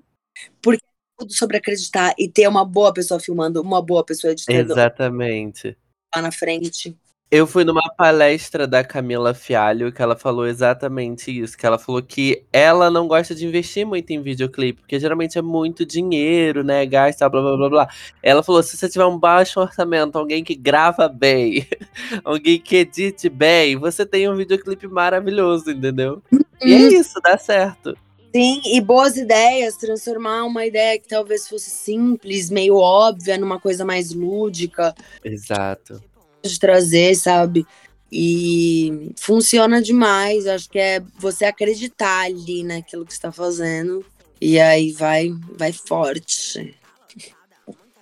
tudo 1.17 1.33
sobre 1.33 1.57
acreditar 1.57 2.13
e 2.19 2.27
ter 2.27 2.47
uma 2.47 2.65
boa 2.65 2.93
pessoa 2.93 3.19
filmando, 3.19 3.61
uma 3.61 3.81
boa 3.81 4.03
pessoa 4.03 4.31
editando 4.31 4.73
Exatamente. 4.73 5.77
lá 6.13 6.21
na 6.21 6.31
frente. 6.31 6.97
Eu 7.35 7.45
fui 7.45 7.65
numa 7.65 7.93
palestra 7.97 8.65
da 8.65 8.81
Camila 8.81 9.33
Fialho 9.33 9.91
que 9.91 10.01
ela 10.01 10.15
falou 10.15 10.47
exatamente 10.47 11.37
isso, 11.37 11.57
que 11.57 11.65
ela 11.65 11.77
falou 11.77 12.01
que 12.01 12.45
ela 12.53 12.89
não 12.89 13.09
gosta 13.09 13.35
de 13.35 13.45
investir 13.45 13.85
muito 13.85 14.09
em 14.11 14.21
videoclipe, 14.21 14.79
porque 14.79 14.97
geralmente 14.97 15.37
é 15.37 15.41
muito 15.41 15.85
dinheiro, 15.85 16.63
né, 16.63 16.85
gasta, 16.85 17.27
blá 17.27 17.41
blá 17.41 17.57
blá 17.57 17.69
blá. 17.69 17.89
Ela 18.23 18.41
falou, 18.41 18.63
se 18.63 18.77
você 18.77 18.87
tiver 18.87 19.03
um 19.03 19.19
baixo 19.19 19.59
orçamento, 19.59 20.17
alguém 20.17 20.45
que 20.45 20.55
grava 20.55 21.09
bem, 21.09 21.67
alguém 22.23 22.57
que 22.57 22.77
edite 22.77 23.27
bem, 23.27 23.75
você 23.75 24.05
tem 24.05 24.29
um 24.29 24.37
videoclipe 24.37 24.87
maravilhoso, 24.87 25.71
entendeu? 25.71 26.23
E 26.63 26.73
é 26.73 26.77
isso, 26.87 27.19
dá 27.21 27.37
certo. 27.37 27.97
Sim, 28.33 28.61
e 28.63 28.79
boas 28.79 29.17
ideias, 29.17 29.75
transformar 29.75 30.45
uma 30.45 30.65
ideia 30.65 30.97
que 30.97 31.09
talvez 31.09 31.49
fosse 31.49 31.69
simples, 31.69 32.49
meio 32.49 32.77
óbvia, 32.77 33.37
numa 33.37 33.59
coisa 33.59 33.83
mais 33.83 34.13
lúdica, 34.13 34.95
Exato. 35.21 36.01
De 36.49 36.59
trazer, 36.59 37.15
sabe? 37.15 37.65
E 38.11 39.11
funciona 39.17 39.81
demais. 39.81 40.47
Acho 40.47 40.69
que 40.69 40.79
é 40.79 41.01
você 41.19 41.45
acreditar 41.45 42.21
ali 42.25 42.63
naquilo 42.63 43.05
que 43.05 43.13
está 43.13 43.31
fazendo. 43.31 44.05
E 44.39 44.59
aí 44.59 44.91
vai, 44.91 45.33
vai 45.57 45.71
forte. 45.73 46.75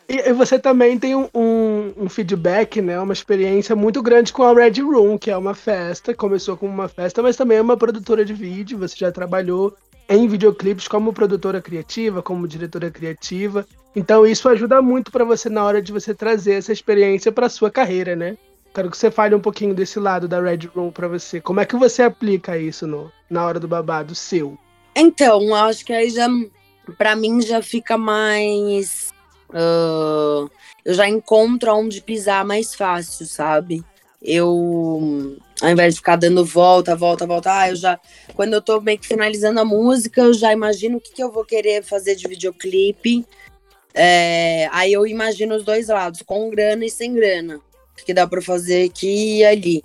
E, 0.08 0.34
você 0.34 0.60
também 0.60 1.00
tem 1.00 1.16
um, 1.16 1.30
um- 1.34 1.94
um 1.98 2.10
feedback, 2.10 2.82
né? 2.82 3.00
Uma 3.00 3.14
experiência 3.14 3.76
muito 3.76 4.02
grande 4.02 4.34
com 4.34 4.44
a 4.44 4.54
Red 4.54 4.82
Room, 4.82 5.18
que 5.18 5.32
é 5.32 5.38
uma 5.38 5.56
festa. 5.56 6.14
Começou 6.14 6.58
como 6.58 6.72
uma 6.72 6.88
festa, 6.88 7.22
mas 7.22 7.36
também 7.36 7.58
é 7.58 7.62
uma 7.62 7.78
produtora 7.78 8.26
de 8.26 8.34
vídeo. 8.34 8.78
Você 8.80 8.96
já 8.98 9.12
trabalhou 9.12 9.76
em 10.10 10.28
videoclipes 10.28 10.88
como 10.88 11.14
produtora 11.14 11.62
criativa, 11.62 12.22
como 12.22 12.48
diretora 12.48 12.92
criativa. 12.92 13.66
Então 13.96 14.26
isso 14.26 14.50
ajuda 14.50 14.82
muito 14.82 15.12
para 15.12 15.24
você 15.24 15.50
na 15.50 15.64
hora 15.64 15.82
de 15.82 15.92
você 15.92 16.14
trazer 16.14 16.54
essa 16.54 16.74
experiência 16.74 17.32
para 17.32 17.50
sua 17.50 17.70
carreira, 17.70 18.16
né? 18.16 18.38
Quero 18.74 18.90
que 18.90 18.98
você 18.98 19.12
fale 19.12 19.36
um 19.36 19.40
pouquinho 19.40 19.76
desse 19.76 20.00
lado 20.00 20.28
da 20.28 20.42
Red 20.42 20.68
Room 20.74 20.92
para 20.92 21.08
você. 21.08 21.40
Como 21.40 21.60
é 21.60 21.66
que 21.66 21.76
você 21.76 22.02
aplica 22.02 22.58
isso 22.58 22.88
no, 22.88 23.12
na 23.30 23.46
hora 23.46 23.60
do 23.60 23.68
babado 23.68 24.16
seu? 24.16 24.58
Então, 24.96 25.54
acho 25.54 25.86
que 25.86 25.94
aí 25.94 26.10
já, 26.10 26.28
pra 26.98 27.16
mim, 27.16 27.40
já 27.42 27.62
fica 27.62 27.98
mais. 27.98 29.14
ah, 29.54 30.48
eu 30.84 30.94
já 30.94 31.08
encontro 31.08 31.74
onde 31.74 32.02
pisar 32.02 32.44
mais 32.44 32.76
fácil, 32.76 33.26
sabe? 33.26 33.84
Eu, 34.24 35.38
ao 35.62 35.70
invés 35.70 35.94
de 35.94 36.00
ficar 36.00 36.16
dando 36.16 36.46
volta, 36.46 36.96
volta, 36.96 37.28
volta, 37.28 37.60
ah, 37.60 37.70
eu 37.70 37.76
já. 37.76 38.00
Quando 38.34 38.54
eu 38.54 38.62
tô 38.62 38.80
meio 38.80 38.98
que 38.98 39.08
finalizando 39.08 39.60
a 39.60 39.66
música, 39.66 40.22
eu 40.22 40.34
já 40.34 40.54
imagino 40.54 40.98
o 40.98 41.02
que, 41.02 41.12
que 41.12 41.24
eu 41.24 41.32
vou 41.32 41.44
querer 41.44 41.84
fazer 41.84 42.16
de 42.16 42.28
videoclipe. 42.28 43.26
É, 43.94 44.68
aí 44.72 44.94
eu 44.94 45.06
imagino 45.06 45.56
os 45.56 45.64
dois 45.64 45.90
lados, 45.90 46.22
com 46.22 46.50
grana 46.50 46.86
e 46.86 46.90
sem 46.90 47.14
grana. 47.14 47.60
Que 48.06 48.14
dá 48.14 48.26
pra 48.26 48.42
fazer 48.42 48.90
aqui 48.90 49.40
e 49.40 49.46
ali. 49.46 49.84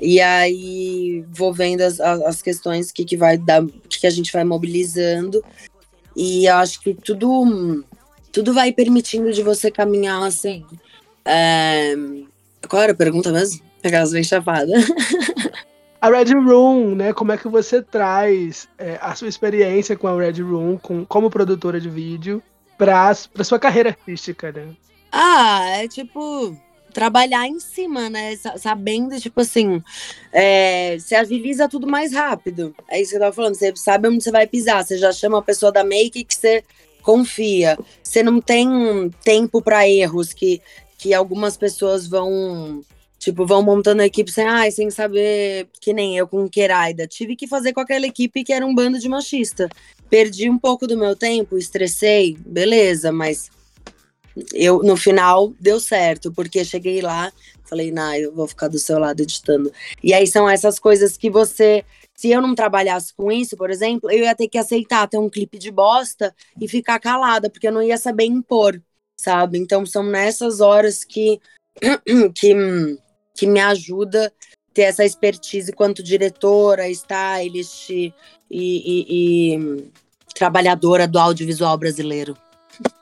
E 0.00 0.20
aí 0.20 1.24
vou 1.30 1.52
vendo 1.52 1.82
as, 1.82 2.00
as, 2.00 2.40
questões 2.40 2.90
que, 2.90 3.04
que 3.04 3.16
vai 3.16 3.36
dar, 3.36 3.64
que, 3.88 4.06
a 4.06 4.10
gente 4.10 4.32
vai 4.32 4.44
mobilizando. 4.44 5.44
E 6.16 6.48
acho 6.48 6.80
que 6.80 6.94
tudo, 6.94 7.84
tudo 8.32 8.54
vai 8.54 8.72
permitindo 8.72 9.32
de 9.32 9.42
você 9.42 9.70
caminhar 9.70 10.22
assim. 10.22 10.64
É, 11.24 11.94
Qual 12.68 12.82
era 12.82 12.92
a 12.92 12.96
pergunta 12.96 13.30
mesmo? 13.30 13.71
Aquelas 13.84 14.12
bem 14.12 14.22
chapadas. 14.24 14.84
A 16.00 16.08
Red 16.10 16.34
Room, 16.34 16.96
né? 16.96 17.12
Como 17.12 17.30
é 17.30 17.38
que 17.38 17.46
você 17.46 17.80
traz 17.80 18.68
é, 18.76 18.98
a 19.00 19.14
sua 19.14 19.28
experiência 19.28 19.96
com 19.96 20.08
a 20.08 20.16
Red 20.16 20.42
Room, 20.42 20.76
com, 20.76 21.04
como 21.04 21.30
produtora 21.30 21.80
de 21.80 21.88
vídeo, 21.88 22.42
para 22.76 23.14
sua 23.44 23.56
carreira 23.60 23.90
artística, 23.90 24.50
né? 24.50 24.66
Ah, 25.12 25.64
é 25.76 25.86
tipo 25.86 26.56
trabalhar 26.92 27.46
em 27.46 27.60
cima, 27.60 28.10
né? 28.10 28.34
Sa- 28.34 28.58
Sabendo, 28.58 29.18
tipo 29.20 29.40
assim, 29.40 29.80
é, 30.32 30.96
você 30.98 31.14
agiliza 31.14 31.68
tudo 31.68 31.86
mais 31.86 32.12
rápido. 32.12 32.74
É 32.88 33.00
isso 33.00 33.10
que 33.10 33.16
eu 33.16 33.20
tava 33.20 33.32
falando. 33.32 33.54
Você 33.54 33.72
sabe 33.76 34.08
onde 34.08 34.24
você 34.24 34.32
vai 34.32 34.46
pisar. 34.46 34.84
Você 34.84 34.98
já 34.98 35.12
chama 35.12 35.38
a 35.38 35.42
pessoa 35.42 35.70
da 35.70 35.84
make 35.84 36.24
que 36.24 36.34
você 36.34 36.64
confia. 37.00 37.78
Você 38.02 38.24
não 38.24 38.40
tem 38.40 39.08
tempo 39.22 39.62
para 39.62 39.88
erros 39.88 40.32
que, 40.32 40.60
que 40.98 41.14
algumas 41.14 41.56
pessoas 41.56 42.08
vão. 42.08 42.82
Tipo, 43.22 43.46
vão 43.46 43.62
montando 43.62 44.02
a 44.02 44.06
equipe 44.06 44.32
sem, 44.32 44.44
ai, 44.44 44.72
sem 44.72 44.90
saber, 44.90 45.68
que 45.80 45.92
nem 45.92 46.18
eu 46.18 46.26
com 46.26 46.48
Queraida. 46.48 47.06
Tive 47.06 47.36
que 47.36 47.46
fazer 47.46 47.72
com 47.72 47.78
aquela 47.78 48.04
equipe 48.04 48.42
que 48.42 48.52
era 48.52 48.66
um 48.66 48.74
bando 48.74 48.98
de 48.98 49.08
machista. 49.08 49.68
Perdi 50.10 50.50
um 50.50 50.58
pouco 50.58 50.88
do 50.88 50.98
meu 50.98 51.14
tempo, 51.14 51.56
estressei, 51.56 52.36
beleza, 52.44 53.12
mas 53.12 53.48
eu 54.52 54.82
no 54.82 54.96
final 54.96 55.54
deu 55.60 55.78
certo, 55.78 56.32
porque 56.32 56.64
cheguei 56.64 57.00
lá, 57.00 57.32
falei, 57.62 57.92
nah, 57.92 58.18
eu 58.18 58.34
vou 58.34 58.48
ficar 58.48 58.66
do 58.66 58.76
seu 58.80 58.98
lado 58.98 59.20
editando. 59.20 59.72
E 60.02 60.12
aí 60.12 60.26
são 60.26 60.50
essas 60.50 60.80
coisas 60.80 61.16
que 61.16 61.30
você, 61.30 61.84
se 62.16 62.28
eu 62.28 62.42
não 62.42 62.56
trabalhasse 62.56 63.14
com 63.14 63.30
isso, 63.30 63.56
por 63.56 63.70
exemplo, 63.70 64.10
eu 64.10 64.24
ia 64.24 64.34
ter 64.34 64.48
que 64.48 64.58
aceitar 64.58 65.06
ter 65.06 65.18
um 65.18 65.30
clipe 65.30 65.60
de 65.60 65.70
bosta 65.70 66.34
e 66.60 66.66
ficar 66.66 66.98
calada, 66.98 67.48
porque 67.48 67.68
eu 67.68 67.72
não 67.72 67.84
ia 67.84 67.98
saber 67.98 68.24
impor, 68.24 68.82
sabe? 69.16 69.58
Então 69.58 69.86
são 69.86 70.02
nessas 70.02 70.60
horas 70.60 71.04
que 71.04 71.40
que, 72.34 72.54
que 73.34 73.46
me 73.46 73.60
ajuda 73.60 74.32
ter 74.74 74.82
essa 74.82 75.04
expertise 75.04 75.72
quanto 75.72 76.02
diretora, 76.02 76.88
stylist 76.88 77.90
e, 77.90 78.12
e- 78.50 79.06
e 79.54 79.84
trabalhadora 80.34 81.06
do 81.06 81.18
audiovisual 81.18 81.76
brasileiro. 81.76 82.36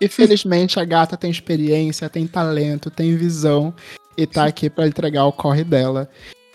E 0.01 0.09
felizmente 0.09 0.81
a 0.81 0.85
gata 0.85 1.17
tem 1.17 1.31
experiência, 1.31 2.09
tem 2.09 2.27
talento, 2.27 2.91
tem 2.91 3.17
visão 3.17 3.73
e 4.17 4.27
tá 4.27 4.45
aqui 4.47 4.69
pra 4.69 4.87
entregar 4.87 5.25
o 5.27 5.33
corre 5.33 5.63
dela. 5.63 6.11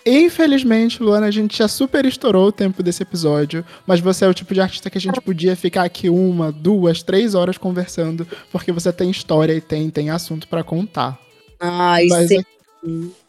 Infelizmente, 0.08 1.02
Luana, 1.02 1.26
a 1.26 1.30
gente 1.32 1.58
já 1.58 1.66
super 1.66 2.04
estourou 2.06 2.46
o 2.46 2.52
tempo 2.52 2.80
desse 2.80 3.02
episódio, 3.02 3.64
mas 3.84 3.98
você 3.98 4.24
é 4.24 4.28
o 4.28 4.34
tipo 4.34 4.54
de 4.54 4.60
artista 4.60 4.88
que 4.88 4.98
a 4.98 5.00
gente 5.00 5.20
podia 5.20 5.56
ficar 5.56 5.82
aqui 5.82 6.08
uma, 6.08 6.52
duas, 6.52 7.02
três 7.02 7.34
horas 7.34 7.58
conversando, 7.58 8.24
porque 8.52 8.70
você 8.70 8.92
tem 8.92 9.10
história 9.10 9.52
e 9.52 9.60
tem, 9.60 9.90
tem 9.90 10.10
assunto 10.10 10.46
pra 10.46 10.62
contar. 10.62 11.18
Ai, 11.58 12.06
Mas 12.06 12.28
sim. 12.28 12.44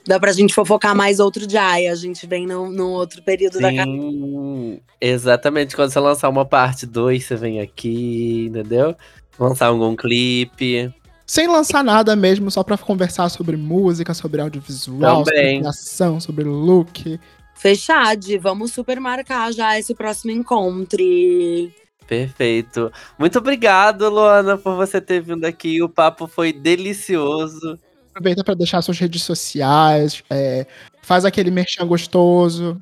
Dá 0.08 0.20
pra 0.20 0.32
gente 0.32 0.54
fofocar 0.54 0.96
mais 0.96 1.20
outro 1.20 1.46
dia. 1.46 1.92
A 1.92 1.96
gente 1.96 2.26
vem 2.26 2.48
num, 2.48 2.70
num 2.70 2.92
outro 2.92 3.22
período 3.22 3.60
da 3.60 3.74
carreira. 3.74 4.02
Sim, 4.02 4.80
exatamente. 5.02 5.76
Quando 5.76 5.92
você 5.92 6.00
lançar 6.00 6.30
uma 6.30 6.46
parte 6.46 6.86
2, 6.86 7.24
você 7.26 7.36
vem 7.36 7.60
aqui, 7.60 8.48
entendeu? 8.50 8.96
Lançar 9.38 9.68
algum 9.68 9.96
clipe. 9.96 10.94
Sem 11.26 11.46
lançar 11.48 11.84
nada 11.84 12.16
mesmo, 12.16 12.50
só 12.50 12.64
pra 12.64 12.78
conversar 12.78 13.28
sobre 13.28 13.58
música, 13.58 14.14
sobre 14.14 14.40
audiovisual, 14.40 15.26
sobre 15.26 15.36
Também. 15.36 15.60
criação, 15.60 16.20
sobre 16.22 16.46
look. 16.46 17.20
Fechado. 17.54 18.26
Vamos 18.40 18.72
super 18.72 19.02
marcar 19.02 19.52
já 19.52 19.78
esse 19.78 19.94
próximo 19.94 20.32
encontro. 20.32 21.04
Perfeito. 22.08 22.90
Muito 23.20 23.40
obrigado, 23.40 24.10
Luana, 24.10 24.58
por 24.58 24.78
você 24.78 25.02
ter 25.02 25.22
vindo 25.22 25.44
aqui. 25.44 25.84
O 25.84 25.90
papo 25.90 26.28
foi 26.28 26.54
delicioso. 26.54 27.78
Aproveita 28.18 28.44
pra 28.44 28.56
deixar 28.56 28.82
suas 28.82 28.98
redes 28.98 29.22
sociais, 29.22 30.24
é, 30.28 30.66
faz 31.04 31.24
aquele 31.24 31.52
merchan 31.52 31.86
gostoso. 31.86 32.82